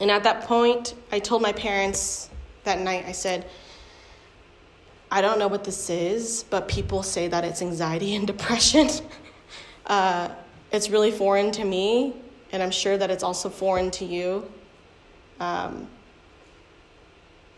and 0.00 0.10
at 0.10 0.22
that 0.22 0.42
point, 0.42 0.94
I 1.10 1.18
told 1.18 1.42
my 1.42 1.52
parents 1.52 2.30
that 2.64 2.80
night, 2.80 3.04
I 3.06 3.12
said, 3.12 3.46
I 5.10 5.20
don't 5.20 5.38
know 5.38 5.48
what 5.48 5.64
this 5.64 5.90
is, 5.90 6.44
but 6.48 6.68
people 6.68 7.02
say 7.02 7.28
that 7.28 7.44
it's 7.44 7.60
anxiety 7.60 8.14
and 8.14 8.26
depression. 8.34 8.88
uh, 9.86 10.28
it's 10.70 10.88
really 10.88 11.10
foreign 11.10 11.50
to 11.52 11.64
me, 11.64 12.14
and 12.52 12.62
I'm 12.62 12.70
sure 12.70 12.96
that 12.96 13.10
it's 13.10 13.24
also 13.24 13.50
foreign 13.50 13.90
to 13.92 14.04
you. 14.04 14.50
Um, 15.40 15.88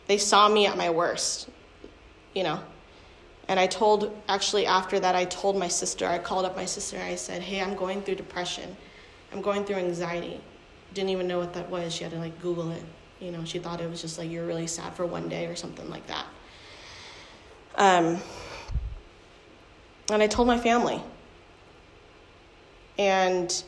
they 0.07 0.19
saw 0.19 0.49
me 0.49 0.67
at 0.67 0.77
my 0.77 0.91
worst, 0.91 1.49
you 2.35 2.43
know. 2.43 2.61
And 3.47 3.61
I 3.61 3.67
told, 3.67 4.17
actually, 4.27 4.67
after 4.67 4.99
that, 5.01 5.15
I 5.15 5.27
told 5.27 5.57
my 5.57 5.69
sister, 5.69 6.07
I 6.07 6.19
called 6.19 6.47
up 6.47 6.57
my 6.57 6.65
sister 6.65 6.97
and 6.97 7.05
I 7.05 7.15
said, 7.15 7.43
Hey, 7.43 7.61
I'm 7.61 7.75
going 7.77 8.01
through 8.01 8.15
depression. 8.15 8.75
I'm 9.33 9.43
going 9.43 9.65
through 9.65 9.77
anxiety. 9.77 10.41
Didn't 10.95 11.11
even 11.11 11.29
know 11.29 11.39
what 11.39 11.53
that 11.55 11.69
was. 11.69 11.95
She 11.95 12.05
had 12.05 12.13
to 12.13 12.19
like 12.19 12.41
Google 12.41 12.71
it. 12.71 12.83
You 13.21 13.31
know, 13.31 13.45
she 13.45 13.59
thought 13.59 13.81
it 13.81 13.91
was 13.91 14.01
just 14.01 14.19
like 14.19 14.31
you're 14.31 14.47
really 14.47 14.67
sad 14.67 14.95
for 14.95 15.07
one 15.07 15.29
day 15.29 15.47
or 15.47 15.57
something 15.57 15.89
like 15.91 16.07
that. 16.07 16.27
Um, 17.77 18.19
and 20.11 20.23
I 20.23 20.27
told 20.27 20.47
my 20.49 20.59
family. 20.59 21.01
And 22.99 23.63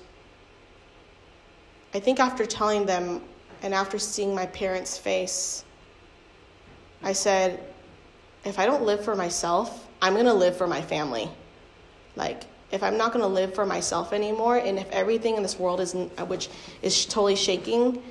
I 1.94 2.00
think 2.00 2.20
after 2.20 2.46
telling 2.46 2.86
them 2.86 3.22
and 3.62 3.74
after 3.74 3.98
seeing 3.98 4.34
my 4.34 4.46
parents' 4.46 4.96
face, 4.96 5.64
I 7.02 7.12
said, 7.12 7.60
if 8.44 8.58
I 8.58 8.66
don't 8.66 8.84
live 8.84 9.04
for 9.04 9.16
myself, 9.16 9.88
I'm 10.00 10.12
going 10.12 10.26
to 10.26 10.34
live 10.34 10.56
for 10.56 10.66
my 10.66 10.82
family. 10.82 11.28
Like, 12.14 12.44
if 12.76 12.82
I'm 12.82 12.96
not 12.96 13.12
going 13.12 13.22
to 13.22 13.28
live 13.28 13.54
for 13.54 13.66
myself 13.66 14.12
anymore, 14.12 14.58
and 14.58 14.78
if 14.78 14.88
everything 14.90 15.36
in 15.36 15.42
this 15.42 15.58
world 15.58 15.80
is, 15.80 15.94
which 16.28 16.48
is 16.82 17.06
totally 17.06 17.34
shaking, 17.34 18.02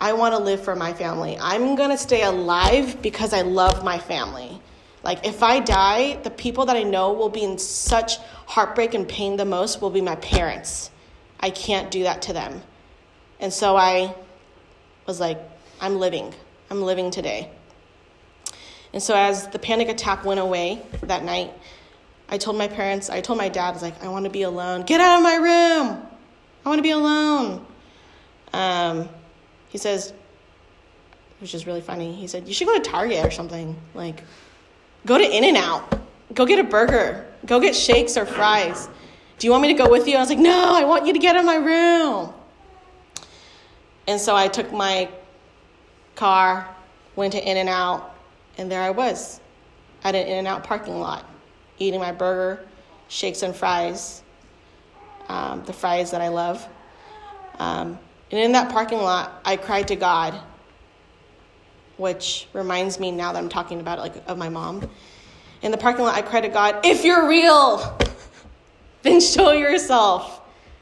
I 0.00 0.14
want 0.14 0.34
to 0.34 0.40
live 0.40 0.64
for 0.64 0.74
my 0.74 0.92
family. 0.92 1.36
I'm 1.40 1.76
going 1.76 1.90
to 1.90 1.98
stay 1.98 2.22
alive 2.22 3.00
because 3.02 3.32
I 3.32 3.42
love 3.42 3.84
my 3.84 3.98
family. 3.98 4.60
Like, 5.02 5.26
if 5.26 5.42
I 5.42 5.60
die, 5.60 6.16
the 6.22 6.30
people 6.30 6.66
that 6.66 6.76
I 6.76 6.82
know 6.82 7.12
will 7.12 7.28
be 7.28 7.44
in 7.44 7.58
such 7.58 8.16
heartbreak 8.46 8.94
and 8.94 9.06
pain 9.06 9.36
the 9.36 9.44
most 9.44 9.80
will 9.80 9.90
be 9.90 10.00
my 10.00 10.16
parents. 10.16 10.90
I 11.38 11.50
can't 11.50 11.90
do 11.90 12.04
that 12.04 12.22
to 12.22 12.32
them. 12.32 12.62
And 13.40 13.52
so 13.52 13.76
I 13.76 14.14
was 15.06 15.20
like, 15.20 15.38
I'm 15.80 15.98
living. 15.98 16.34
I'm 16.70 16.82
living 16.82 17.10
today. 17.10 17.50
And 18.92 19.02
so 19.02 19.14
as 19.14 19.48
the 19.48 19.58
panic 19.58 19.88
attack 19.88 20.24
went 20.24 20.40
away 20.40 20.82
that 21.02 21.24
night, 21.24 21.52
I 22.28 22.38
told 22.38 22.56
my 22.58 22.68
parents, 22.68 23.08
I 23.08 23.20
told 23.20 23.38
my 23.38 23.48
dad, 23.48 23.70
I 23.70 23.72
was 23.72 23.82
like, 23.82 24.02
I 24.04 24.08
want 24.08 24.24
to 24.24 24.30
be 24.30 24.42
alone. 24.42 24.82
Get 24.82 25.00
out 25.00 25.16
of 25.16 25.22
my 25.22 25.36
room. 25.36 26.06
I 26.64 26.68
want 26.68 26.78
to 26.78 26.82
be 26.82 26.90
alone. 26.90 27.64
Um, 28.52 29.08
he 29.68 29.78
says, 29.78 30.12
which 31.40 31.54
is 31.54 31.66
really 31.66 31.80
funny, 31.80 32.14
he 32.14 32.26
said, 32.26 32.48
You 32.48 32.54
should 32.54 32.66
go 32.66 32.76
to 32.76 32.82
Target 32.82 33.24
or 33.24 33.30
something. 33.30 33.76
Like, 33.94 34.22
go 35.06 35.16
to 35.16 35.24
In 35.24 35.44
N 35.44 35.56
Out. 35.56 36.00
Go 36.34 36.44
get 36.44 36.58
a 36.58 36.64
burger. 36.64 37.26
Go 37.46 37.60
get 37.60 37.74
shakes 37.74 38.16
or 38.16 38.26
fries. 38.26 38.88
Do 39.38 39.46
you 39.46 39.52
want 39.52 39.62
me 39.62 39.68
to 39.68 39.74
go 39.74 39.88
with 39.88 40.08
you? 40.08 40.16
I 40.16 40.20
was 40.20 40.28
like, 40.28 40.38
No, 40.38 40.74
I 40.74 40.84
want 40.84 41.06
you 41.06 41.12
to 41.12 41.18
get 41.18 41.36
in 41.36 41.46
my 41.46 41.56
room. 41.56 42.34
And 44.06 44.20
so 44.20 44.34
I 44.34 44.48
took 44.48 44.72
my 44.72 45.08
car, 46.16 46.68
went 47.14 47.32
to 47.34 47.50
In 47.50 47.56
N 47.56 47.68
Out, 47.68 48.14
and 48.56 48.70
there 48.70 48.82
I 48.82 48.90
was 48.90 49.40
at 50.02 50.14
an 50.14 50.26
In 50.26 50.38
N 50.38 50.46
Out 50.46 50.64
parking 50.64 50.98
lot, 50.98 51.24
eating 51.78 52.00
my 52.00 52.12
burger, 52.12 52.66
shakes 53.08 53.42
and 53.42 53.54
fries, 53.54 54.22
um, 55.28 55.64
the 55.64 55.72
fries 55.72 56.10
that 56.10 56.20
I 56.20 56.28
love. 56.28 56.66
Um, 57.58 57.98
and 58.30 58.40
in 58.40 58.52
that 58.52 58.70
parking 58.70 58.98
lot, 58.98 59.40
I 59.44 59.56
cried 59.56 59.88
to 59.88 59.96
God, 59.96 60.38
which 61.96 62.46
reminds 62.52 63.00
me 63.00 63.10
now 63.10 63.32
that 63.32 63.38
I'm 63.38 63.48
talking 63.48 63.80
about 63.80 63.98
it, 63.98 64.02
like 64.02 64.14
of 64.26 64.38
my 64.38 64.48
mom. 64.48 64.88
In 65.62 65.70
the 65.70 65.78
parking 65.78 66.04
lot, 66.04 66.14
I 66.14 66.22
cried 66.22 66.42
to 66.42 66.48
God, 66.48 66.84
if 66.84 67.04
you're 67.04 67.28
real, 67.28 67.98
then 69.02 69.20
show 69.20 69.52
yourself. 69.52 70.40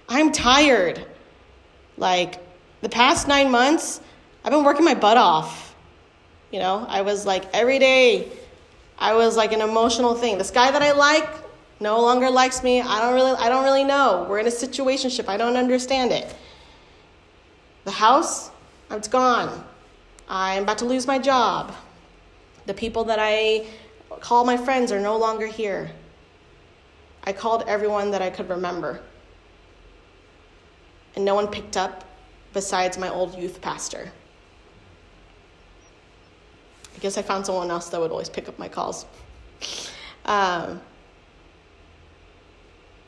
I'm 0.08 0.32
tired. 0.32 1.04
Like 1.96 2.40
the 2.82 2.88
past 2.88 3.26
nine 3.26 3.50
months, 3.50 4.00
I've 4.44 4.52
been 4.52 4.64
working 4.64 4.84
my 4.84 4.94
butt 4.94 5.16
off. 5.16 5.74
You 6.50 6.60
know, 6.60 6.86
I 6.88 7.02
was 7.02 7.26
like 7.26 7.44
every 7.52 7.78
day, 7.78 8.30
I 8.98 9.14
was 9.14 9.36
like 9.36 9.52
an 9.52 9.60
emotional 9.60 10.14
thing. 10.14 10.38
This 10.38 10.50
guy 10.50 10.70
that 10.70 10.82
I 10.82 10.92
like 10.92 11.28
no 11.80 12.00
longer 12.00 12.30
likes 12.30 12.62
me. 12.62 12.80
I 12.80 13.00
don't 13.00 13.14
really, 13.14 13.32
I 13.32 13.48
don't 13.48 13.64
really 13.64 13.84
know. 13.84 14.26
We're 14.28 14.38
in 14.38 14.46
a 14.46 14.50
situationship. 14.50 15.28
I 15.28 15.36
don't 15.36 15.56
understand 15.56 16.12
it. 16.12 16.34
The 17.84 17.90
house, 17.90 18.50
it's 18.90 19.08
gone. 19.08 19.64
I'm 20.28 20.64
about 20.64 20.78
to 20.78 20.84
lose 20.86 21.06
my 21.06 21.18
job. 21.18 21.74
The 22.66 22.74
people 22.74 23.04
that 23.04 23.18
I 23.20 23.66
call 24.20 24.44
my 24.44 24.56
friends 24.56 24.90
are 24.90 25.00
no 25.00 25.16
longer 25.16 25.46
here. 25.46 25.90
I 27.24 27.32
called 27.32 27.64
everyone 27.66 28.10
that 28.12 28.22
I 28.22 28.30
could 28.30 28.48
remember. 28.48 29.00
And 31.14 31.24
no 31.24 31.34
one 31.34 31.48
picked 31.48 31.76
up 31.76 32.04
besides 32.52 32.98
my 32.98 33.08
old 33.08 33.36
youth 33.36 33.60
pastor. 33.60 34.10
I 36.96 36.98
guess 36.98 37.18
I 37.18 37.22
found 37.22 37.46
someone 37.46 37.70
else 37.70 37.90
that 37.90 38.00
would 38.00 38.10
always 38.10 38.30
pick 38.30 38.48
up 38.48 38.58
my 38.58 38.68
calls. 38.68 39.06
Um, 40.24 40.80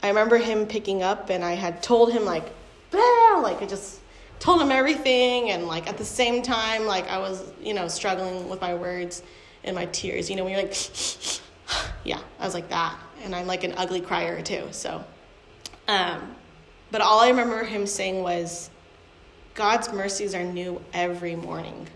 I 0.02 0.08
remember 0.08 0.36
him 0.36 0.66
picking 0.66 1.02
up, 1.02 1.30
and 1.30 1.42
I 1.42 1.54
had 1.54 1.82
told 1.82 2.12
him, 2.12 2.24
like, 2.24 2.44
like, 2.92 3.62
I 3.62 3.66
just 3.66 4.00
told 4.38 4.62
him 4.62 4.70
everything 4.70 5.50
and 5.50 5.66
like 5.66 5.88
at 5.88 5.98
the 5.98 6.04
same 6.04 6.42
time 6.42 6.86
like 6.86 7.08
i 7.08 7.18
was 7.18 7.42
you 7.60 7.74
know 7.74 7.88
struggling 7.88 8.48
with 8.48 8.60
my 8.60 8.74
words 8.74 9.22
and 9.64 9.74
my 9.74 9.86
tears 9.86 10.30
you 10.30 10.36
know 10.36 10.44
when 10.44 10.52
you're 10.52 10.62
like 10.62 10.76
yeah 12.04 12.20
i 12.38 12.44
was 12.44 12.54
like 12.54 12.68
that 12.68 12.96
and 13.24 13.34
i'm 13.34 13.46
like 13.46 13.64
an 13.64 13.74
ugly 13.76 14.00
crier 14.00 14.40
too 14.40 14.66
so 14.70 15.04
um, 15.88 16.34
but 16.90 17.00
all 17.00 17.20
i 17.20 17.28
remember 17.28 17.64
him 17.64 17.86
saying 17.86 18.22
was 18.22 18.70
god's 19.54 19.92
mercies 19.92 20.34
are 20.34 20.44
new 20.44 20.80
every 20.92 21.34
morning 21.34 21.88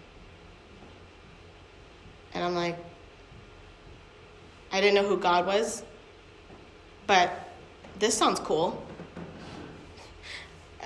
and 2.35 2.45
i'm 2.45 2.55
like 2.55 2.77
i 4.73 4.81
didn't 4.81 4.95
know 4.95 5.09
who 5.09 5.17
god 5.17 5.47
was 5.47 5.83
but 7.07 7.49
this 7.99 8.17
sounds 8.17 8.41
cool 8.41 8.83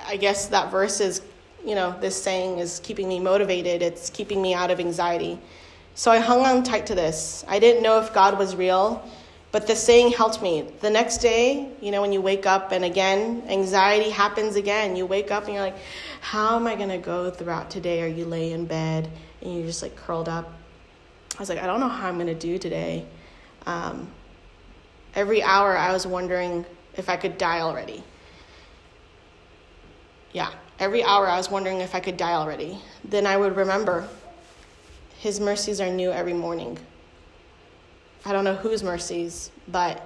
I 0.09 0.17
guess 0.17 0.47
that 0.49 0.71
verse 0.71 1.01
is 1.01 1.21
you 1.67 1.75
know, 1.75 1.97
this 2.01 2.21
saying 2.23 2.59
is 2.61 2.81
keeping 2.85 3.09
me 3.09 3.19
motivated, 3.19 3.83
it's 3.83 4.09
keeping 4.09 4.41
me 4.41 4.55
out 4.55 4.71
of 4.71 4.79
anxiety. 4.79 5.37
So 5.97 6.13
I 6.13 6.21
hung 6.21 6.47
on 6.47 6.63
tight 6.63 6.87
to 6.87 6.95
this. 6.95 7.45
I 7.49 7.59
didn't 7.59 7.83
know 7.83 7.99
if 7.99 8.15
God 8.15 8.39
was 8.39 8.55
real, 8.55 9.05
But 9.53 9.67
the 9.67 9.75
saying 9.75 10.13
helped 10.13 10.43
me. 10.43 10.69
The 10.81 10.91
next 10.91 11.19
day, 11.19 11.71
you 11.81 11.91
know, 11.91 12.03
when 12.03 12.13
you 12.13 12.21
wake 12.21 12.45
up 12.45 12.73
and 12.73 12.85
again, 12.85 13.43
anxiety 13.49 14.11
happens 14.11 14.55
again. 14.55 14.97
You 14.97 15.07
wake 15.07 15.31
up 15.31 15.45
and 15.45 15.55
you're 15.55 15.63
like, 15.63 15.79
how 16.21 16.57
am 16.57 16.67
I 16.67 16.75
going 16.75 16.91
to 16.91 16.99
go 16.99 17.31
throughout 17.31 17.71
today? 17.71 18.03
Or 18.03 18.07
you 18.07 18.27
lay 18.27 18.53
in 18.53 18.67
bed 18.67 19.09
and 19.41 19.55
you're 19.55 19.67
just 19.67 19.83
like 19.83 19.97
curled 19.97 20.29
up. 20.29 20.53
I 21.37 21.39
was 21.39 21.51
like, 21.51 21.59
I 21.59 21.67
don't 21.67 21.81
know 21.81 21.89
how 21.89 22.09
I'm 22.09 22.15
going 22.15 22.29
to 22.29 22.35
do 22.35 22.59
today. 22.59 23.05
Um, 23.67 24.11
every 25.15 25.43
hour, 25.43 25.77
I 25.77 25.93
was 25.93 26.07
wondering 26.07 26.65
if 26.97 27.11
I 27.11 27.17
could 27.17 27.37
die 27.37 27.61
already. 27.61 28.03
Yeah, 30.33 30.51
every 30.79 31.05
hour, 31.05 31.27
I 31.27 31.37
was 31.37 31.51
wondering 31.51 31.81
if 31.81 31.95
I 31.95 32.01
could 32.01 32.17
die 32.17 32.33
already. 32.33 32.79
Then 33.05 33.27
I 33.27 33.37
would 33.37 33.55
remember 33.55 34.09
His 35.19 35.39
mercies 35.39 35.81
are 35.81 35.91
new 35.91 36.11
every 36.11 36.33
morning. 36.33 36.79
I 38.25 38.33
don't 38.33 38.45
know 38.45 38.55
whose 38.55 38.83
mercies, 38.83 39.51
but 39.69 40.03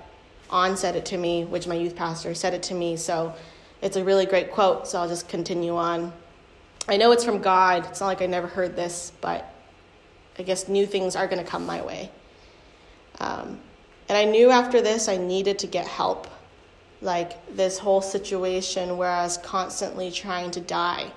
On 0.50 0.76
said 0.76 0.96
it 0.96 1.06
to 1.06 1.16
me, 1.16 1.44
which 1.44 1.68
my 1.68 1.76
youth 1.76 1.94
pastor 1.94 2.34
said 2.34 2.54
it 2.54 2.62
to 2.64 2.74
me. 2.74 2.96
So 2.96 3.34
it's 3.82 3.96
a 3.96 4.04
really 4.04 4.26
great 4.26 4.50
quote, 4.50 4.88
so 4.88 4.98
I'll 4.98 5.08
just 5.08 5.28
continue 5.28 5.76
on. 5.76 6.12
I 6.88 6.96
know 6.96 7.12
it's 7.12 7.24
from 7.24 7.40
God. 7.40 7.86
It's 7.86 8.00
not 8.00 8.08
like 8.08 8.20
I 8.20 8.26
never 8.26 8.48
heard 8.48 8.74
this, 8.74 9.12
but 9.20 9.54
I 10.40 10.42
guess 10.42 10.68
new 10.68 10.86
things 10.86 11.16
are 11.16 11.26
going 11.26 11.44
to 11.44 11.48
come 11.48 11.66
my 11.66 11.82
way. 11.82 12.10
Um, 13.18 13.60
and 14.08 14.16
I 14.16 14.24
knew 14.24 14.48
after 14.50 14.80
this 14.80 15.06
I 15.06 15.18
needed 15.18 15.58
to 15.58 15.66
get 15.66 15.86
help. 15.86 16.28
Like 17.02 17.54
this 17.54 17.78
whole 17.78 18.00
situation 18.00 18.96
where 18.96 19.10
I 19.10 19.22
was 19.22 19.36
constantly 19.36 20.10
trying 20.10 20.50
to 20.52 20.60
die 20.60 21.12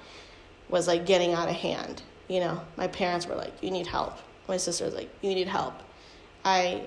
was 0.69 0.89
like 0.89 1.05
getting 1.05 1.31
out 1.31 1.47
of 1.47 1.55
hand. 1.55 2.01
You 2.27 2.41
know, 2.41 2.61
my 2.75 2.87
parents 2.87 3.25
were 3.25 3.35
like, 3.35 3.53
"You 3.63 3.71
need 3.71 3.87
help." 3.87 4.17
My 4.49 4.57
sister 4.57 4.83
was 4.83 4.93
like, 4.93 5.09
"You 5.21 5.33
need 5.33 5.47
help." 5.47 5.73
I 6.43 6.81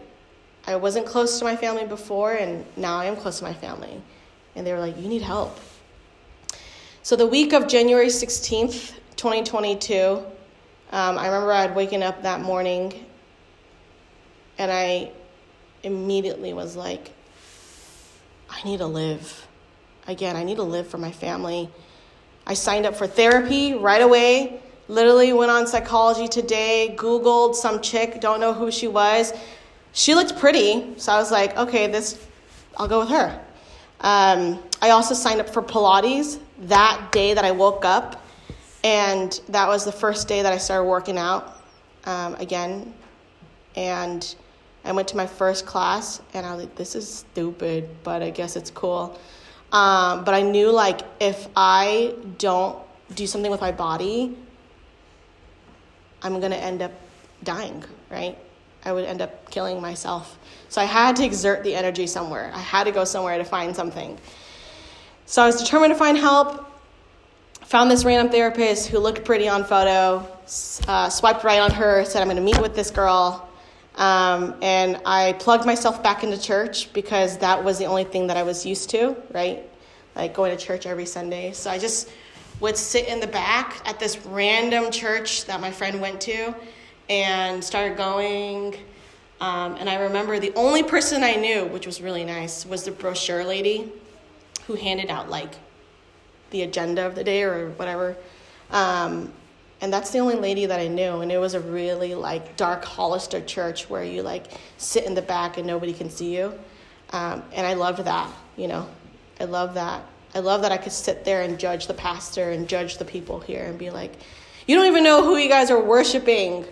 I 0.66 0.76
wasn't 0.76 1.06
close 1.06 1.38
to 1.38 1.44
my 1.46 1.56
family 1.56 1.86
before, 1.86 2.34
and 2.34 2.66
now 2.76 2.98
I 2.98 3.06
am 3.06 3.16
close 3.16 3.38
to 3.38 3.44
my 3.44 3.54
family, 3.54 4.02
and 4.54 4.66
they 4.66 4.74
were 4.74 4.80
like, 4.80 4.98
"You 5.00 5.08
need 5.08 5.22
help." 5.22 5.58
So 7.02 7.16
the 7.16 7.26
week 7.26 7.54
of 7.54 7.66
January 7.66 8.10
sixteenth, 8.10 8.92
twenty 9.16 9.42
twenty 9.42 9.76
two, 9.76 10.22
um, 10.92 11.18
I 11.18 11.26
remember 11.26 11.52
I 11.52 11.62
had 11.62 11.74
waken 11.74 12.02
up 12.02 12.22
that 12.22 12.40
morning, 12.40 13.04
and 14.58 14.70
I 14.70 15.10
immediately 15.82 16.52
was 16.52 16.76
like, 16.76 17.10
I 18.50 18.62
need 18.64 18.78
to 18.78 18.86
live. 18.86 19.46
Again, 20.06 20.36
I 20.36 20.44
need 20.44 20.56
to 20.56 20.62
live 20.62 20.86
for 20.86 20.98
my 20.98 21.10
family. 21.10 21.68
I 22.46 22.54
signed 22.54 22.86
up 22.86 22.94
for 22.94 23.06
therapy 23.06 23.74
right 23.74 24.02
away. 24.02 24.60
Literally 24.88 25.32
went 25.32 25.50
on 25.50 25.66
psychology 25.66 26.28
today, 26.28 26.94
Googled 26.96 27.56
some 27.56 27.82
chick, 27.82 28.20
don't 28.20 28.38
know 28.38 28.52
who 28.52 28.70
she 28.70 28.86
was. 28.86 29.32
She 29.92 30.14
looked 30.14 30.38
pretty, 30.38 30.94
so 30.96 31.12
I 31.12 31.18
was 31.18 31.32
like, 31.32 31.56
okay, 31.56 31.88
this, 31.88 32.24
I'll 32.76 32.86
go 32.86 33.00
with 33.00 33.08
her. 33.08 33.40
Um, 34.00 34.62
I 34.80 34.90
also 34.90 35.14
signed 35.14 35.40
up 35.40 35.48
for 35.48 35.62
Pilates 35.62 36.38
that 36.60 37.10
day 37.10 37.34
that 37.34 37.44
I 37.44 37.50
woke 37.50 37.84
up, 37.84 38.25
and 38.86 39.40
that 39.48 39.66
was 39.66 39.84
the 39.84 39.90
first 39.90 40.28
day 40.28 40.42
that 40.42 40.52
I 40.52 40.58
started 40.58 40.84
working 40.84 41.18
out 41.18 41.60
um, 42.04 42.36
again. 42.36 42.94
And 43.74 44.32
I 44.84 44.92
went 44.92 45.08
to 45.08 45.16
my 45.16 45.26
first 45.26 45.66
class 45.66 46.20
and 46.34 46.46
I 46.46 46.54
was 46.54 46.66
like, 46.66 46.76
this 46.76 46.94
is 46.94 47.12
stupid, 47.12 47.88
but 48.04 48.22
I 48.22 48.30
guess 48.30 48.54
it's 48.54 48.70
cool. 48.70 49.18
Um, 49.72 50.22
but 50.22 50.34
I 50.34 50.42
knew 50.42 50.70
like 50.70 51.00
if 51.18 51.48
I 51.56 52.14
don't 52.38 52.78
do 53.16 53.26
something 53.26 53.50
with 53.50 53.60
my 53.60 53.72
body, 53.72 54.36
I'm 56.22 56.38
gonna 56.38 56.54
end 56.54 56.80
up 56.80 56.92
dying, 57.42 57.82
right? 58.08 58.38
I 58.84 58.92
would 58.92 59.04
end 59.04 59.20
up 59.20 59.50
killing 59.50 59.80
myself. 59.80 60.38
So 60.68 60.80
I 60.80 60.84
had 60.84 61.16
to 61.16 61.24
exert 61.24 61.64
the 61.64 61.74
energy 61.74 62.06
somewhere. 62.06 62.52
I 62.54 62.60
had 62.60 62.84
to 62.84 62.92
go 62.92 63.04
somewhere 63.04 63.36
to 63.36 63.44
find 63.44 63.74
something. 63.74 64.16
So 65.24 65.42
I 65.42 65.46
was 65.46 65.56
determined 65.56 65.92
to 65.92 65.98
find 65.98 66.16
help. 66.16 66.64
Found 67.66 67.90
this 67.90 68.04
random 68.04 68.30
therapist 68.30 68.86
who 68.86 69.00
looked 69.00 69.24
pretty 69.24 69.48
on 69.48 69.64
photo, 69.64 70.24
uh, 70.86 71.08
swiped 71.08 71.42
right 71.42 71.58
on 71.58 71.72
her, 71.72 72.04
said, 72.04 72.22
I'm 72.22 72.28
gonna 72.28 72.40
meet 72.40 72.60
with 72.60 72.76
this 72.76 72.92
girl. 72.92 73.48
Um, 73.96 74.54
and 74.62 75.00
I 75.04 75.32
plugged 75.40 75.66
myself 75.66 76.00
back 76.00 76.22
into 76.22 76.40
church 76.40 76.92
because 76.92 77.38
that 77.38 77.64
was 77.64 77.76
the 77.78 77.86
only 77.86 78.04
thing 78.04 78.28
that 78.28 78.36
I 78.36 78.44
was 78.44 78.64
used 78.64 78.88
to, 78.90 79.16
right? 79.32 79.68
Like 80.14 80.32
going 80.32 80.56
to 80.56 80.64
church 80.64 80.86
every 80.86 81.06
Sunday. 81.06 81.50
So 81.52 81.68
I 81.68 81.78
just 81.78 82.08
would 82.60 82.76
sit 82.76 83.08
in 83.08 83.18
the 83.18 83.26
back 83.26 83.82
at 83.84 83.98
this 83.98 84.16
random 84.26 84.92
church 84.92 85.46
that 85.46 85.60
my 85.60 85.72
friend 85.72 86.00
went 86.00 86.20
to 86.20 86.54
and 87.08 87.64
started 87.64 87.96
going. 87.96 88.76
Um, 89.40 89.74
and 89.74 89.90
I 89.90 89.96
remember 89.96 90.38
the 90.38 90.54
only 90.54 90.84
person 90.84 91.24
I 91.24 91.34
knew, 91.34 91.64
which 91.64 91.84
was 91.84 92.00
really 92.00 92.24
nice, 92.24 92.64
was 92.64 92.84
the 92.84 92.92
brochure 92.92 93.44
lady 93.44 93.90
who 94.68 94.76
handed 94.76 95.10
out 95.10 95.28
like 95.28 95.54
the 96.50 96.62
agenda 96.62 97.06
of 97.06 97.14
the 97.14 97.24
day 97.24 97.42
or 97.42 97.70
whatever. 97.70 98.16
Um, 98.70 99.32
and 99.80 99.92
that's 99.92 100.10
the 100.10 100.18
only 100.18 100.36
lady 100.36 100.66
that 100.66 100.80
I 100.80 100.88
knew. 100.88 101.20
And 101.20 101.30
it 101.30 101.38
was 101.38 101.54
a 101.54 101.60
really 101.60 102.14
like 102.14 102.56
dark 102.56 102.84
Hollister 102.84 103.40
church 103.40 103.90
where 103.90 104.04
you 104.04 104.22
like 104.22 104.46
sit 104.78 105.04
in 105.04 105.14
the 105.14 105.22
back 105.22 105.58
and 105.58 105.66
nobody 105.66 105.92
can 105.92 106.08
see 106.08 106.36
you. 106.36 106.54
Um, 107.10 107.42
and 107.52 107.66
I 107.66 107.74
loved 107.74 108.04
that, 108.04 108.30
you 108.56 108.68
know, 108.68 108.88
I 109.38 109.44
love 109.44 109.74
that. 109.74 110.02
I 110.34 110.40
love 110.40 110.62
that 110.62 110.72
I 110.72 110.76
could 110.76 110.92
sit 110.92 111.24
there 111.24 111.42
and 111.42 111.58
judge 111.58 111.86
the 111.86 111.94
pastor 111.94 112.50
and 112.50 112.68
judge 112.68 112.98
the 112.98 113.04
people 113.04 113.40
here 113.40 113.64
and 113.64 113.78
be 113.78 113.90
like, 113.90 114.12
you 114.66 114.74
don't 114.74 114.86
even 114.86 115.04
know 115.04 115.22
who 115.22 115.36
you 115.36 115.48
guys 115.48 115.70
are 115.70 115.80
worshiping. 115.80 116.64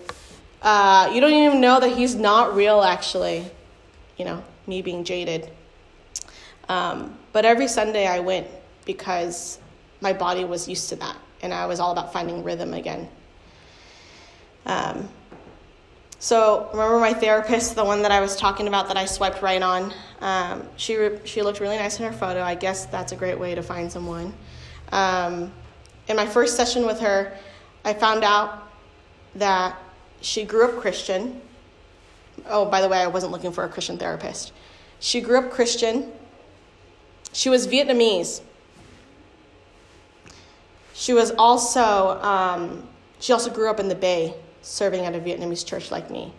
Uh, 0.61 1.11
you 1.15 1.21
don't 1.21 1.33
even 1.33 1.61
know 1.61 1.79
that 1.79 1.97
he's 1.97 2.15
not 2.15 2.55
real, 2.55 2.83
actually. 2.83 3.49
You 4.17 4.25
know, 4.25 4.45
me 4.67 4.83
being 4.83 5.05
jaded. 5.05 5.51
Um, 6.69 7.17
but 7.33 7.45
every 7.45 7.69
Sunday 7.69 8.07
I 8.07 8.21
went 8.21 8.49
because 8.85 9.59
my 10.05 10.13
body 10.13 10.45
was 10.45 10.69
used 10.69 10.91
to 10.91 10.97
that 10.97 11.17
and 11.43 11.53
I 11.53 11.67
was 11.67 11.81
all 11.81 11.91
about 11.91 12.13
finding 12.13 12.45
rhythm 12.45 12.75
again. 12.75 13.09
Um, 14.67 15.09
so 16.19 16.69
remember 16.73 16.99
my 16.99 17.13
therapist, 17.13 17.75
the 17.75 17.85
one 17.85 18.03
that 18.03 18.13
I 18.13 18.21
was 18.21 18.37
talking 18.37 18.69
about 18.69 18.89
that 18.89 18.97
I 18.97 19.05
swiped 19.07 19.43
right 19.43 19.61
on. 19.61 19.93
Um, 20.21 20.63
she 20.77 20.97
re- 20.97 21.21
she 21.25 21.43
looked 21.43 21.61
really 21.61 21.77
nice 21.77 21.99
in 21.99 22.07
her 22.07 22.13
photo. 22.13 22.43
I 22.43 22.55
guess 22.55 22.87
that's 22.87 23.13
a 23.13 23.17
great 23.17 23.39
way 23.39 23.55
to 23.55 23.63
find 23.63 23.91
someone. 23.91 24.33
Um, 24.93 25.53
in 26.09 26.17
my 26.17 26.27
first 26.27 26.57
session 26.57 26.87
with 26.87 27.01
her, 27.01 27.37
I 27.85 27.93
found 27.93 28.25
out 28.25 28.71
that 29.35 29.77
she 30.21 30.45
grew 30.45 30.65
up 30.65 30.81
Christian. 30.81 31.41
Oh, 32.47 32.65
by 32.65 32.81
the 32.81 32.89
way, 32.89 32.99
I 32.99 33.07
wasn't 33.07 33.33
looking 33.33 33.53
for 33.53 33.65
a 33.65 33.69
Christian 33.69 33.99
therapist. 33.99 34.53
She 35.01 35.21
grew 35.21 35.39
up 35.39 35.51
Christian. 35.51 36.11
She 37.33 37.51
was 37.51 37.67
Vietnamese. 37.67 38.41
She 40.95 41.13
was 41.13 41.33
also, 41.33 42.21
um, 42.23 42.87
she 43.19 43.33
also 43.33 43.51
grew 43.51 43.69
up 43.69 43.81
in 43.81 43.89
the 43.89 43.95
Bay, 43.97 44.35
serving 44.63 45.05
at 45.05 45.15
a 45.15 45.19
Vietnamese 45.19 45.67
church 45.67 45.91
like 45.91 46.11
me. 46.11 46.33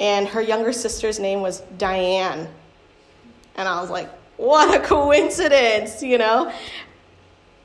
And 0.00 0.26
her 0.26 0.40
younger 0.40 0.72
sister's 0.72 1.18
name 1.20 1.42
was 1.42 1.60
Diane. 1.76 2.48
And 3.56 3.68
I 3.68 3.80
was 3.80 3.90
like, 3.90 4.08
what 4.38 4.74
a 4.74 4.84
coincidence, 4.84 6.02
you 6.02 6.16
know? 6.16 6.50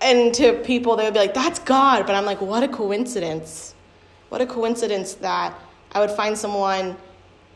And 0.01 0.33
to 0.35 0.53
people, 0.65 0.97
they 0.97 1.05
would 1.05 1.13
be 1.13 1.19
like, 1.19 1.33
that's 1.33 1.59
God. 1.59 2.05
But 2.05 2.15
I'm 2.15 2.25
like, 2.25 2.41
what 2.41 2.61
a 2.61 2.67
coincidence. 2.67 3.73
What 4.27 4.41
a 4.41 4.45
coincidence 4.45 5.13
that 5.15 5.57
I 5.93 6.01
would 6.01 6.11
find 6.11 6.37
someone 6.37 6.97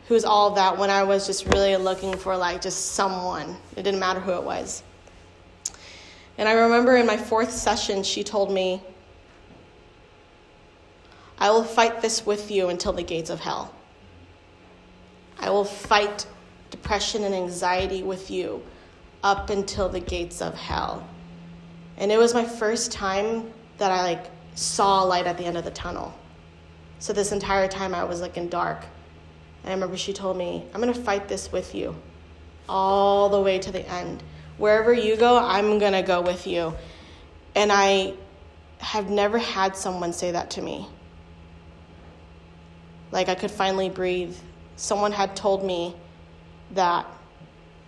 who's 0.08 0.24
all 0.24 0.52
that 0.52 0.78
when 0.78 0.88
I 0.88 1.02
was 1.02 1.26
just 1.26 1.44
really 1.48 1.76
looking 1.76 2.16
for 2.16 2.34
like 2.34 2.62
just 2.62 2.92
someone. 2.92 3.56
It 3.76 3.82
didn't 3.82 4.00
matter 4.00 4.20
who 4.20 4.32
it 4.32 4.42
was. 4.42 4.82
And 6.40 6.48
I 6.48 6.52
remember 6.52 6.96
in 6.96 7.04
my 7.04 7.18
fourth 7.18 7.52
session, 7.52 8.02
she 8.02 8.24
told 8.24 8.50
me, 8.50 8.82
I 11.38 11.50
will 11.50 11.64
fight 11.64 12.00
this 12.00 12.24
with 12.24 12.50
you 12.50 12.70
until 12.70 12.94
the 12.94 13.02
gates 13.02 13.28
of 13.28 13.40
hell. 13.40 13.74
I 15.38 15.50
will 15.50 15.66
fight 15.66 16.26
depression 16.70 17.24
and 17.24 17.34
anxiety 17.34 18.02
with 18.02 18.30
you 18.30 18.62
up 19.22 19.50
until 19.50 19.90
the 19.90 20.00
gates 20.00 20.40
of 20.40 20.54
hell. 20.54 21.06
And 21.98 22.10
it 22.10 22.16
was 22.16 22.32
my 22.32 22.46
first 22.46 22.90
time 22.90 23.52
that 23.76 23.92
I 23.92 24.02
like 24.02 24.24
saw 24.54 25.04
a 25.04 25.06
light 25.06 25.26
at 25.26 25.36
the 25.36 25.44
end 25.44 25.58
of 25.58 25.64
the 25.64 25.70
tunnel. 25.70 26.14
So 27.00 27.12
this 27.12 27.32
entire 27.32 27.68
time 27.68 27.94
I 27.94 28.04
was 28.04 28.22
like 28.22 28.38
in 28.38 28.48
dark. 28.48 28.86
And 29.62 29.72
I 29.72 29.74
remember 29.74 29.98
she 29.98 30.14
told 30.14 30.38
me, 30.38 30.64
I'm 30.72 30.80
going 30.80 30.92
to 30.92 30.98
fight 30.98 31.28
this 31.28 31.52
with 31.52 31.74
you 31.74 31.94
all 32.66 33.28
the 33.28 33.42
way 33.42 33.58
to 33.58 33.70
the 33.70 33.86
end 33.86 34.22
wherever 34.60 34.92
you 34.92 35.16
go, 35.16 35.38
I'm 35.38 35.78
going 35.78 35.94
to 35.94 36.02
go 36.02 36.20
with 36.20 36.46
you. 36.46 36.74
And 37.56 37.72
I 37.72 38.12
have 38.78 39.10
never 39.10 39.38
had 39.38 39.74
someone 39.74 40.12
say 40.12 40.30
that 40.30 40.50
to 40.52 40.62
me. 40.62 40.86
Like 43.10 43.28
I 43.28 43.34
could 43.34 43.50
finally 43.50 43.88
breathe. 43.88 44.36
Someone 44.76 45.12
had 45.12 45.34
told 45.34 45.64
me 45.64 45.96
that 46.72 47.06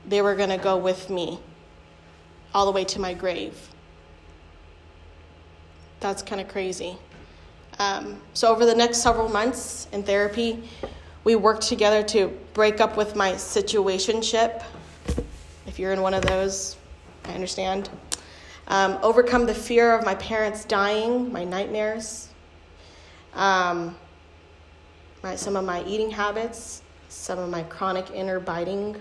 they 0.09 0.23
were 0.23 0.35
going 0.35 0.49
to 0.49 0.59
go 0.59 0.77
with 0.79 1.11
me 1.11 1.39
all 2.55 2.67
the 2.67 2.73
way 2.73 2.85
to 2.85 3.01
my 3.01 3.15
grave. 3.15 3.57
That's 6.01 6.23
kind 6.23 6.41
of 6.41 6.49
crazy. 6.49 6.97
Um, 7.79 8.21
so, 8.35 8.51
over 8.51 8.67
the 8.67 8.75
next 8.75 8.99
several 8.99 9.29
months 9.29 9.89
in 9.93 10.03
therapy, 10.03 10.63
We 11.25 11.37
worked 11.37 11.63
together 11.63 12.03
to 12.03 12.37
break 12.53 12.81
up 12.81 12.97
with 12.97 13.15
my 13.15 13.33
situationship. 13.35 14.65
If 15.67 15.79
you're 15.79 15.93
in 15.93 16.03
one 16.03 16.15
of 16.15 16.23
those, 16.23 16.77
I 17.25 17.33
understand. 17.33 17.89
Um, 18.69 18.99
overcome 19.03 19.47
the 19.47 19.55
fear 19.55 19.97
of 19.97 20.05
my 20.05 20.15
parents 20.17 20.65
dying, 20.65 21.33
my 21.33 21.45
nightmares, 21.45 22.29
um, 23.35 23.97
my, 25.23 25.37
some 25.37 25.57
of 25.57 25.65
my 25.65 25.85
eating 25.85 26.11
habits, 26.11 26.83
some 27.09 27.39
of 27.39 27.51
my 27.51 27.63
chronic 27.65 28.11
inner 28.13 28.41
biting. 28.41 28.97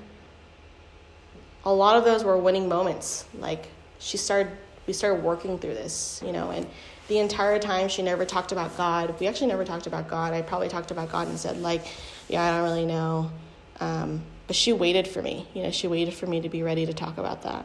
A 1.66 1.74
lot 1.74 1.96
of 1.96 2.04
those 2.04 2.24
were 2.24 2.38
winning 2.38 2.68
moments. 2.68 3.26
Like 3.40 3.68
she 4.00 4.18
started, 4.18 4.52
we 4.88 4.94
started 4.94 5.24
working 5.24 5.58
through 5.58 5.76
this, 5.76 6.22
you 6.26 6.32
know, 6.32 6.52
and 6.52 6.68
the 7.08 7.20
entire 7.20 7.60
time 7.60 7.88
she 7.88 8.02
never 8.02 8.26
talked 8.26 8.52
about 8.52 8.76
God. 8.78 9.20
We 9.20 9.28
actually 9.28 9.48
never 9.48 9.66
talked 9.66 9.88
about 9.88 10.08
God. 10.08 10.34
I 10.34 10.42
probably 10.42 10.70
talked 10.70 10.92
about 10.92 11.12
God 11.12 11.28
and 11.28 11.38
said 11.38 11.58
like, 11.62 11.86
yeah, 12.30 12.44
I 12.44 12.52
don't 12.52 12.64
really 12.64 12.86
know. 12.86 13.32
Um, 13.80 14.22
but 14.52 14.56
she 14.58 14.74
waited 14.74 15.08
for 15.08 15.22
me. 15.22 15.48
You 15.54 15.64
know, 15.64 15.72
she 15.72 15.88
waited 15.88 16.14
for 16.14 16.28
me 16.28 16.42
to 16.42 16.50
be 16.50 16.62
ready 16.62 16.86
to 16.86 16.94
talk 16.94 17.18
about 17.18 17.44
that. 17.44 17.64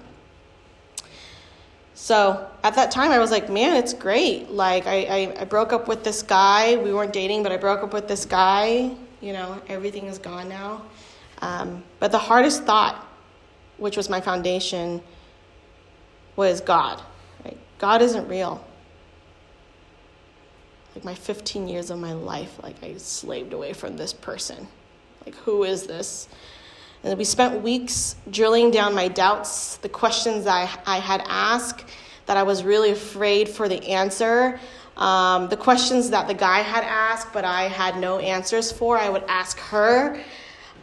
So 1.95 2.49
at 2.63 2.77
that 2.77 2.93
time, 2.93 3.11
I 3.11 3.19
was 3.19 3.33
like, 3.33 3.51
man, 3.51 3.75
it's 3.77 3.93
great. 3.93 4.53
Like, 4.53 4.87
I, 4.87 5.03
I, 5.03 5.41
I, 5.41 5.45
broke 5.47 5.73
up 5.73 5.89
with 5.89 6.05
this 6.05 6.23
guy. 6.23 6.77
We 6.77 6.95
weren't 6.95 7.13
dating, 7.13 7.43
but 7.43 7.51
I 7.51 7.57
broke 7.57 7.83
up 7.83 7.93
with 7.93 8.07
this 8.07 8.25
guy. 8.25 8.95
You 9.21 9.33
know, 9.33 9.61
everything 9.67 10.07
is 10.07 10.19
gone 10.19 10.49
now. 10.49 10.83
Um, 11.43 11.83
but 11.99 12.13
the 12.13 12.19
hardest 12.19 12.63
thought, 12.63 13.05
which 13.79 13.97
was 13.97 14.09
my 14.09 14.21
foundation, 14.21 15.03
was 16.37 16.61
God. 16.61 17.03
Right? 17.45 17.59
God 17.79 18.01
isn't 18.01 18.29
real. 18.29 18.65
Like, 20.95 21.03
my 21.03 21.17
15 21.17 21.67
years 21.67 21.91
of 21.91 21.99
my 21.99 22.13
life, 22.13 22.63
like, 22.63 22.77
I 22.85 22.97
slaved 22.99 23.53
away 23.53 23.73
from 23.73 23.97
this 23.97 24.13
person. 24.13 24.69
Like, 25.27 25.35
who 25.39 25.65
is 25.65 25.89
this? 25.89 26.29
And 27.07 27.17
we 27.17 27.25
spent 27.25 27.63
weeks 27.63 28.17
drilling 28.33 28.73
down 28.73 28.93
my 28.93 29.07
doubts, 29.07 29.77
the 29.77 29.89
questions 29.89 30.49
I, 30.49 30.69
I 30.87 30.99
had 30.99 31.23
asked 31.29 31.85
that 32.27 32.37
I 32.37 32.43
was 32.43 32.65
really 32.65 32.91
afraid 32.91 33.49
for 33.49 33.69
the 33.69 33.81
answer. 33.91 34.59
Um, 34.97 35.49
the 35.49 35.57
questions 35.57 36.11
that 36.11 36.27
the 36.27 36.35
guy 36.35 36.63
had 36.63 36.83
asked, 36.83 37.33
but 37.33 37.45
I 37.45 37.69
had 37.69 37.99
no 37.99 38.19
answers 38.19 38.73
for, 38.73 38.99
I 38.99 39.09
would 39.09 39.23
ask 39.29 39.57
her. 39.61 40.21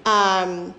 Um, 0.05 0.73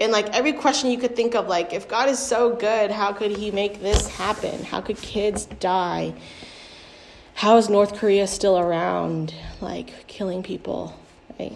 and 0.00 0.12
like 0.12 0.34
every 0.34 0.54
question 0.54 0.90
you 0.90 0.96
could 0.96 1.14
think 1.14 1.34
of, 1.34 1.46
like, 1.46 1.74
if 1.74 1.86
God 1.86 2.08
is 2.08 2.18
so 2.18 2.56
good, 2.56 2.90
how 2.90 3.12
could 3.12 3.32
he 3.32 3.50
make 3.50 3.82
this 3.82 4.08
happen? 4.08 4.64
How 4.64 4.80
could 4.80 4.96
kids 4.96 5.44
die? 5.44 6.14
How 7.34 7.58
is 7.58 7.68
North 7.68 7.96
Korea 7.96 8.26
still 8.26 8.58
around, 8.58 9.34
like 9.60 10.06
killing 10.06 10.42
people, 10.42 10.98
right? 11.38 11.52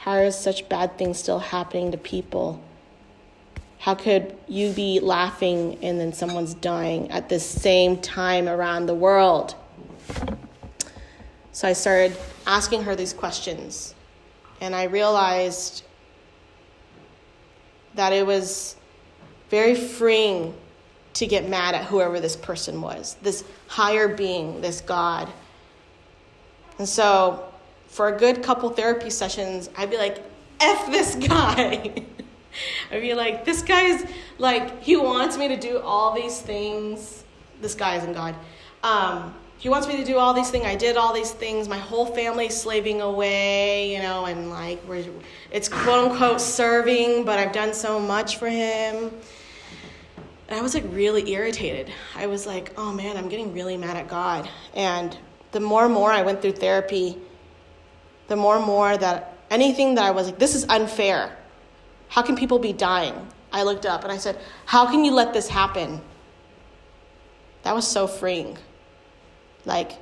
How 0.00 0.18
is 0.18 0.38
such 0.38 0.68
bad 0.68 0.96
things 0.96 1.18
still 1.18 1.40
happening 1.40 1.90
to 1.92 1.98
people? 1.98 2.62
How 3.78 3.94
could 3.94 4.36
you 4.46 4.72
be 4.72 5.00
laughing 5.00 5.78
and 5.82 5.98
then 5.98 6.12
someone's 6.12 6.54
dying 6.54 7.10
at 7.10 7.28
the 7.28 7.40
same 7.40 8.00
time 8.00 8.48
around 8.48 8.86
the 8.86 8.94
world? 8.94 9.54
So 11.52 11.66
I 11.66 11.72
started 11.72 12.16
asking 12.46 12.84
her 12.84 12.94
these 12.94 13.12
questions, 13.12 13.94
and 14.60 14.74
I 14.74 14.84
realized 14.84 15.82
that 17.94 18.12
it 18.12 18.24
was 18.24 18.76
very 19.50 19.74
freeing 19.74 20.54
to 21.14 21.26
get 21.26 21.48
mad 21.48 21.74
at 21.74 21.84
whoever 21.84 22.20
this 22.20 22.36
person 22.36 22.80
was, 22.80 23.16
this 23.22 23.42
higher 23.66 24.06
being, 24.06 24.60
this 24.60 24.80
God. 24.80 25.28
And 26.78 26.88
so 26.88 27.47
for 27.88 28.08
a 28.08 28.16
good 28.16 28.42
couple 28.42 28.70
therapy 28.70 29.10
sessions, 29.10 29.68
I'd 29.76 29.90
be 29.90 29.96
like, 29.96 30.22
F 30.60 30.90
this 30.90 31.14
guy. 31.16 32.04
I'd 32.90 33.00
be 33.00 33.14
like, 33.14 33.44
this 33.44 33.62
guy's 33.62 34.08
like, 34.38 34.82
he 34.82 34.96
wants 34.96 35.36
me 35.36 35.48
to 35.48 35.56
do 35.56 35.80
all 35.80 36.14
these 36.14 36.40
things. 36.40 37.24
This 37.60 37.74
guy 37.74 37.96
isn't 37.96 38.12
God. 38.12 38.34
Um, 38.82 39.34
he 39.58 39.68
wants 39.68 39.88
me 39.88 39.96
to 39.96 40.04
do 40.04 40.18
all 40.18 40.34
these 40.34 40.50
things. 40.50 40.64
I 40.64 40.76
did 40.76 40.96
all 40.96 41.12
these 41.12 41.32
things. 41.32 41.68
My 41.68 41.78
whole 41.78 42.06
family's 42.06 42.56
slaving 42.56 43.00
away, 43.00 43.92
you 43.92 44.00
know, 44.00 44.26
and 44.26 44.50
like, 44.50 44.80
it's 45.50 45.68
quote 45.68 46.10
unquote 46.10 46.40
serving, 46.40 47.24
but 47.24 47.40
I've 47.40 47.52
done 47.52 47.74
so 47.74 47.98
much 47.98 48.36
for 48.36 48.48
him. 48.48 49.10
And 50.48 50.58
I 50.58 50.62
was 50.62 50.74
like 50.74 50.84
really 50.90 51.30
irritated. 51.30 51.92
I 52.16 52.26
was 52.26 52.46
like, 52.46 52.72
oh 52.76 52.92
man, 52.92 53.16
I'm 53.16 53.28
getting 53.28 53.52
really 53.52 53.76
mad 53.76 53.96
at 53.96 54.08
God. 54.08 54.48
And 54.74 55.16
the 55.50 55.60
more 55.60 55.84
and 55.84 55.92
more 55.92 56.12
I 56.12 56.22
went 56.22 56.40
through 56.40 56.52
therapy, 56.52 57.18
the 58.28 58.36
more 58.36 58.56
and 58.56 58.64
more 58.64 58.96
that 58.96 59.34
anything 59.50 59.94
that 59.96 60.04
I 60.04 60.10
was 60.10 60.26
like, 60.26 60.38
this 60.38 60.54
is 60.54 60.64
unfair. 60.68 61.36
How 62.08 62.22
can 62.22 62.36
people 62.36 62.58
be 62.58 62.72
dying? 62.72 63.28
I 63.52 63.62
looked 63.62 63.86
up 63.86 64.02
and 64.02 64.12
I 64.12 64.18
said, 64.18 64.38
How 64.66 64.90
can 64.90 65.04
you 65.04 65.12
let 65.12 65.32
this 65.32 65.48
happen? 65.48 66.00
That 67.62 67.74
was 67.74 67.86
so 67.86 68.06
freeing. 68.06 68.56
Like 69.64 69.92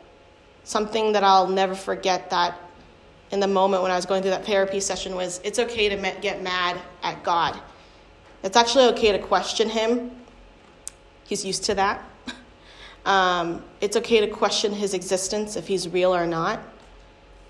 something 0.64 1.12
that 1.12 1.24
I'll 1.24 1.48
never 1.48 1.74
forget 1.74 2.30
that 2.30 2.58
in 3.30 3.40
the 3.40 3.48
moment 3.48 3.82
when 3.82 3.90
I 3.90 3.96
was 3.96 4.06
going 4.06 4.22
through 4.22 4.32
that 4.32 4.44
therapy 4.44 4.80
session 4.80 5.14
was 5.14 5.40
it's 5.44 5.58
okay 5.58 5.88
to 5.88 5.96
get 6.20 6.42
mad 6.42 6.80
at 7.02 7.22
God. 7.22 7.58
It's 8.42 8.56
actually 8.56 8.84
okay 8.86 9.12
to 9.12 9.18
question 9.18 9.68
Him. 9.68 10.10
He's 11.24 11.44
used 11.44 11.64
to 11.64 11.74
that. 11.74 12.04
Um, 13.06 13.62
it's 13.80 13.96
okay 13.98 14.20
to 14.20 14.26
question 14.26 14.72
His 14.72 14.92
existence 14.92 15.54
if 15.54 15.68
He's 15.68 15.88
real 15.88 16.12
or 16.12 16.26
not. 16.26 16.58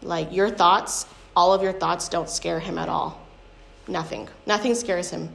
Like 0.06 0.32
your 0.32 0.50
thoughts, 0.50 1.06
all 1.34 1.52
of 1.52 1.62
your 1.62 1.72
thoughts 1.72 2.08
don't 2.08 2.30
scare 2.30 2.60
him 2.60 2.78
at 2.78 2.88
all. 2.88 3.20
Nothing. 3.88 4.28
Nothing 4.46 4.74
scares 4.74 5.10
him. 5.10 5.28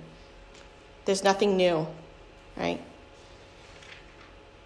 There's 1.05 1.23
nothing 1.23 1.57
new, 1.57 1.87
right? 2.57 2.81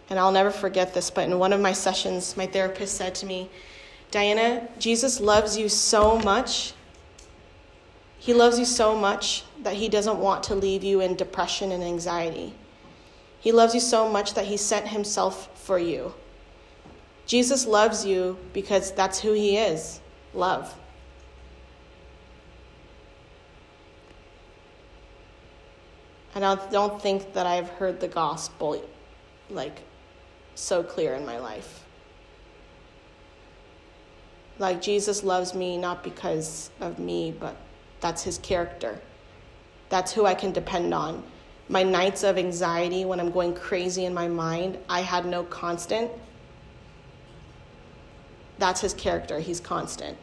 And 0.09 0.19
I'll 0.19 0.31
never 0.31 0.51
forget 0.51 0.93
this, 0.93 1.09
but 1.09 1.27
in 1.27 1.39
one 1.39 1.53
of 1.53 1.59
my 1.59 1.73
sessions, 1.73 2.37
my 2.37 2.45
therapist 2.45 2.95
said 2.95 3.15
to 3.15 3.25
me, 3.25 3.49
Diana, 4.11 4.67
Jesus 4.77 5.19
loves 5.19 5.57
you 5.57 5.67
so 5.67 6.19
much. 6.19 6.73
He 8.19 8.33
loves 8.33 8.59
you 8.59 8.65
so 8.65 8.95
much 8.95 9.43
that 9.63 9.73
he 9.73 9.89
doesn't 9.89 10.19
want 10.19 10.43
to 10.43 10.55
leave 10.55 10.83
you 10.83 11.01
in 11.01 11.15
depression 11.15 11.71
and 11.71 11.83
anxiety. 11.83 12.53
He 13.39 13.51
loves 13.51 13.73
you 13.73 13.79
so 13.79 14.09
much 14.09 14.35
that 14.35 14.45
he 14.45 14.57
sent 14.57 14.87
himself 14.87 15.49
for 15.59 15.79
you. 15.79 16.13
Jesus 17.25 17.65
loves 17.65 18.05
you 18.05 18.37
because 18.53 18.91
that's 18.91 19.19
who 19.19 19.33
he 19.33 19.57
is 19.57 19.99
love. 20.33 20.73
And 26.35 26.43
I 26.43 26.55
don't 26.69 27.01
think 27.01 27.33
that 27.33 27.45
I've 27.45 27.69
heard 27.69 27.99
the 28.01 28.09
gospel 28.09 28.83
like 29.49 29.81
so 30.53 30.83
clear 30.83 31.13
in 31.13 31.25
my 31.25 31.39
life. 31.39 31.83
Like 34.59 34.81
Jesus 34.81 35.23
loves 35.23 35.53
me 35.53 35.77
not 35.77 36.03
because 36.03 36.69
of 36.79 36.99
me, 36.99 37.33
but 37.37 37.55
that's 38.01 38.23
his 38.23 38.37
character. 38.37 38.99
That's 39.89 40.11
who 40.11 40.25
I 40.25 40.33
can 40.33 40.51
depend 40.51 40.93
on. 40.93 41.23
My 41.69 41.83
nights 41.83 42.23
of 42.23 42.37
anxiety 42.37 43.05
when 43.05 43.19
I'm 43.19 43.31
going 43.31 43.55
crazy 43.55 44.05
in 44.05 44.13
my 44.13 44.27
mind, 44.27 44.77
I 44.89 45.01
had 45.01 45.25
no 45.25 45.43
constant 45.43 46.11
that's 48.57 48.81
his 48.81 48.93
character. 48.93 49.39
He's 49.39 49.59
constant. 49.59 50.17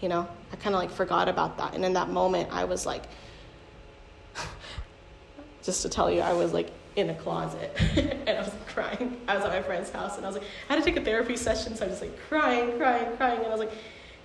You 0.00 0.08
know, 0.08 0.28
I 0.52 0.56
kind 0.56 0.74
of 0.74 0.80
like 0.80 0.90
forgot 0.90 1.28
about 1.28 1.58
that. 1.58 1.74
And 1.74 1.84
in 1.84 1.92
that 1.92 2.10
moment, 2.10 2.48
I 2.52 2.64
was 2.64 2.86
like, 2.86 3.04
just 5.62 5.82
to 5.82 5.88
tell 5.88 6.10
you, 6.10 6.20
I 6.20 6.32
was 6.32 6.52
like 6.52 6.70
in 6.96 7.08
a 7.10 7.14
closet 7.14 7.74
and 7.96 8.28
I 8.28 8.40
was 8.40 8.52
crying. 8.66 9.20
I 9.28 9.36
was 9.36 9.44
at 9.44 9.50
my 9.50 9.62
friend's 9.62 9.90
house 9.90 10.16
and 10.16 10.26
I 10.26 10.28
was 10.28 10.36
like, 10.36 10.46
I 10.68 10.74
had 10.74 10.84
to 10.84 10.90
take 10.90 11.00
a 11.00 11.04
therapy 11.04 11.36
session, 11.36 11.74
so 11.76 11.84
I 11.84 11.88
was 11.88 12.00
just 12.00 12.10
like 12.10 12.28
crying, 12.28 12.76
crying, 12.76 13.16
crying. 13.16 13.38
And 13.38 13.46
I 13.46 13.50
was 13.50 13.60
like, 13.60 13.72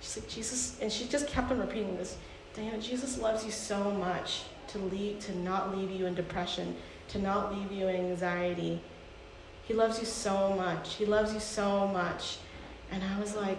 she's 0.00 0.18
like, 0.18 0.28
Jesus, 0.28 0.78
and 0.80 0.92
she 0.92 1.06
just 1.06 1.28
kept 1.28 1.50
on 1.50 1.58
repeating 1.58 1.96
this 1.96 2.16
Diana, 2.54 2.78
Jesus 2.78 3.18
loves 3.18 3.44
you 3.44 3.52
so 3.52 3.90
much 3.92 4.42
to 4.68 4.78
leave, 4.78 5.20
to 5.20 5.36
not 5.38 5.76
leave 5.76 5.90
you 5.90 6.06
in 6.06 6.14
depression, 6.14 6.74
to 7.08 7.18
not 7.20 7.54
leave 7.54 7.70
you 7.70 7.86
in 7.86 7.96
anxiety. 7.96 8.80
He 9.64 9.74
loves 9.74 10.00
you 10.00 10.06
so 10.06 10.54
much. 10.56 10.94
He 10.94 11.06
loves 11.06 11.32
you 11.32 11.40
so 11.40 11.86
much. 11.88 12.38
And 12.90 13.02
I 13.02 13.20
was 13.20 13.34
like, 13.34 13.58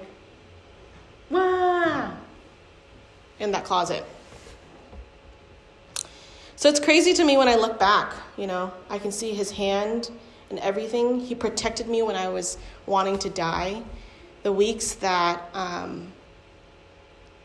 wow, 1.30 2.13
in 3.39 3.51
that 3.51 3.63
closet. 3.63 4.03
So 6.55 6.67
it's 6.67 6.80
crazy 6.80 7.13
to 7.13 7.23
me 7.23 7.38
when 7.38 7.47
I 7.47 7.55
look 7.55 7.80
back, 7.80 8.13
you 8.36 8.45
know, 8.45 8.73
I 8.89 8.99
can 8.99 9.13
see 9.13 9.34
his 9.34 9.51
hand 9.51 10.11
and 10.49 10.59
everything. 10.59 11.19
He 11.19 11.34
protected 11.34 11.88
me 11.88 12.01
when 12.01 12.17
I 12.17 12.27
was 12.27 12.57
wanting 12.86 13.17
to 13.19 13.30
die. 13.30 13.82
The 14.43 14.51
weeks 14.51 14.93
that, 14.95 15.41
um, 15.53 16.11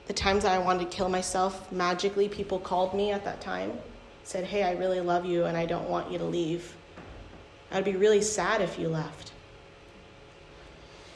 the 0.07 0.13
times 0.13 0.43
that 0.43 0.53
I 0.53 0.59
wanted 0.59 0.91
to 0.91 0.97
kill 0.97 1.09
myself, 1.09 1.71
magically 1.71 2.29
people 2.29 2.59
called 2.59 2.93
me 2.93 3.13
at 3.13 3.25
that 3.25 3.41
time, 3.41 3.79
said, 4.25 4.45
Hey, 4.45 4.65
I 4.65 4.73
really 4.73 5.01
love 5.01 5.25
you 5.25 5.45
and 5.45 5.57
I 5.57 5.67
don't 5.67 5.89
want 5.89 6.11
you 6.11 6.19
to 6.19 6.25
leave. 6.25 6.75
I'd 7.71 7.85
be 7.85 7.97
really 7.97 8.21
sad 8.21 8.61
if 8.61 8.79
you 8.79 8.89
left. 8.89 9.34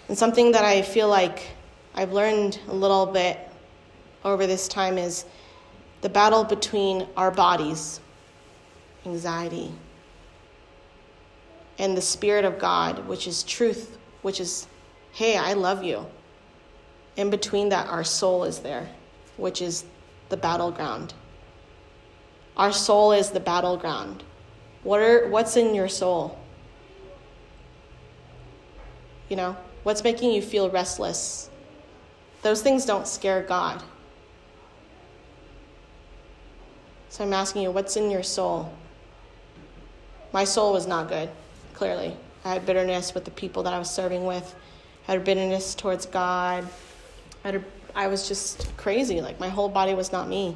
And 0.09 0.17
something 0.17 0.53
that 0.53 0.65
I 0.65 0.83
feel 0.83 1.09
like 1.09 1.49
I've 1.95 2.13
learned 2.13 2.59
a 2.69 2.75
little 2.75 3.07
bit 3.07 3.39
over 4.25 4.47
this 4.47 4.67
time 4.67 4.97
is 4.97 5.27
the 6.01 6.09
battle 6.09 6.45
between 6.45 7.07
our 7.17 7.31
bodies, 7.31 8.01
anxiety, 9.05 9.71
and 11.79 11.97
the 11.97 12.01
Spirit 12.01 12.45
of 12.45 12.59
God, 12.59 13.07
which 13.07 13.27
is 13.27 13.43
truth, 13.43 13.99
which 14.23 14.41
is, 14.41 14.67
hey, 15.13 15.37
I 15.37 15.53
love 15.53 15.85
you. 15.85 16.07
In 17.17 17.31
between 17.31 17.69
that, 17.69 17.89
our 17.89 18.05
soul 18.05 18.45
is 18.45 18.61
there, 18.61 18.89
which 19.37 19.61
is 19.61 19.85
the 20.31 20.37
battleground. 20.37 21.15
Our 22.57 22.73
soul 22.73 23.13
is 23.13 23.31
the 23.31 23.41
battleground. 23.41 24.25
What 24.83 25.01
are, 25.01 25.29
what's 25.29 25.57
in 25.57 25.75
your 25.75 25.89
soul? 25.89 26.39
You 29.29 29.37
know, 29.37 29.57
what's 29.89 30.05
making 30.05 30.31
you 30.31 30.43
feel 30.43 30.69
restless? 30.69 31.49
Those 32.43 32.61
things 32.61 32.85
don't 32.85 33.09
scare 33.09 33.43
God. 33.43 33.83
So 37.09 37.25
I'm 37.25 37.33
asking 37.33 37.63
you, 37.63 37.71
what's 37.71 37.97
in 37.97 38.11
your 38.11 38.23
soul? 38.23 38.71
My 40.31 40.45
soul 40.45 40.75
was 40.75 40.87
not 40.87 41.09
good, 41.09 41.31
clearly. 41.73 42.15
I 42.45 42.53
had 42.53 42.67
bitterness 42.67 43.15
with 43.15 43.25
the 43.25 43.31
people 43.31 43.63
that 43.63 43.73
I 43.73 43.79
was 43.79 43.89
serving 43.89 44.27
with, 44.27 44.55
I 45.09 45.13
had 45.13 45.25
bitterness 45.25 45.75
towards 45.75 46.05
God. 46.05 46.69
I, 47.43 47.53
had, 47.53 47.65
I 47.95 48.09
was 48.09 48.29
just 48.29 48.77
crazy. 48.77 49.23
Like, 49.23 49.41
my 49.41 49.49
whole 49.49 49.71
body 49.71 49.95
was 49.95 50.13
not 50.13 50.29
me. 50.29 50.55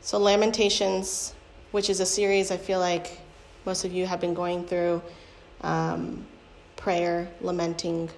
So, 0.00 0.16
Lamentations, 0.16 1.34
which 1.74 1.90
is 1.90 1.98
a 1.98 2.06
series 2.06 2.52
I 2.52 2.56
feel 2.56 2.78
like 2.78 3.18
most 3.66 3.84
of 3.84 3.92
you 3.92 4.06
have 4.06 4.20
been 4.20 4.32
going 4.32 4.64
through 4.64 5.02
um, 5.62 6.24
prayer, 6.76 7.28
lamenting, 7.40 8.08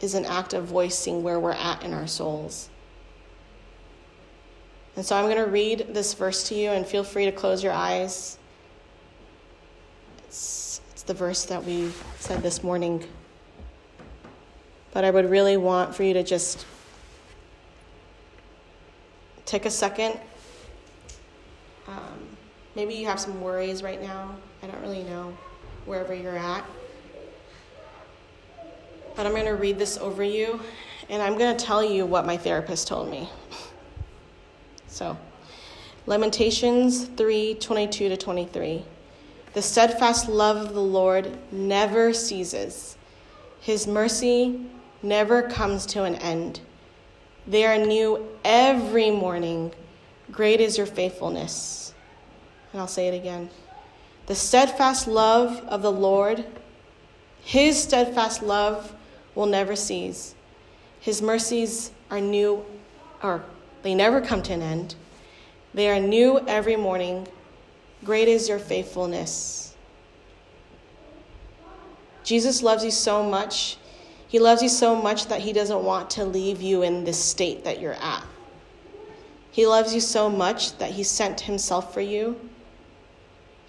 is 0.00 0.14
an 0.14 0.24
act 0.24 0.52
of 0.52 0.64
voicing 0.64 1.22
where 1.22 1.38
we're 1.38 1.52
at 1.52 1.84
in 1.84 1.94
our 1.94 2.08
souls. 2.08 2.70
And 4.96 5.06
so 5.06 5.14
I'm 5.14 5.26
going 5.26 5.36
to 5.36 5.48
read 5.48 5.86
this 5.90 6.12
verse 6.14 6.48
to 6.48 6.56
you, 6.56 6.70
and 6.70 6.84
feel 6.84 7.04
free 7.04 7.24
to 7.26 7.30
close 7.30 7.62
your 7.62 7.72
eyes. 7.72 8.36
It's, 10.26 10.80
it's 10.90 11.04
the 11.04 11.14
verse 11.14 11.44
that 11.44 11.64
we 11.64 11.92
said 12.18 12.42
this 12.42 12.64
morning. 12.64 13.04
But 14.90 15.04
I 15.04 15.12
would 15.12 15.30
really 15.30 15.56
want 15.56 15.94
for 15.94 16.02
you 16.02 16.14
to 16.14 16.24
just 16.24 16.66
take 19.46 19.66
a 19.66 19.70
second. 19.70 20.18
Um, 21.90 22.36
maybe 22.76 22.94
you 22.94 23.06
have 23.06 23.18
some 23.18 23.40
worries 23.40 23.82
right 23.82 24.00
now. 24.00 24.34
I 24.62 24.68
don't 24.68 24.80
really 24.80 25.02
know 25.02 25.36
wherever 25.86 26.14
you're 26.14 26.38
at. 26.38 26.64
But 29.16 29.26
I'm 29.26 29.32
going 29.32 29.46
to 29.46 29.56
read 29.56 29.78
this 29.78 29.98
over 29.98 30.22
you, 30.22 30.60
and 31.08 31.20
I'm 31.20 31.36
going 31.36 31.56
to 31.56 31.64
tell 31.64 31.82
you 31.82 32.06
what 32.06 32.24
my 32.24 32.36
therapist 32.36 32.88
told 32.88 33.10
me. 33.10 33.28
So, 34.92 35.16
Lamentations 36.06 37.04
3 37.04 37.54
22 37.54 38.08
to 38.08 38.16
23. 38.16 38.84
The 39.52 39.62
steadfast 39.62 40.28
love 40.28 40.56
of 40.56 40.74
the 40.74 40.82
Lord 40.82 41.38
never 41.52 42.12
ceases, 42.12 42.96
His 43.60 43.86
mercy 43.86 44.66
never 45.02 45.42
comes 45.42 45.86
to 45.86 46.02
an 46.02 46.16
end. 46.16 46.60
They 47.46 47.64
are 47.64 47.78
new 47.78 48.26
every 48.44 49.10
morning. 49.10 49.72
Great 50.32 50.60
is 50.60 50.76
your 50.76 50.86
faithfulness. 50.86 51.79
And 52.72 52.80
I'll 52.80 52.88
say 52.88 53.08
it 53.08 53.14
again. 53.14 53.50
The 54.26 54.34
steadfast 54.34 55.08
love 55.08 55.60
of 55.66 55.82
the 55.82 55.90
Lord, 55.90 56.44
His 57.42 57.82
steadfast 57.82 58.42
love 58.42 58.94
will 59.34 59.46
never 59.46 59.74
cease. 59.74 60.34
His 61.00 61.22
mercies 61.22 61.90
are 62.10 62.20
new, 62.20 62.64
or 63.22 63.42
they 63.82 63.94
never 63.94 64.20
come 64.20 64.42
to 64.42 64.52
an 64.52 64.62
end. 64.62 64.94
They 65.72 65.88
are 65.88 65.98
new 65.98 66.40
every 66.46 66.76
morning. 66.76 67.26
Great 68.04 68.28
is 68.28 68.48
your 68.48 68.58
faithfulness. 68.58 69.74
Jesus 72.22 72.62
loves 72.62 72.84
you 72.84 72.90
so 72.90 73.22
much. 73.22 73.78
He 74.28 74.38
loves 74.38 74.62
you 74.62 74.68
so 74.68 74.94
much 74.94 75.26
that 75.26 75.40
he 75.40 75.52
doesn't 75.52 75.82
want 75.82 76.10
to 76.10 76.24
leave 76.24 76.62
you 76.62 76.82
in 76.82 77.04
this 77.04 77.22
state 77.22 77.64
that 77.64 77.80
you're 77.80 77.94
at. 77.94 78.24
He 79.50 79.66
loves 79.66 79.92
you 79.94 80.00
so 80.00 80.30
much 80.30 80.78
that 80.78 80.90
he 80.92 81.02
sent 81.02 81.40
himself 81.40 81.92
for 81.92 82.00
you. 82.00 82.49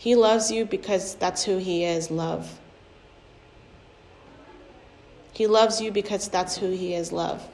He 0.02 0.16
loves 0.16 0.50
you 0.50 0.66
because 0.66 1.14
that's 1.14 1.44
who 1.44 1.58
he 1.58 1.84
is 1.84 2.10
love. 2.10 2.60
He 5.32 5.46
loves 5.46 5.80
you 5.80 5.92
because 5.92 6.28
that's 6.28 6.58
who 6.58 6.72
he 6.72 6.96
is 6.96 7.12
love. 7.12 7.48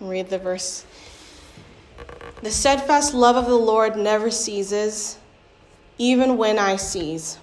Read 0.00 0.28
the 0.28 0.38
verse. 0.38 0.84
The 2.42 2.50
steadfast 2.50 3.14
love 3.14 3.36
of 3.36 3.46
the 3.46 3.54
Lord 3.54 3.94
never 3.94 4.32
ceases, 4.32 5.16
even 5.96 6.36
when 6.36 6.58
I 6.58 6.74
cease. 6.74 7.38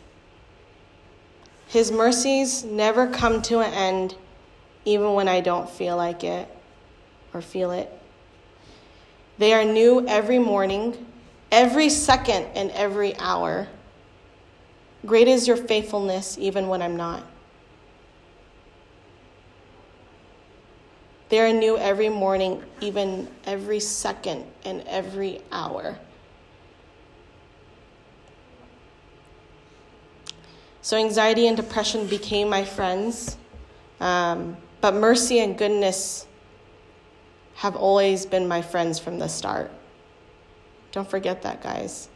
His 1.70 1.90
mercies 1.90 2.66
never 2.66 3.08
come 3.08 3.42
to 3.44 3.62
an 3.62 3.74
end, 3.74 4.16
even 4.84 5.14
when 5.14 5.30
I 5.30 5.40
don't 5.40 5.70
feel 5.70 5.96
like 5.96 6.26
it 6.26 6.54
or 7.34 7.42
feel 7.42 7.72
it. 7.72 7.92
They 9.38 9.54
are 9.54 9.64
new 9.64 10.06
every 10.08 10.40
morning, 10.40 11.06
every 11.52 11.90
second, 11.90 12.46
and 12.56 12.72
every 12.72 13.16
hour. 13.18 13.68
Great 15.06 15.28
is 15.28 15.48
your 15.48 15.58
faithfulness, 15.58 16.38
even 16.38 16.68
when 16.68 16.82
I'm 16.82 16.98
not. 16.98 17.24
They 21.30 21.40
are 21.40 21.54
new 21.54 21.78
every 21.78 22.10
morning, 22.10 22.64
even 22.82 23.28
every 23.46 23.80
second 23.80 24.44
and 24.66 24.82
every 24.88 25.42
hour. 25.52 25.98
So, 30.82 30.98
anxiety 30.98 31.48
and 31.48 31.56
depression 31.56 32.08
became 32.08 32.50
my 32.50 32.66
friends, 32.66 33.38
um, 34.02 34.58
but 34.82 34.96
mercy 34.96 35.40
and 35.40 35.56
goodness 35.56 36.26
have 37.60 37.76
always 37.76 38.26
been 38.26 38.48
my 38.48 38.62
friends 38.62 39.00
from 39.00 39.20
the 39.20 39.28
start. 39.28 39.70
Don't 40.94 41.10
forget 41.10 41.42
that, 41.42 41.62
guys. 41.62 42.08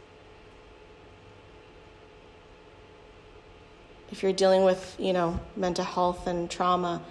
If 4.10 4.22
you're 4.22 4.32
dealing 4.32 4.64
with, 4.64 4.96
you 4.98 5.12
know, 5.12 5.38
mental 5.54 5.84
health 5.84 6.26
and 6.26 6.50
trauma, 6.50 7.02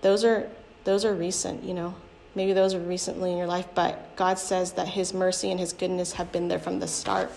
those 0.00 0.24
are 0.24 0.50
those 0.82 1.04
are 1.04 1.14
recent, 1.14 1.62
you 1.62 1.72
know. 1.72 1.94
Maybe 2.34 2.52
those 2.52 2.74
are 2.74 2.80
recently 2.80 3.30
in 3.30 3.38
your 3.38 3.46
life, 3.46 3.68
but 3.76 4.16
God 4.16 4.36
says 4.36 4.72
that 4.72 4.88
his 4.88 5.14
mercy 5.14 5.52
and 5.52 5.60
his 5.60 5.72
goodness 5.72 6.14
have 6.14 6.32
been 6.32 6.48
there 6.48 6.58
from 6.58 6.80
the 6.80 6.88
start. 6.88 7.30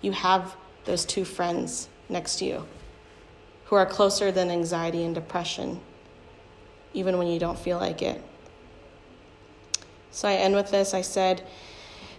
You 0.00 0.10
have 0.10 0.56
those 0.86 1.04
two 1.04 1.24
friends 1.24 1.88
next 2.08 2.40
to 2.40 2.46
you 2.46 2.66
who 3.66 3.76
are 3.76 3.86
closer 3.86 4.32
than 4.32 4.50
anxiety 4.50 5.04
and 5.04 5.14
depression, 5.14 5.80
even 6.94 7.16
when 7.16 7.28
you 7.28 7.38
don't 7.38 7.58
feel 7.58 7.78
like 7.78 8.02
it. 8.02 8.20
So 10.12 10.28
I 10.28 10.34
end 10.34 10.54
with 10.54 10.70
this. 10.70 10.94
I 10.94 11.00
said, 11.00 11.42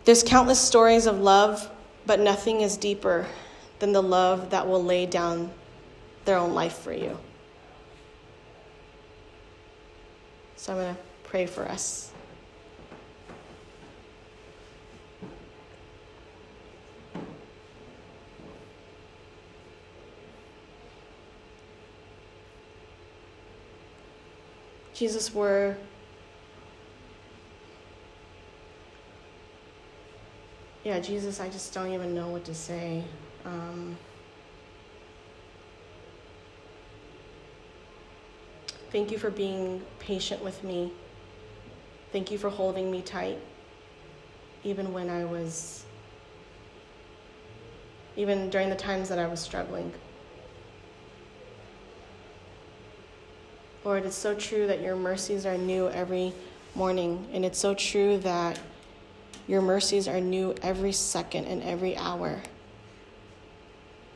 There's 0.03 0.23
countless 0.23 0.59
stories 0.59 1.05
of 1.05 1.19
love, 1.19 1.69
but 2.05 2.19
nothing 2.19 2.61
is 2.61 2.75
deeper 2.75 3.25
than 3.79 3.93
the 3.93 4.03
love 4.03 4.49
that 4.49 4.67
will 4.67 4.83
lay 4.83 5.05
down 5.05 5.51
their 6.25 6.37
own 6.37 6.53
life 6.53 6.79
for 6.79 6.91
you. 6.91 7.17
So 10.55 10.73
I'm 10.73 10.79
going 10.79 10.95
to 10.95 11.01
pray 11.23 11.45
for 11.45 11.67
us. 11.69 12.11
Jesus, 24.93 25.33
we're 25.33 25.75
yeah, 30.83 30.99
Jesus, 30.99 31.39
I 31.39 31.49
just 31.49 31.73
don't 31.73 31.91
even 31.91 32.13
know 32.13 32.27
what 32.27 32.45
to 32.45 32.53
say. 32.53 33.03
Um, 33.45 33.97
Thank 38.93 39.09
you 39.09 39.17
for 39.17 39.31
being 39.31 39.81
patient 39.97 40.43
with 40.43 40.63
me. 40.63 40.91
Thank 42.11 42.29
you 42.29 42.37
for 42.37 42.51
holding 42.51 42.91
me 42.91 43.01
tight, 43.01 43.39
even 44.63 44.93
when 44.93 45.09
I 45.09 45.25
was, 45.25 45.83
even 48.15 48.51
during 48.51 48.69
the 48.69 48.75
times 48.75 49.09
that 49.09 49.17
I 49.17 49.25
was 49.25 49.39
struggling. 49.39 49.91
Lord, 53.83 54.05
it's 54.05 54.15
so 54.15 54.35
true 54.35 54.67
that 54.67 54.79
your 54.79 54.95
mercies 54.95 55.47
are 55.47 55.57
new 55.57 55.89
every 55.89 56.31
morning, 56.75 57.27
and 57.33 57.43
it's 57.43 57.57
so 57.57 57.73
true 57.73 58.19
that 58.19 58.59
Your 59.47 59.61
mercies 59.61 60.07
are 60.07 60.21
new 60.21 60.55
every 60.61 60.91
second 60.91 61.45
and 61.45 61.61
every 61.63 61.97
hour. 61.97 62.41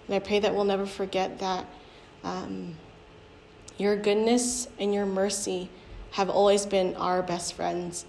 And 0.08 0.16
I 0.16 0.20
pray 0.20 0.40
that 0.40 0.56
we'll 0.56 0.64
never 0.64 0.86
forget 0.86 1.40
that 1.40 1.66
um, 2.24 2.76
your 3.78 3.96
goodness 3.96 4.68
and 4.80 4.94
your 4.94 5.06
mercy 5.06 5.70
have 6.12 6.30
always 6.30 6.66
been 6.66 6.96
our 6.96 7.22
best 7.22 7.54
friends. 7.54 8.06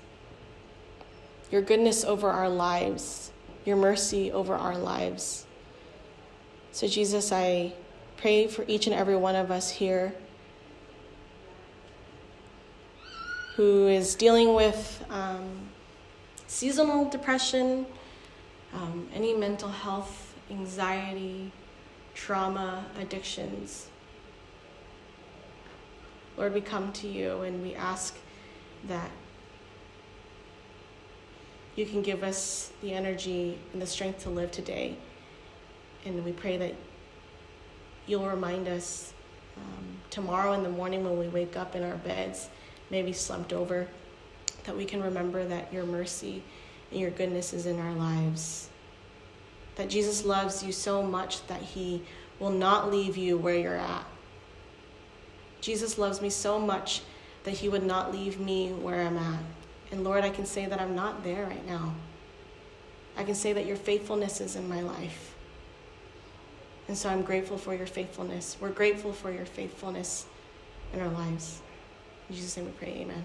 Your 1.50 1.62
goodness 1.62 2.04
over 2.04 2.30
our 2.30 2.48
lives, 2.48 3.32
your 3.64 3.76
mercy 3.76 4.30
over 4.30 4.54
our 4.54 4.78
lives. 4.78 5.46
So, 6.72 6.86
Jesus, 6.86 7.32
I 7.32 7.72
pray 8.16 8.46
for 8.46 8.64
each 8.68 8.86
and 8.86 8.94
every 8.94 9.16
one 9.16 9.34
of 9.34 9.50
us 9.50 9.70
here 9.70 10.14
who 13.56 13.88
is 13.88 14.14
dealing 14.14 14.54
with 14.54 15.04
um, 15.10 15.68
seasonal 16.48 17.04
depression, 17.08 17.86
um, 18.72 19.06
any 19.14 19.34
mental 19.34 19.68
health, 19.68 20.34
anxiety, 20.50 21.52
trauma, 22.14 22.84
addictions. 22.98 23.88
Lord, 26.36 26.54
we 26.54 26.60
come 26.60 26.90
to 26.94 27.06
you 27.06 27.42
and 27.42 27.62
we 27.62 27.74
ask 27.74 28.16
that 28.88 29.10
you 31.76 31.84
can 31.84 32.02
give 32.02 32.22
us 32.22 32.72
the 32.80 32.92
energy 32.92 33.58
and 33.72 33.80
the 33.80 33.86
strength 33.86 34.22
to 34.22 34.30
live 34.30 34.50
today. 34.50 34.96
And 36.06 36.24
we 36.24 36.32
pray 36.32 36.56
that 36.56 36.74
you'll 38.06 38.26
remind 38.26 38.68
us 38.68 39.12
um, 39.56 39.98
tomorrow 40.10 40.54
in 40.54 40.62
the 40.62 40.70
morning 40.70 41.04
when 41.04 41.18
we 41.18 41.28
wake 41.28 41.56
up 41.56 41.76
in 41.76 41.82
our 41.82 41.96
beds, 41.96 42.48
maybe 42.90 43.12
slumped 43.12 43.52
over, 43.52 43.86
that 44.68 44.76
we 44.76 44.84
can 44.84 45.02
remember 45.02 45.46
that 45.46 45.72
your 45.72 45.84
mercy 45.84 46.42
and 46.90 47.00
your 47.00 47.08
goodness 47.08 47.54
is 47.54 47.64
in 47.64 47.80
our 47.80 47.94
lives. 47.94 48.68
That 49.76 49.88
Jesus 49.88 50.26
loves 50.26 50.62
you 50.62 50.72
so 50.72 51.02
much 51.02 51.46
that 51.46 51.62
he 51.62 52.02
will 52.38 52.50
not 52.50 52.90
leave 52.90 53.16
you 53.16 53.38
where 53.38 53.54
you're 53.54 53.78
at. 53.78 54.04
Jesus 55.62 55.96
loves 55.96 56.20
me 56.20 56.28
so 56.28 56.60
much 56.60 57.00
that 57.44 57.52
he 57.52 57.70
would 57.70 57.82
not 57.82 58.12
leave 58.12 58.38
me 58.38 58.68
where 58.68 59.06
I'm 59.06 59.16
at. 59.16 59.40
And 59.90 60.04
Lord, 60.04 60.22
I 60.22 60.28
can 60.28 60.44
say 60.44 60.66
that 60.66 60.82
I'm 60.82 60.94
not 60.94 61.24
there 61.24 61.46
right 61.46 61.66
now. 61.66 61.94
I 63.16 63.24
can 63.24 63.34
say 63.34 63.54
that 63.54 63.64
your 63.64 63.76
faithfulness 63.76 64.42
is 64.42 64.54
in 64.54 64.68
my 64.68 64.82
life. 64.82 65.34
And 66.88 66.96
so 66.96 67.08
I'm 67.08 67.22
grateful 67.22 67.56
for 67.56 67.74
your 67.74 67.86
faithfulness. 67.86 68.58
We're 68.60 68.68
grateful 68.68 69.14
for 69.14 69.32
your 69.32 69.46
faithfulness 69.46 70.26
in 70.92 71.00
our 71.00 71.08
lives. 71.08 71.62
In 72.28 72.36
Jesus' 72.36 72.54
name 72.58 72.66
we 72.66 72.72
pray, 72.72 72.98
amen. 73.00 73.24